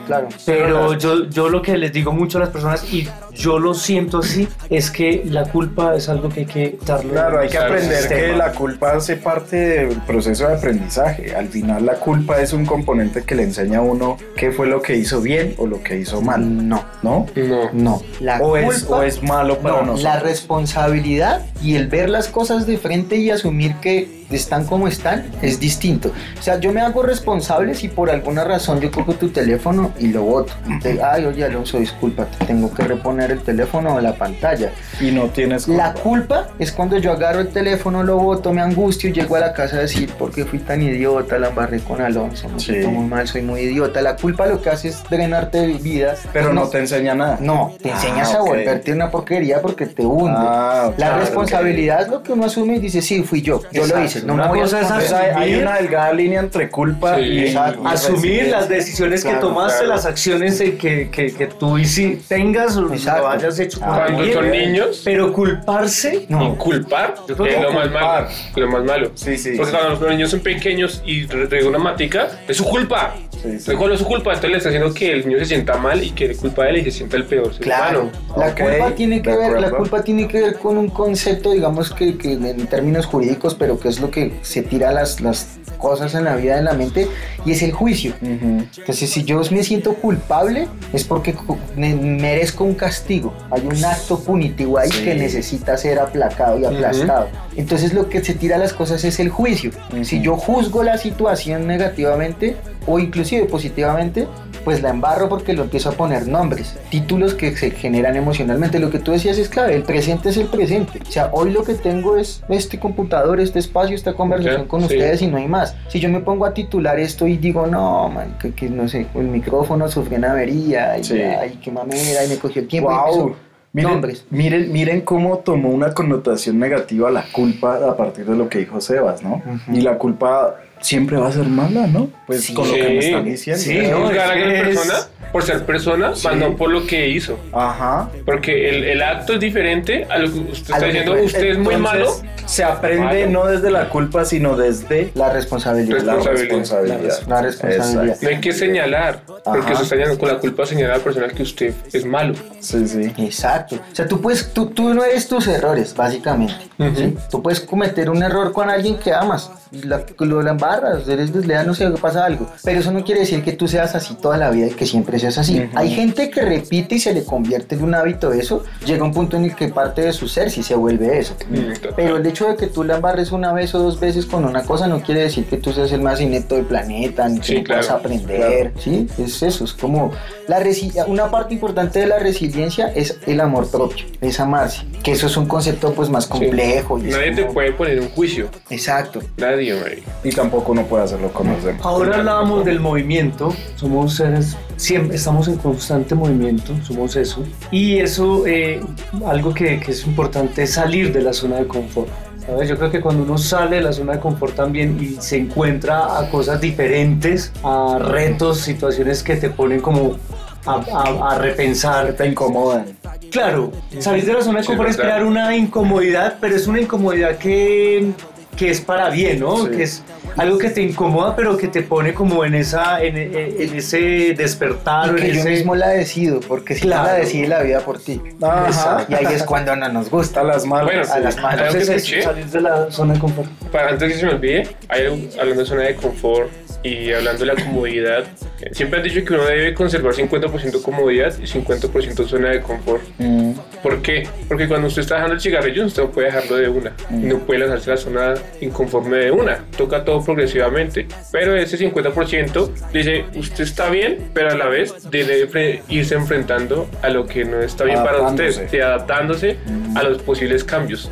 Claro. 0.06 0.28
Pero 0.46 0.98
yo, 0.98 1.30
yo 1.30 1.50
lo 1.50 1.62
que 1.62 1.78
les 1.78 1.94
digo 1.94 2.12
mucho 2.12 2.38
a 2.38 2.42
las 2.42 2.50
personas, 2.50 2.92
y 2.94 3.08
yo 3.34 3.60
lo 3.60 3.74
siento 3.74 4.20
así, 4.20 4.48
es 4.70 4.92
que 4.92 5.24
la 5.26 5.44
culpa 5.46 5.96
es 5.96 6.10
algo 6.10 6.30
que 6.30 6.42
hay 6.42 6.46
que 6.46 6.78
darle. 6.86 7.12
Claro, 7.12 7.40
hay 7.40 7.50
que 7.50 7.58
aprender 7.58 7.98
sistema. 8.00 8.22
que 8.22 8.34
la 8.36 8.52
culpa 8.52 8.92
hace 8.94 9.18
parte 9.18 9.56
del 9.56 10.02
proceso 10.02 10.48
de 10.48 10.56
aprendizaje. 10.56 11.36
Al 11.36 11.48
final 11.48 11.86
la 11.86 11.96
culpa 11.96 12.42
es 12.42 12.54
un 12.54 12.66
componente 12.66 13.24
que 13.24 13.36
le 13.36 13.44
enseña 13.44 13.80
a 13.80 13.82
uno 13.82 14.18
qué 14.36 14.52
fue 14.52 14.68
lo 14.68 14.82
que 14.82 14.96
hizo 14.98 15.22
bien 15.22 15.56
o 15.58 15.68
lo 15.68 15.82
que 15.82 15.98
hizo 16.00 16.22
mal, 16.22 16.68
No, 16.68 16.84
¿no? 17.02 17.26
No. 17.36 17.70
no. 17.74 18.02
La 18.20 18.38
O 18.42 18.52
culpa, 18.52 18.68
es, 18.76 18.84
o 18.90 19.04
es 19.04 19.24
malo 19.24 19.58
para 19.60 19.76
no, 19.78 19.82
nosotros. 19.82 20.04
la 20.04 20.20
responsabilidad 20.20 21.46
y 21.62 21.76
el 21.76 21.88
ver 21.88 22.10
las 22.10 22.28
cosas 22.28 22.66
de 22.68 22.78
frente 22.78 23.16
y 23.18 23.30
asumir 23.30 23.76
que 23.76 24.23
están 24.38 24.66
como 24.66 24.88
están 24.88 25.26
es 25.42 25.60
distinto. 25.60 26.12
O 26.40 26.42
sea, 26.42 26.60
yo 26.60 26.72
me 26.74 26.82
hago 26.82 27.04
responsable 27.04 27.74
si 27.76 27.88
por 27.88 28.10
alguna 28.10 28.44
razón 28.44 28.80
yo 28.82 28.92
cojo 28.92 29.14
tu 29.14 29.30
teléfono 29.30 29.92
y 30.00 30.08
lo 30.08 30.24
boto. 30.24 30.54
Te- 30.82 31.02
Ay, 31.04 31.26
oye 31.26 31.44
Alonso, 31.46 31.80
disculpa, 31.80 32.26
te 32.26 32.46
tengo 32.46 32.74
que 32.74 32.84
reponer 32.84 33.32
el 33.32 33.40
teléfono 33.42 33.96
o 33.96 34.02
la 34.02 34.14
pantalla. 34.16 34.72
Y 35.02 35.12
no 35.12 35.26
tienes 35.28 35.68
La 35.68 35.94
culpa. 35.94 36.04
culpa 36.04 36.48
es 36.60 36.72
cuando 36.72 36.98
yo 36.98 37.12
agarro 37.12 37.40
el 37.42 37.50
teléfono, 37.50 38.04
lo 38.04 38.18
boto, 38.18 38.54
me 38.54 38.62
angustio 38.62 39.10
y 39.10 39.14
llego 39.14 39.36
a 39.36 39.40
la 39.40 39.54
casa 39.54 39.78
a 39.78 39.80
decir 39.80 40.10
por 40.14 40.32
qué 40.32 40.46
fui 40.46 40.60
tan 40.60 40.82
idiota, 40.82 41.38
la 41.40 41.50
embarré 41.50 41.80
con 41.80 42.02
Alonso, 42.02 42.48
me 42.50 42.60
Sí. 42.60 42.66
siento 42.72 42.90
muy 42.92 43.08
mal, 43.08 43.28
soy 43.28 43.42
muy 43.42 43.62
idiota. 43.62 44.02
La 44.02 44.16
culpa 44.16 44.46
lo 44.46 44.62
que 44.62 44.70
hace 44.70 44.90
es 44.90 45.04
drenarte 45.10 45.60
de 45.62 45.74
vida. 45.74 46.16
Pero 46.32 46.54
no 46.54 46.68
te 46.68 46.80
enseña 46.80 47.14
nada. 47.16 47.38
No, 47.42 47.74
te 47.82 47.92
Ah, 47.92 47.96
enseñas 47.96 48.34
a 48.34 48.42
volverte 48.42 48.92
una 48.94 49.10
porquería 49.10 49.62
porque 49.62 49.86
te 49.86 50.06
hunde. 50.06 50.34
Ah, 50.38 50.92
la 50.98 51.18
responsabilidad 51.18 52.02
es 52.04 52.08
lo 52.10 52.24
que 52.24 52.32
uno 52.34 52.46
asume 52.46 52.76
y 52.76 52.80
dice, 52.80 53.02
sí, 53.02 53.24
fui 53.24 53.42
yo, 53.42 53.62
yo 53.72 53.86
lo 53.86 53.98
Exacto. 53.98 54.04
No 54.26 54.34
Una 54.36 54.50
cosa 54.50 54.80
es. 54.82 54.88
Entonces 54.88 55.12
hay, 55.14 55.30
hay 55.36 55.52
Asumir- 55.54 55.62
una 55.62 55.76
delgada 55.78 56.14
línea 56.14 56.40
entre 56.40 56.70
culpa 56.70 57.16
Sí, 57.18 57.22
y, 57.24 57.40
exacto. 57.48 57.82
y 57.84 57.88
Asumir 57.88 58.48
las 58.48 58.70
decisiones 58.70 59.24
que 59.24 59.30
Claro, 59.32 59.48
tomaste, 59.48 59.80
claro. 59.80 59.94
las 59.96 60.06
acciones 60.06 60.58
que, 60.60 61.10
que, 61.10 61.34
que 61.34 61.48
tú 61.48 61.78
hici- 61.78 62.20
tengas 62.28 62.76
o 62.78 62.92
Exacto. 62.94 63.22
lo 63.24 63.28
hayas 63.30 63.60
hecho 63.60 63.80
con 63.80 63.90
Ah, 63.90 63.96
Cuando 64.04 64.18
alguien. 64.20 64.34
son 64.38 64.52
niños, 64.52 65.02
Pero 65.04 65.34
culparse, 65.34 66.26
No. 66.30 66.58
creo 66.58 67.46
es 67.46 67.56
que 67.56 67.62
lo 67.62 67.72
más 67.72 67.84
culpar. 67.84 68.02
malo. 68.24 68.28
Lo 68.56 68.68
más 68.72 68.84
malo. 68.84 69.12
Sí, 69.16 69.38
sí, 69.38 69.54
Porque 69.58 69.72
sí. 69.72 69.78
cuando 69.78 70.00
los 70.02 70.10
niños 70.12 70.30
son 70.32 70.40
pequeños 70.42 71.02
y 71.06 71.26
regan 71.26 71.68
una 71.68 71.80
matica, 71.80 72.28
es 72.48 72.58
su 72.58 72.64
culpa. 72.66 73.16
Sí, 73.32 73.60
sí. 73.60 73.72
Es 73.72 74.00
su 74.00 74.06
culpa, 74.06 74.30
entonces 74.32 74.50
le 74.52 74.58
está 74.58 74.70
haciendo 74.70 74.94
que 74.94 75.12
el 75.12 75.28
niño 75.28 75.40
se 75.40 75.46
sienta 75.46 75.76
mal 75.78 76.02
y 76.02 76.12
que 76.12 76.30
le 76.30 76.36
culpa 76.38 76.64
a 76.64 76.70
él 76.70 76.78
y 76.78 76.84
se 76.86 76.92
sienta 76.92 77.18
el 77.18 77.26
peor. 77.26 77.52
Claro, 77.60 78.04
humano. 78.04 78.38
la 78.38 78.48
Ok, 78.48 78.60
culpa 78.62 78.92
tiene 78.96 79.22
que 79.22 79.32
de 79.32 79.38
ver, 79.38 79.60
la 79.62 79.70
culpa 79.72 80.02
tiene 80.02 80.28
que 80.30 80.42
ver 80.42 80.58
con 80.60 80.78
un 80.78 80.90
concepto, 80.90 81.52
digamos 81.52 81.92
que, 81.94 82.18
que 82.18 82.34
en 82.34 82.68
términos 82.68 83.06
jurídicos, 83.06 83.54
pero 83.56 83.78
que 83.80 83.90
es 83.90 84.00
lo 84.00 84.10
que 84.14 84.32
se 84.44 84.62
tira 84.62 84.92
las, 84.92 85.20
las 85.22 85.48
cosas 85.78 86.14
en 86.16 86.24
la 86.24 86.36
vida, 86.38 86.58
en 86.58 86.64
la 86.66 86.74
mente, 86.74 87.08
y 87.46 87.52
es 87.52 87.62
el 87.62 87.74
juicio. 87.74 88.14
Ujú. 88.22 88.64
Entonces, 88.78 89.10
si 89.10 89.24
yo 89.26 89.42
me 89.52 89.64
siento 89.64 89.96
culpable, 89.96 90.68
es 90.94 91.04
porque 91.04 91.36
me- 91.76 91.94
merezco 91.96 92.64
un 92.64 92.76
castigo. 92.76 93.34
Hay 93.52 93.66
un 93.68 93.84
acto 93.84 94.20
punitivo 94.20 94.78
ahí 94.78 94.90
Sí. 94.90 95.04
que 95.04 95.16
necesita 95.16 95.76
ser 95.76 96.00
aplacado 96.00 96.58
y 96.60 96.64
aplastado. 96.66 97.28
Entonces, 97.58 97.94
lo 97.94 98.08
que 98.08 98.24
se 98.24 98.34
tira 98.34 98.58
las 98.58 98.72
cosas 98.72 99.04
es 99.04 99.20
el 99.20 99.28
juicio. 99.30 99.72
Si 100.04 100.22
yo 100.22 100.38
juzgo 100.38 100.84
la 100.84 100.98
situación 100.98 101.68
negativamente 101.68 102.56
o 102.88 103.00
inclusive 103.00 103.46
positivamente, 103.46 104.28
pues 104.64 104.82
la 104.82 104.90
embarro 104.92 105.28
porque 105.28 105.52
lo 105.54 105.64
empiezo 105.64 105.90
a 105.90 105.92
poner 105.92 106.26
nombres, 106.28 106.78
títulos 106.90 107.34
que 107.34 107.56
se 107.58 107.72
generan 107.72 108.16
emocionalmente. 108.16 108.80
Lo 108.80 108.90
que 108.92 109.00
tú 109.00 109.12
decías 109.12 109.38
es 109.38 109.50
clave, 109.50 109.76
el 109.76 109.84
presente 109.84 110.30
es 110.30 110.38
el 110.38 110.48
presente. 110.48 111.00
O 111.06 111.12
sea, 111.12 111.30
hoy 111.34 111.52
lo 111.52 111.64
que 111.64 111.74
tengo 111.74 112.16
es 112.16 112.44
este 112.48 112.80
computador, 112.80 113.42
este 113.42 113.60
espacio, 113.60 113.94
esta 113.96 114.14
conversación 114.14 114.66
con 114.68 114.80
sí. 114.82 114.86
ustedes 114.86 115.22
y 115.22 115.28
no 115.28 115.36
hay 115.38 115.48
más. 115.50 115.76
Si 115.90 116.00
yo 116.00 116.08
me 116.10 116.22
pongo 116.22 116.46
a 116.46 116.54
titular 116.54 116.98
esto 117.00 117.28
y 117.28 117.36
digo, 117.38 117.68
no, 117.68 118.08
man, 118.10 118.38
que, 118.42 118.52
que 118.54 118.70
no 118.70 118.88
sé, 118.88 119.06
el 119.16 119.28
micrófono 119.28 119.90
sufrió 119.90 120.18
una 120.18 120.32
avería, 120.32 120.98
y 120.98 121.04
Sí. 121.04 121.22
ay, 121.22 121.60
qué 121.62 121.70
mamera, 121.72 122.24
y 122.26 122.30
me 122.30 122.38
cogió 122.38 122.62
el 122.62 122.68
tiempo. 122.70 122.90
y 122.90 122.94
Wow. 122.96 123.04
empiezo- 123.28 123.36
Miren, 123.76 123.92
Nombres. 123.92 124.26
miren, 124.30 124.72
miren 124.72 125.02
cómo 125.02 125.40
tomó 125.40 125.70
una 125.72 125.96
connotación 125.96 126.60
negativa 126.60 127.10
la 127.10 127.24
culpa 127.32 127.78
a 127.90 127.98
partir 127.98 128.24
de 128.24 128.36
lo 128.36 128.48
que 128.48 128.60
dijo 128.60 128.80
Sebas, 128.80 129.24
¿no? 129.24 129.42
Y 129.74 129.82
la 129.82 129.98
culpa 129.98 130.58
siempre 130.84 131.18
va 131.18 131.30
a 131.30 131.32
ser 131.32 131.46
mala, 131.48 131.88
¿no? 131.88 132.10
Pues 132.28 132.52
con 132.52 132.68
lo 132.68 132.74
que 132.76 132.84
me 132.84 133.00
están 133.00 133.26
diciendo. 133.26 133.62
Sí, 133.64 133.78
¿No 133.90 134.08
a 134.08 134.14
la 134.14 134.34
persona 134.34 134.94
por 135.32 135.42
ser 135.44 135.66
persona, 135.66 136.14
Sí. 136.16 136.28
más 136.28 136.36
no 136.38 136.56
por 136.56 136.70
lo 136.70 136.86
que 136.86 137.10
hizo. 137.10 137.40
Ajá. 137.52 138.08
Porque 138.24 138.70
el, 138.70 138.84
el 138.84 139.02
acto 139.02 139.34
es 139.34 139.40
diferente 139.40 140.06
a 140.08 140.20
lo 140.20 140.32
que 140.32 140.40
usted 140.52 140.74
A 140.74 140.78
está 140.78 140.86
diciendo. 140.86 141.14
fue. 141.14 141.22
Usted 141.24 141.46
es 141.48 141.58
muy 141.58 141.78
malo. 141.78 142.12
Se 142.46 142.64
aprende 142.64 143.26
Malo. 143.26 143.32
no 143.32 143.46
desde 143.48 143.72
la 143.72 143.88
culpa, 143.90 144.26
sino 144.26 144.56
desde 144.58 145.12
La 145.16 145.32
responsabilidad. 145.32 146.02
la 146.02 146.16
Responsabilidad. 146.16 146.50
responsabilidad. 146.60 147.28
La 147.28 147.42
responsabilidad. 147.42 148.18
No 148.22 148.30
hay 148.30 148.42
que 148.42 148.52
señalar, 148.52 149.22
porque 149.26 149.50
Ajá. 149.50 149.60
usted 149.60 149.72
está 149.72 149.86
señalando 149.86 150.20
con 150.20 150.28
la 150.30 150.38
culpa 150.40 150.66
señalar 150.66 150.92
a 150.96 150.98
la 150.98 151.04
persona 151.04 151.28
que 151.30 151.42
usted 151.42 151.74
es 151.94 152.06
malo. 152.06 152.34
Sí, 152.60 152.86
sí. 152.88 153.12
Exacto. 153.18 153.78
O 153.78 153.96
sea, 153.96 154.06
tú 154.08 154.22
puedes, 154.22 154.52
tú, 154.54 154.68
tú 154.68 154.94
no 154.94 155.04
eres 155.06 155.28
tus 155.30 155.48
errores, 155.48 155.96
básicamente. 155.96 156.54
Ujú. 156.78 156.96
¿sí? 156.96 157.16
Tú 157.32 157.42
puedes 157.42 157.62
cometer 157.62 158.10
un 158.10 158.22
error 158.22 158.52
con 158.52 158.70
alguien 158.70 158.98
que 159.00 159.14
amas. 159.14 159.50
La, 159.72 160.04
lo 160.20 160.42
la 160.44 160.54
embarras, 160.76 161.08
eres 161.08 161.34
desleal, 161.34 161.68
no 161.68 161.74
sé, 161.74 161.90
pasa 161.92 162.26
algo. 162.26 162.50
Pero 162.64 162.80
eso 162.80 162.92
no 162.92 163.04
quiere 163.04 163.22
decir 163.22 163.44
que 163.44 163.54
tú 163.54 163.68
seas 163.68 163.96
así 163.96 164.16
toda 164.16 164.38
la 164.38 164.50
vida 164.50 164.68
y 164.68 164.72
que 164.72 164.86
siempre 164.86 165.20
seas 165.20 165.38
así. 165.38 165.60
Ujú. 165.60 165.70
Hay 165.78 165.90
gente 165.92 166.30
que 166.30 166.42
repite 166.42 166.96
y 166.96 167.00
se 167.00 167.14
le 167.14 167.24
convierte 167.24 167.76
en 167.76 167.84
un 167.84 167.96
hábito 167.96 168.32
eso. 168.34 168.64
Llega 168.86 169.04
un 169.04 169.14
punto 169.14 169.38
en 169.38 169.46
el 169.46 169.56
que 169.56 169.68
parte 169.70 170.02
de 170.02 170.14
su 170.14 170.28
ser 170.28 170.50
si 170.52 170.64
se 170.64 170.76
vuelve 170.76 171.20
eso. 171.20 171.36
Mm, 171.50 171.74
total. 171.74 171.94
Pero 171.96 172.18
el 172.18 172.26
hecho 172.26 172.48
de 172.48 172.56
que 172.56 172.68
tú 172.68 172.84
la 172.84 172.96
embarres 172.96 173.32
una 173.32 173.54
vez 173.54 173.74
o 173.76 173.80
dos 173.80 174.00
veces 174.00 174.26
con 174.26 174.46
una 174.46 174.64
cosa 174.64 174.88
no 174.88 175.02
quiere 175.02 175.22
decir 175.22 175.46
que 175.46 175.58
tú 175.58 175.72
seas 175.74 175.92
el 175.92 176.02
más 176.02 176.20
inepto 176.22 176.56
del 176.56 176.66
planeta, 176.66 177.28
ni 177.30 177.40
que 177.40 177.46
Sí, 177.46 177.56
no 177.58 177.64
puedas 177.64 177.86
claro, 177.86 178.00
aprender, 178.00 178.74
¿sí? 178.80 179.08
Es 179.18 179.44
eso, 179.44 179.64
es 179.66 179.74
como 179.74 180.12
la 180.48 180.64
una 181.08 181.30
parte 181.30 181.54
importante 181.54 182.00
de 182.00 182.08
la 182.08 182.20
resiliencia 182.20 182.88
es 182.94 183.18
el 183.28 183.40
amor 183.42 183.70
propio, 183.70 184.06
es 184.22 184.40
amarse, 184.40 184.84
que 185.04 185.12
eso 185.12 185.28
es 185.28 185.38
un 185.38 185.46
concepto 185.46 185.94
pues 185.94 186.10
más 186.10 186.26
complejo. 186.28 186.98
y 187.00 187.10
es 187.10 187.16
Nadie 187.16 187.32
te 187.36 187.42
como- 187.42 187.54
puede 187.54 187.72
poner 187.74 188.00
un 188.00 188.10
juicio. 188.10 188.50
Exacto. 188.70 189.22
Nadie, 189.38 189.74
Mary. 189.76 190.04
Y 190.24 190.30
tampoco 190.32 190.53
uno 190.62 190.84
puede 190.84 191.04
hacerlo 191.04 191.32
con 191.32 191.48
los 191.52 191.64
demás. 191.64 191.82
Ahora 191.86 192.18
hablábamos 192.18 192.64
del 192.66 192.80
movimiento, 192.80 193.54
somos 193.76 194.16
seres, 194.16 194.56
siempre 194.78 195.18
estamos 195.18 195.48
en 195.48 195.58
constante 195.58 196.16
movimiento, 196.16 196.74
somos 196.84 197.16
eso. 197.16 197.44
Y 197.72 197.98
eso, 197.98 198.46
eh, 198.46 198.82
algo 199.26 199.54
que, 199.54 199.80
que 199.80 199.92
es 199.92 200.06
importante 200.06 200.64
es 200.64 200.74
salir 200.74 201.12
de 201.14 201.22
la 201.22 201.34
zona 201.34 201.58
de 201.58 201.68
confort. 201.68 202.08
¿sabes? 202.46 202.68
Yo 202.68 202.78
creo 202.78 202.92
que 202.92 203.00
cuando 203.00 203.24
uno 203.24 203.38
sale 203.38 203.78
de 203.78 203.82
la 203.84 203.94
zona 203.94 204.14
de 204.14 204.20
confort 204.20 204.54
también 204.56 204.98
y 205.02 205.16
se 205.22 205.38
encuentra 205.38 206.20
a 206.20 206.30
cosas 206.30 206.60
diferentes, 206.60 207.54
a 207.64 207.98
retos, 208.00 208.60
situaciones 208.60 209.24
que 209.24 209.38
te 209.38 209.50
ponen 209.50 209.80
como 209.80 210.18
a, 210.66 210.76
a- 210.76 211.32
a 211.36 211.38
repensar, 211.40 212.14
Te 212.14 212.28
incomodan. 212.28 212.86
Claro, 213.32 213.72
salir 214.00 214.26
de 214.26 214.34
la 214.34 214.42
zona 214.42 214.58
de 214.60 214.64
Sí, 214.64 214.68
confort 214.68 214.90
es 214.90 214.98
verdad. 214.98 215.12
crear 215.14 215.26
una 215.26 215.56
incomodidad, 215.56 216.36
pero 216.40 216.56
es 216.56 216.68
una 216.68 216.82
incomodidad 216.82 217.38
que, 217.38 218.12
que 218.58 218.70
es 218.70 218.82
para 218.82 219.10
bien, 219.10 219.40
¿no? 219.40 219.66
Sí. 219.66 219.72
Que 219.72 219.84
es 219.84 220.04
algo 220.38 220.58
que 220.58 220.70
te 220.70 220.82
incomoda, 220.82 221.36
pero 221.36 221.58
que 221.58 221.68
te 221.68 221.82
pone 221.84 222.14
como 222.14 222.44
en 222.46 222.56
esa, 222.56 223.02
en, 223.04 223.18
en- 223.18 223.36
en 223.36 223.76
ese 223.76 224.34
despertar, 224.36 225.08
Y 225.08 225.10
o 225.10 225.18
en 225.18 225.22
que 225.24 225.34
yo 225.34 225.40
ese- 225.42 225.50
mismo 225.50 225.76
la 225.76 225.90
decido, 225.90 226.40
porque 226.40 226.76
si 226.76 226.82
no 226.82 226.88
Claro. 226.94 227.08
la 227.08 227.14
decide 227.14 227.48
la 227.48 227.62
vida 227.62 227.80
por 227.82 228.00
ti. 228.00 228.20
Ajá. 228.42 229.06
Y 229.10 229.14
ahí 229.14 229.28
es 229.34 229.44
cuando 229.44 229.76
no 229.76 229.90
nos 229.90 230.10
gusta. 230.10 230.42
A 230.42 230.44
las 230.44 230.66
malas. 230.66 230.86
Bueno, 230.86 231.14
a 231.14 231.20
las 231.20 231.38
malas. 231.38 231.74
que 231.74 231.82
Entonces 231.82 232.12
es 232.14 232.24
salir 232.24 232.46
de 232.46 232.62
la 232.62 232.92
zona 232.92 233.14
de 233.14 233.20
confort. 233.20 233.50
para 233.72 233.90
antes 233.90 234.14
que 234.14 234.20
se 234.20 234.26
me 234.26 234.34
olvide, 234.34 234.68
hay 234.90 235.02
algo- 235.06 235.18
hablando 235.40 235.62
de 235.62 235.68
zona 235.68 235.82
de 235.84 235.96
confort 235.96 236.50
y 236.84 237.12
hablando 237.14 237.46
de 237.46 237.54
la 237.54 237.64
comodidad, 237.64 238.26
siempre 238.74 239.00
han 239.00 239.04
dicho 239.06 239.24
que 239.24 239.34
uno 239.34 239.46
debe 239.46 239.74
conservar 239.74 240.14
50% 240.14 240.82
comodidad 240.82 241.34
y 241.40 241.44
50% 241.44 242.28
zona 242.28 242.50
de 242.50 242.62
confort. 242.62 243.02
Mm, 243.20 243.52
¿Por 243.82 244.02
qué? 244.02 244.28
Porque 244.48 244.68
cuando 244.68 244.88
usted 244.88 245.02
está 245.02 245.16
dejando 245.16 245.36
el 245.36 245.42
cigarrillo, 245.42 245.86
usted 245.86 246.04
no 246.04 246.12
puede 246.12 246.28
dejarlo 246.28 246.56
de 246.58 246.68
una. 246.70 246.92
Mm. 247.10 247.28
No 247.30 247.40
puede 247.40 247.62
lanzarse 247.62 247.90
a 247.92 247.94
la 247.96 248.00
zona 248.00 248.34
inconforme 248.62 249.18
de 249.18 249.32
una. 249.32 249.64
Toca 249.78 250.04
todo 250.04 250.24
progresivamente. 250.24 251.08
Pero 251.32 251.56
ese 251.56 251.78
50% 251.78 252.70
dice, 252.92 253.26
usted 253.36 253.64
está 253.64 253.90
bien, 253.90 254.30
pero 254.34 254.52
a 254.52 254.56
la 254.56 254.68
vez 254.68 255.10
debe 255.10 255.82
irse 255.90 256.16
enfrentando 256.16 256.90
a 257.02 257.10
lo 257.10 257.26
que 257.26 257.46
no 257.46 257.62
está 257.62 257.86
bien 257.86 258.04
para 258.04 258.22
usted. 258.22 258.68
Sí, 258.70 258.80
adaptándose 258.80 259.58
Mm. 259.66 259.98
a 259.98 260.04
los 260.04 260.22
posibles 260.22 260.64
cambios. 260.64 261.10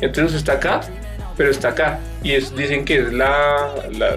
Entonces 0.00 0.34
usted 0.34 0.38
está 0.38 0.52
acá, 0.54 0.80
pero 1.36 1.50
está 1.50 1.68
acá. 1.70 1.98
Y 2.22 2.32
es, 2.32 2.54
dicen 2.54 2.84
que 2.84 3.00
es 3.00 3.12
la, 3.12 3.74
la 3.98 4.16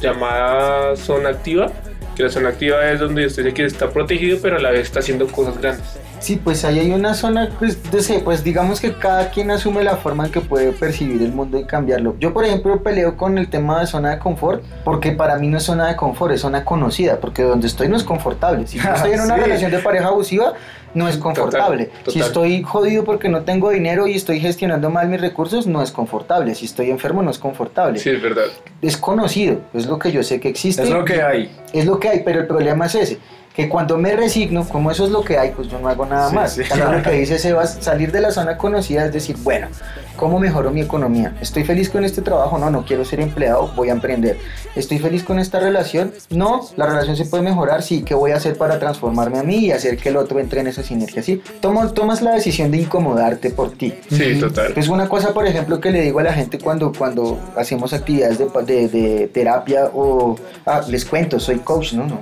llamada 0.00 0.96
zona 0.96 1.30
activa. 1.30 1.70
Que 2.16 2.22
la 2.22 2.30
zona 2.30 2.48
activa 2.48 2.82
es 2.90 2.98
donde 2.98 3.26
usted 3.26 3.42
sé 3.42 3.52
que 3.52 3.66
está 3.66 3.90
protegido, 3.90 4.38
pero 4.40 4.56
a 4.56 4.58
la 4.58 4.70
vez 4.70 4.82
está 4.82 5.00
haciendo 5.00 5.26
cosas 5.26 5.58
grandes. 5.60 5.84
Sí, 6.18 6.40
pues 6.42 6.64
ahí 6.64 6.78
hay 6.78 6.90
una 6.92 7.12
zona, 7.12 7.50
pues, 7.58 7.78
no 7.92 8.00
sé, 8.00 8.20
pues 8.20 8.42
digamos 8.42 8.80
que 8.80 8.94
cada 8.94 9.28
quien 9.30 9.50
asume 9.50 9.84
la 9.84 9.96
forma 9.98 10.24
en 10.24 10.32
que 10.32 10.40
puede 10.40 10.72
percibir 10.72 11.20
el 11.20 11.32
mundo 11.32 11.58
y 11.58 11.64
cambiarlo. 11.64 12.16
Yo, 12.18 12.32
por 12.32 12.46
ejemplo, 12.46 12.82
peleo 12.82 13.18
con 13.18 13.36
el 13.36 13.50
tema 13.50 13.80
de 13.80 13.86
zona 13.86 14.12
de 14.12 14.18
confort, 14.18 14.64
porque 14.82 15.12
para 15.12 15.36
mí 15.36 15.48
no 15.48 15.58
es 15.58 15.64
zona 15.64 15.88
de 15.88 15.96
confort, 15.96 16.32
es 16.32 16.40
zona 16.40 16.64
conocida, 16.64 17.20
porque 17.20 17.42
donde 17.42 17.66
estoy 17.66 17.88
no 17.88 17.98
es 17.98 18.02
confortable. 18.04 18.66
Si 18.66 18.78
yo 18.80 18.88
estoy 18.90 19.12
en 19.12 19.20
una 19.26 19.34
Sí. 19.34 19.40
relación 19.42 19.70
de 19.70 19.78
pareja 19.80 20.06
abusiva, 20.08 20.54
no 20.96 21.08
es 21.08 21.18
confortable. 21.18 21.86
Total, 21.86 22.12
Si 22.12 22.20
estoy 22.20 22.62
jodido 22.62 23.04
porque 23.04 23.28
no 23.28 23.42
tengo 23.42 23.70
dinero 23.70 24.06
y 24.06 24.14
estoy 24.14 24.40
gestionando 24.40 24.88
mal 24.88 25.08
mis 25.08 25.20
recursos, 25.20 25.66
no 25.66 25.82
es 25.82 25.92
confortable. 25.92 26.54
Si 26.54 26.64
estoy 26.64 26.90
enfermo, 26.90 27.22
no 27.22 27.30
es 27.30 27.38
confortable. 27.38 27.98
Sí, 27.98 28.10
es 28.10 28.22
verdad. 28.22 28.46
Es 28.80 28.96
conocido, 28.96 29.60
es 29.74 29.86
lo 29.86 29.98
que 29.98 30.10
yo 30.10 30.22
sé 30.22 30.40
que 30.40 30.48
existe. 30.48 30.82
Es 30.82 30.90
lo 30.90 31.04
que 31.04 31.22
hay. 31.22 31.54
Es 31.74 31.84
lo 31.84 32.00
que 32.00 32.08
hay, 32.08 32.22
pero 32.24 32.40
el 32.40 32.46
problema 32.46 32.86
es 32.86 32.94
ese, 32.94 33.18
que 33.56 33.68
cuando 33.70 33.96
me 33.96 34.14
resigno, 34.14 34.68
como 34.68 34.90
eso 34.90 35.06
es 35.06 35.10
lo 35.10 35.24
que 35.24 35.38
hay, 35.38 35.50
pues 35.52 35.68
yo 35.68 35.78
no 35.78 35.88
hago 35.88 36.04
nada 36.04 36.28
Sí, 36.28 36.34
más. 36.34 36.52
sí. 36.52 36.62
Lo 36.78 37.02
que 37.02 37.10
dice 37.18 37.38
Sebas, 37.38 37.78
salir 37.80 38.12
de 38.12 38.20
la 38.20 38.30
zona 38.30 38.58
conocida 38.58 39.06
es 39.06 39.12
decir, 39.14 39.36
bueno, 39.42 39.68
¿cómo 40.16 40.38
mejoro 40.38 40.70
mi 40.70 40.82
economía? 40.82 41.34
¿Estoy 41.40 41.64
feliz 41.64 41.88
con 41.88 42.04
este 42.04 42.20
trabajo? 42.20 42.58
No, 42.58 42.70
no 42.70 42.84
quiero 42.84 43.04
ser 43.06 43.20
empleado, 43.20 43.72
voy 43.74 43.88
a 43.88 43.92
emprender. 43.92 44.36
¿Estoy 44.74 44.98
feliz 44.98 45.22
con 45.24 45.38
esta 45.38 45.58
relación? 45.58 46.12
No, 46.28 46.68
la 46.76 46.84
relación 46.84 47.16
se 47.16 47.24
puede 47.24 47.42
mejorar, 47.44 47.82
sí, 47.82 48.02
¿qué 48.02 48.14
voy 48.14 48.32
a 48.32 48.36
hacer 48.36 48.58
para 48.58 48.78
transformarme 48.78 49.38
a 49.38 49.42
mí 49.42 49.56
y 49.56 49.70
hacer 49.72 49.96
que 49.96 50.10
el 50.10 50.18
otro 50.18 50.38
entre 50.38 50.60
en 50.60 50.66
esa 50.66 50.82
sinergia? 50.82 51.22
Sí, 51.22 51.40
Toma- 51.60 51.88
tomas 51.94 52.20
la 52.20 52.32
decisión 52.32 52.70
de 52.70 52.76
incomodarte 52.82 53.48
por 53.48 53.70
ti. 53.72 53.94
Sí, 54.10 54.38
total. 54.38 54.74
Es 54.76 54.88
una 54.88 55.08
cosa, 55.08 55.32
por 55.32 55.46
ejemplo, 55.46 55.80
que 55.80 55.90
le 55.90 56.02
digo 56.02 56.18
a 56.20 56.24
la 56.24 56.34
gente 56.34 56.58
cuando, 56.58 56.92
cuando 56.92 57.38
hacemos 57.56 57.94
actividades 57.94 58.38
de, 58.38 58.46
de- 58.66 58.88
de 58.88 59.28
terapia 59.28 59.90
o... 59.94 60.36
Ah, 60.66 60.82
les 60.88 61.06
cuento, 61.06 61.40
soy 61.40 61.60
coach, 61.60 61.94
¿no? 61.94 62.04
no 62.06 62.20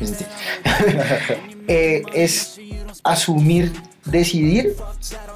este, 0.00 0.26
eh, 1.68 2.02
es 2.12 2.60
asumir, 3.04 3.72
decidir 4.04 4.76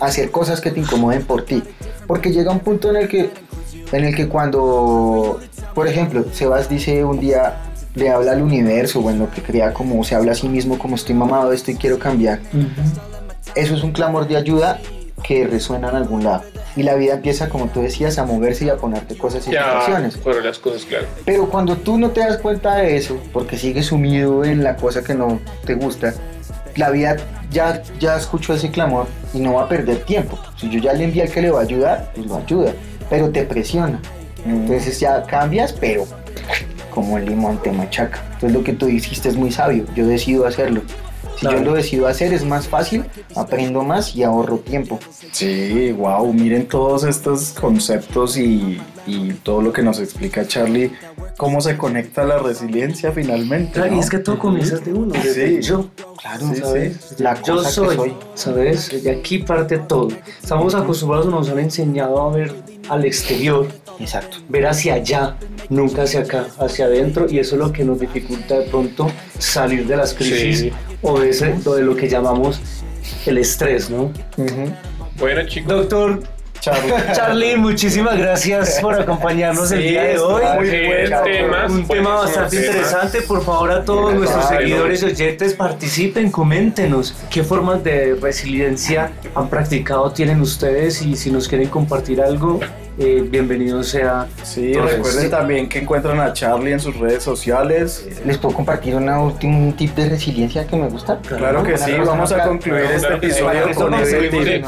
hacer 0.01 0.31
cosas 0.31 0.61
que 0.61 0.71
te 0.71 0.81
incomoden 0.81 1.25
por 1.25 1.45
ti. 1.45 1.63
Porque 2.07 2.33
llega 2.33 2.53
un 2.53 2.61
punto 2.61 2.91
en 2.91 2.97
el 2.97 3.09
que, 3.09 3.31
en 3.93 4.05
el 4.05 4.15
que 4.15 4.29
cuando, 4.29 5.41
por 5.75 5.89
ejemplo, 5.89 6.25
Sebas 6.33 6.69
dice 6.69 7.05
un 7.05 7.21
día, 7.21 7.57
le 7.95 8.11
habla 8.11 8.33
al 8.33 8.43
universo, 8.43 9.01
o 9.01 9.11
en 9.11 9.19
lo 9.19 9.31
que 9.31 9.43
crea, 9.43 9.73
como 9.73 10.03
se 10.05 10.15
habla 10.15 10.33
a 10.33 10.35
sí 10.35 10.49
mismo, 10.49 10.79
como 10.79 10.97
estoy 10.97 11.15
mamado 11.15 11.51
de 11.51 11.57
esto 11.57 11.71
y 11.71 11.75
quiero 11.75 11.99
cambiar 11.99 12.41
eso 13.55 13.75
es 13.75 13.83
un 13.83 13.93
clamor 13.93 14.29
de 14.29 14.37
ayuda 14.37 14.81
que 15.23 15.47
resuena 15.47 15.91
en 15.91 15.97
algún 15.97 16.25
lado. 16.25 16.43
Y 16.77 16.83
la 16.83 16.95
vida 16.95 17.15
empieza, 17.15 17.49
como 17.49 17.67
tú 17.69 17.83
decías, 17.83 18.19
a 18.19 18.25
moverse 18.25 18.65
y 18.65 18.69
a 18.69 18.77
ponerte 18.77 19.17
cosas 19.17 19.47
y 19.47 19.51
situaciones. 19.51 20.17
fueron 20.17 20.45
las 20.45 20.59
cosas 20.59 20.85
claras. 20.85 21.09
Pero 21.25 21.49
cuando 21.49 21.77
tú 21.77 21.99
no 21.99 22.11
te 22.11 22.21
das 22.21 22.39
cuenta 22.39 22.77
de 22.77 22.97
eso, 22.97 23.19
porque 23.33 23.59
sigues 23.59 23.87
sumido 23.87 24.45
en 24.45 24.63
la 24.63 24.77
cosa 24.77 25.03
que 25.03 25.15
no 25.15 25.41
te 25.65 25.75
gusta, 25.75 26.15
la 26.77 26.91
vida 26.91 27.17
ya, 27.51 27.83
ya 27.99 28.17
escuchó 28.17 28.55
ese 28.55 28.71
clamor 28.71 29.07
y 29.35 29.41
no 29.41 29.55
va 29.55 29.65
a 29.65 29.69
perder 29.69 30.05
tiempo. 30.05 30.39
Si 30.57 30.69
yo 30.71 30.79
ya 30.79 30.93
le 30.93 31.05
envié 31.05 31.23
al 31.23 31.31
que 31.31 31.43
le 31.43 31.51
va 31.51 31.61
a 31.61 31.63
ayudar, 31.63 32.13
pues 32.15 32.27
lo 32.27 32.37
ayuda, 32.37 32.73
pero 33.09 33.31
te 33.31 33.43
presiona. 33.43 34.01
Entonces 34.47 35.01
ya 35.01 35.23
cambias, 35.25 35.73
pero 35.73 36.07
como 36.91 37.19
el 37.19 37.27
limón 37.27 37.61
te 37.63 37.73
machaca. 37.73 38.21
Entonces 38.35 38.53
lo 38.53 38.65
que 38.65 38.73
tú 38.73 38.87
dijiste 38.87 39.29
es 39.29 39.37
muy 39.37 39.51
sabio, 39.51 39.85
yo 39.95 40.07
decido 40.07 40.47
hacerlo. 40.47 40.83
Si 41.41 41.47
Claro. 41.47 41.59
yo 41.61 41.65
lo 41.65 41.73
decido 41.75 42.07
hacer 42.07 42.35
es 42.35 42.45
más 42.45 42.69
fácil, 42.69 43.05
aprendo 43.35 43.83
más 43.83 44.15
y 44.15 44.23
ahorro 44.23 44.59
tiempo. 44.59 44.99
Sí, 45.33 45.91
wow, 45.93 46.31
miren 46.35 46.67
todos 46.69 47.05
estos 47.05 47.53
conceptos 47.59 48.37
y, 48.37 48.79
y 49.07 49.33
todo 49.43 49.63
lo 49.63 49.73
que 49.73 49.83
nos 49.83 50.01
explica 50.01 50.47
Charlie, 50.47 50.93
cómo 51.39 51.63
se 51.63 51.79
conecta 51.79 52.25
la 52.25 52.37
resiliencia 52.39 53.13
finalmente. 53.13 53.73
Claro, 53.73 53.93
y 53.93 53.95
¿no? 53.97 54.01
es 54.03 54.11
que 54.11 54.19
todo 54.19 54.39
comienza 54.39 54.77
de 54.77 54.93
uno, 54.93 55.15
desde 55.15 55.63
Sí. 55.63 55.69
yo. 55.69 55.87
Claro, 56.21 56.47
Sí, 56.53 56.61
¿sabes? 56.61 56.97
sí. 57.17 57.23
La 57.23 57.41
yo 57.43 57.57
cosa 57.57 57.69
que 57.69 57.75
soy, 57.75 57.97
soy. 57.97 58.15
¿sabes? 58.35 59.03
De 59.03 59.11
aquí 59.11 59.39
parte 59.39 59.79
todo. 59.79 60.09
Estamos 60.43 60.75
acostumbrados, 60.75 61.27
nos 61.27 61.49
han 61.49 61.59
enseñado 61.61 62.21
a 62.21 62.31
ver 62.37 62.55
al 62.91 63.07
exterior, 63.07 63.67
Exacto. 63.99 64.37
ver 64.51 64.67
hacia 64.67 64.95
allá, 64.95 65.37
nunca 65.71 66.03
hacia 66.03 66.21
acá, 66.21 66.49
hacia 66.59 66.85
adentro, 66.85 67.27
y 67.31 67.39
eso 67.39 67.55
es 67.55 67.61
lo 67.63 67.73
que 67.73 67.85
nos 67.85 67.99
dificulta 67.99 68.59
de 68.59 68.67
pronto 68.67 69.07
salir 69.39 69.87
de 69.87 69.97
las 69.97 70.13
crisis 70.13 70.59
Sí. 70.59 70.73
O 71.03 71.21
de, 71.21 71.31
ese, 71.31 71.55
o 71.65 71.75
de 71.75 71.83
lo 71.83 71.97
que 71.97 72.09
llamamos 72.09 72.61
el 73.27 73.39
estrés, 73.39 73.91
¿no? 73.91 74.13
Bueno, 75.19 75.47
chicos. 75.47 75.69
Doctor 75.73 76.23
Charlie. 76.61 76.93
Charlie, 77.15 77.57
muchísimas 77.57 78.19
gracias 78.19 78.79
por 78.83 78.95
acompañarnos 78.95 79.73
el 79.73 79.83
día 79.83 80.03
de 80.05 80.19
hoy. 80.19 80.43
Muy 80.57 80.71
Sí, 80.71 80.87
buen 80.87 81.07
claro. 81.07 81.25
tema. 81.25 81.67
Un 81.67 81.89
tema 81.89 82.15
bastante 82.17 82.57
tema. 82.59 82.67
interesante. 82.69 83.23
Por 83.23 83.43
favor, 83.45 83.71
a 83.71 83.85
todos 83.85 84.15
nuestros 84.15 84.45
Ay, 84.51 84.59
seguidores 84.59 85.03
y 85.03 85.07
oyentes, 85.07 85.55
participen, 85.55 86.31
coméntenos 86.31 87.15
qué 87.31 87.43
formas 87.45 87.83
de 87.83 88.15
resiliencia 88.21 89.11
han 89.35 89.49
practicado, 89.49 90.13
tienen 90.13 90.41
ustedes 90.43 91.01
y 91.03 91.17
si 91.17 91.31
nos 91.31 91.49
quieren 91.49 91.69
compartir 91.69 92.21
algo, 92.21 92.61
eh, 93.01 93.25
bienvenido 93.27 93.83
sea. 93.83 94.27
Sí, 94.43 94.73
Entonces, 94.73 94.97
recuerden 94.97 95.23
sí. 95.25 95.31
también 95.31 95.69
que 95.69 95.79
encuentran 95.79 96.21
a 96.21 96.33
Charlie 96.35 96.73
en 96.73 96.81
sus 96.81 96.97
redes 96.99 97.23
sociales. 97.23 98.07
¿Les 98.27 98.37
puedo 98.37 98.55
compartir 98.55 98.95
una 98.95 99.21
última, 99.23 99.57
un 99.57 99.73
tip 99.73 99.95
de 99.95 100.09
resiliencia 100.11 100.67
que 100.67 100.77
me 100.77 100.89
gusta? 100.89 101.19
Claro 101.27 101.63
que 101.63 101.79
sí, 101.79 101.93
vamos 102.07 102.31
a 102.33 102.45
concluir 102.45 102.83
este 102.85 103.07
Claro 103.09 103.17
episodio 103.17 103.75
con 103.75 103.95
ese 103.95 104.29
tip. 104.29 104.65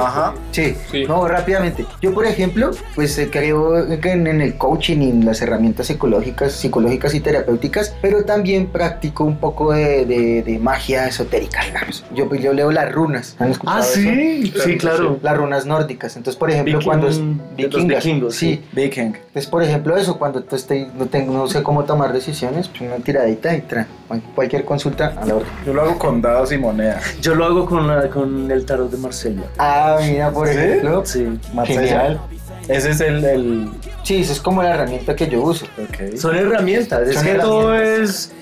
Ajá. 0.00 0.34
Sí, 0.52 0.76
Sí. 0.90 1.04
no, 1.06 1.26
rápidamente. 1.26 1.84
Yo, 2.00 2.14
por 2.14 2.24
ejemplo, 2.26 2.70
pues 2.94 3.18
eh, 3.18 3.28
creo 3.30 3.86
que 4.00 4.12
en, 4.12 4.26
en 4.28 4.40
el 4.40 4.56
coaching 4.56 4.98
y 5.02 5.10
en 5.10 5.24
las 5.24 5.42
herramientas 5.42 5.88
psicológicas, 5.88 6.52
psicológicas 6.52 7.14
y 7.14 7.20
terapéuticas, 7.20 7.94
pero 8.00 8.24
también 8.24 8.66
practico 8.68 9.24
un 9.24 9.38
poco 9.38 9.72
de, 9.72 10.04
de- 10.06 10.42
de 10.42 10.58
magia 10.60 11.08
esotérica, 11.08 11.64
digamos. 11.64 12.04
Yo, 12.14 12.28
pues, 12.28 12.40
yo 12.42 12.52
leo 12.52 12.70
las 12.70 12.92
runas. 12.92 13.34
¿Han 13.40 13.50
escuchado 13.50 13.78
Ah, 13.78 13.80
eso? 13.82 13.94
sí, 13.94 14.52
sí, 14.64 14.76
claro. 14.78 15.18
Las 15.22 15.36
runas 15.36 15.66
nórdicas. 15.66 16.16
Entonces, 16.16 16.38
por 16.38 16.50
ejemplo, 16.50 16.78
Viking- 16.78 16.84
cuando 16.84 17.08
vikingas, 17.56 18.04
vikingos, 18.04 18.34
sí. 18.34 18.62
Viking. 18.72 19.14
Entonces, 19.16 19.46
por 19.46 19.62
ejemplo, 19.62 19.96
eso, 19.96 20.18
cuando 20.18 20.42
tú 20.42 20.56
estés, 20.56 20.92
no, 20.94 21.06
tengo, 21.06 21.32
no 21.32 21.46
sé 21.48 21.62
cómo 21.62 21.84
tomar 21.84 22.12
decisiones, 22.12 22.68
pues 22.68 22.82
una 22.82 22.96
tiradita 22.96 23.54
y 23.56 23.62
tra, 23.62 23.86
cualquier 24.34 24.64
consulta 24.64 25.14
a 25.16 25.24
la 25.26 25.34
orden. 25.36 25.48
Yo 25.64 25.74
lo 25.74 25.82
hago 25.82 25.98
con 25.98 26.20
dados 26.22 26.52
y 26.52 26.58
monedas. 26.58 27.02
Yo 27.20 27.34
lo 27.34 27.44
hago 27.44 27.66
con, 27.66 27.86
la- 27.86 28.08
con 28.08 28.50
el 28.50 28.64
tarot 28.64 28.90
de 28.90 28.96
Marsella. 28.98 29.42
Ah, 29.58 29.98
mira, 30.00 30.30
por 30.30 30.48
¿Sí? 30.48 30.54
ejemplo. 30.56 31.02
Sí. 31.06 31.26
Genial. 31.64 32.20
Ese 32.68 32.90
es 32.90 33.00
el... 33.00 33.24
el... 33.24 33.70
Sí, 34.02 34.20
esa 34.20 34.32
es 34.32 34.40
como 34.40 34.62
la 34.62 34.74
herramienta 34.74 35.14
que 35.16 35.28
yo 35.28 35.40
uso. 35.42 35.66
ok. 35.78 36.16
Son 36.16 36.36
herramientas. 36.36 37.08
Es 37.08 37.14
Son 37.16 37.24
que 37.24 37.34
todo 37.34 37.74
herramientas. 37.74 38.10
es. 38.10 38.32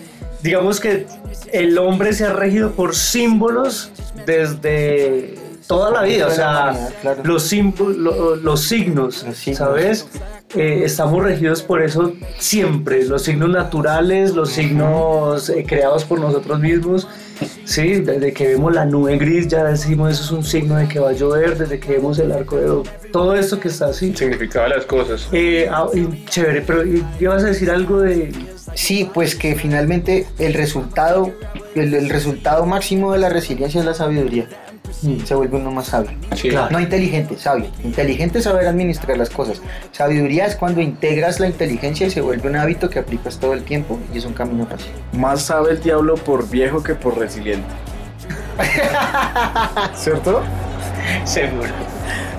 Digamos 0.42 0.78
que 0.80 1.06
el 1.52 1.76
hombre 1.78 2.12
se 2.12 2.24
ha 2.26 2.32
regido 2.34 2.72
por 2.72 2.94
símbolos 2.94 3.90
desde 4.26 5.34
toda 5.66 5.90
la 5.90 6.02
vida. 6.02 6.26
O 6.26 6.30
sea, 6.30 6.76
claro. 7.02 7.22
los, 7.24 7.42
símbolos, 7.44 7.96
lo- 7.96 8.36
los 8.36 8.60
signos, 8.62 9.24
Los 9.26 9.36
signos. 9.36 9.58
¿sabes? 9.58 10.06
Eh, 10.54 10.82
estamos 10.84 11.22
regidos 11.22 11.62
por 11.62 11.82
eso 11.82 12.12
siempre. 12.38 13.04
Los 13.04 13.22
signos 13.22 13.48
naturales, 13.50 14.34
los 14.34 14.50
signos 14.50 15.48
eh, 15.48 15.64
creados 15.66 16.04
por 16.04 16.20
nosotros 16.20 16.60
mismos. 16.60 17.08
Sí, 17.64 17.94
desde 17.94 18.32
que 18.32 18.46
vemos 18.48 18.72
la 18.72 18.84
nube 18.84 19.16
gris 19.18 19.48
ya 19.48 19.64
decimos 19.64 20.12
eso 20.12 20.22
es 20.22 20.30
un 20.30 20.44
signo 20.44 20.76
de 20.76 20.86
que 20.86 21.00
va 21.00 21.10
a 21.10 21.12
llover, 21.12 21.58
desde 21.58 21.80
que 21.80 21.92
vemos 21.94 22.18
el 22.20 22.30
arco 22.30 22.56
de 22.56 22.88
todo 23.10 23.34
esto 23.34 23.58
que 23.58 23.68
está 23.68 23.86
así. 23.86 24.14
Significaba 24.14 24.68
las 24.68 24.84
cosas. 24.86 25.28
Eh, 25.32 25.68
ah, 25.70 25.88
chévere, 26.28 26.60
pero 26.62 26.84
¿y 26.86 27.04
¿qué 27.18 27.26
vas 27.26 27.42
a 27.42 27.46
decir 27.46 27.70
algo 27.70 28.00
de 28.00 28.32
Sí, 28.74 29.08
pues 29.12 29.34
que 29.34 29.54
finalmente 29.56 30.26
el 30.38 30.54
resultado, 30.54 31.32
el, 31.74 31.94
el 31.94 32.08
resultado 32.08 32.64
máximo 32.66 33.12
de 33.12 33.18
la 33.18 33.28
resiliencia 33.28 33.80
es 33.80 33.86
la 33.86 33.94
sabiduría. 33.94 34.48
Se 35.24 35.34
vuelve 35.34 35.58
uno 35.58 35.70
más 35.70 35.86
sabio. 35.88 36.12
Sí. 36.34 36.48
Claro. 36.48 36.70
No 36.70 36.80
inteligente, 36.80 37.38
sabio. 37.38 37.66
Inteligente 37.82 38.38
es 38.38 38.44
saber 38.44 38.66
administrar 38.66 39.18
las 39.18 39.30
cosas. 39.30 39.60
Sabiduría 39.92 40.46
es 40.46 40.56
cuando 40.56 40.80
integras 40.80 41.40
la 41.40 41.46
inteligencia 41.46 42.06
y 42.06 42.10
se 42.10 42.20
vuelve 42.20 42.48
un 42.48 42.56
hábito 42.56 42.88
que 42.88 42.98
aplicas 42.98 43.38
todo 43.38 43.52
el 43.52 43.64
tiempo 43.64 43.98
y 44.12 44.18
es 44.18 44.24
un 44.24 44.32
camino 44.32 44.66
fácil. 44.66 44.92
Más 45.12 45.42
sabe 45.42 45.72
el 45.72 45.80
diablo 45.80 46.14
por 46.14 46.48
viejo 46.48 46.82
que 46.82 46.94
por 46.94 47.18
resiliente. 47.18 47.68
¿Cierto? 49.94 50.42
seguro? 51.24 51.93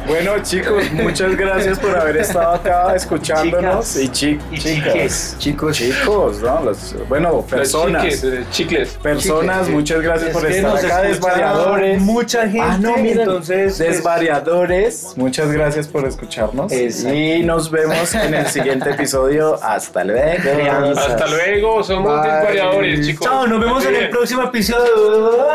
Bueno, 0.07 0.33
chicos, 0.43 0.83
muchas 0.91 1.35
gracias 1.35 1.79
por 1.79 1.95
haber 1.97 2.17
estado 2.17 2.53
acá 2.53 2.95
escuchándonos. 2.95 3.85
Chicas 3.93 3.97
y, 4.03 4.09
chi- 4.09 4.39
y 4.51 4.57
chicas. 4.59 5.35
Chicos, 5.39 5.77
Chicos, 5.77 6.39
¿no? 6.41 6.61
Los- 6.63 6.95
bueno, 7.09 7.41
personas. 7.41 8.03
chiques, 8.03 8.23
eh, 8.23 8.45
chicles. 8.51 8.89
Personas, 9.01 9.67
muchas 9.67 10.01
gracias 10.01 10.29
por 10.31 10.45
Es 10.45 10.57
estar 10.57 10.71
acá, 10.71 10.79
escucha 10.85 11.01
desvariadores. 11.07 12.01
Mucha 12.01 12.41
gente, 12.43 12.61
Ah, 12.61 12.77
no, 12.79 12.97
miren, 12.97 13.19
entonces. 13.21 13.77
pues, 13.77 13.77
Desvariadores, 13.79 15.13
muchas 15.15 15.51
gracias 15.51 15.87
por 15.87 16.05
escucharnos. 16.05 16.71
Exacto. 16.71 17.13
Y 17.15 17.43
nos 17.43 17.71
vemos 17.71 18.13
en 18.13 18.33
el 18.35 18.45
siguiente 18.47 18.91
episodio. 18.91 19.57
Hasta 19.63 20.03
luego. 20.03 20.41
Crianzas. 20.43 21.07
Hasta 21.09 21.27
luego, 21.27 21.83
somos 21.83 22.21
Bye. 22.21 22.31
desvariadores, 22.31 23.07
chicos. 23.07 23.25
Chao, 23.27 23.47
nos 23.47 23.59
vemos 23.59 23.85
en 23.85 23.95
el 23.95 24.09
próximo 24.11 24.43
episodio. 24.43 25.47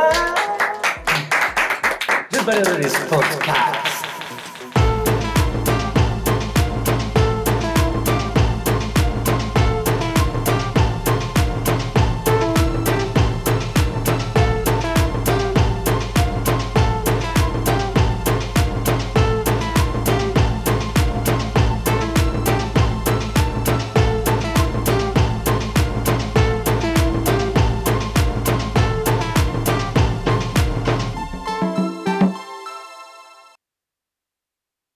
Desvariadores 2.31 2.93
Podcast. 3.09 3.70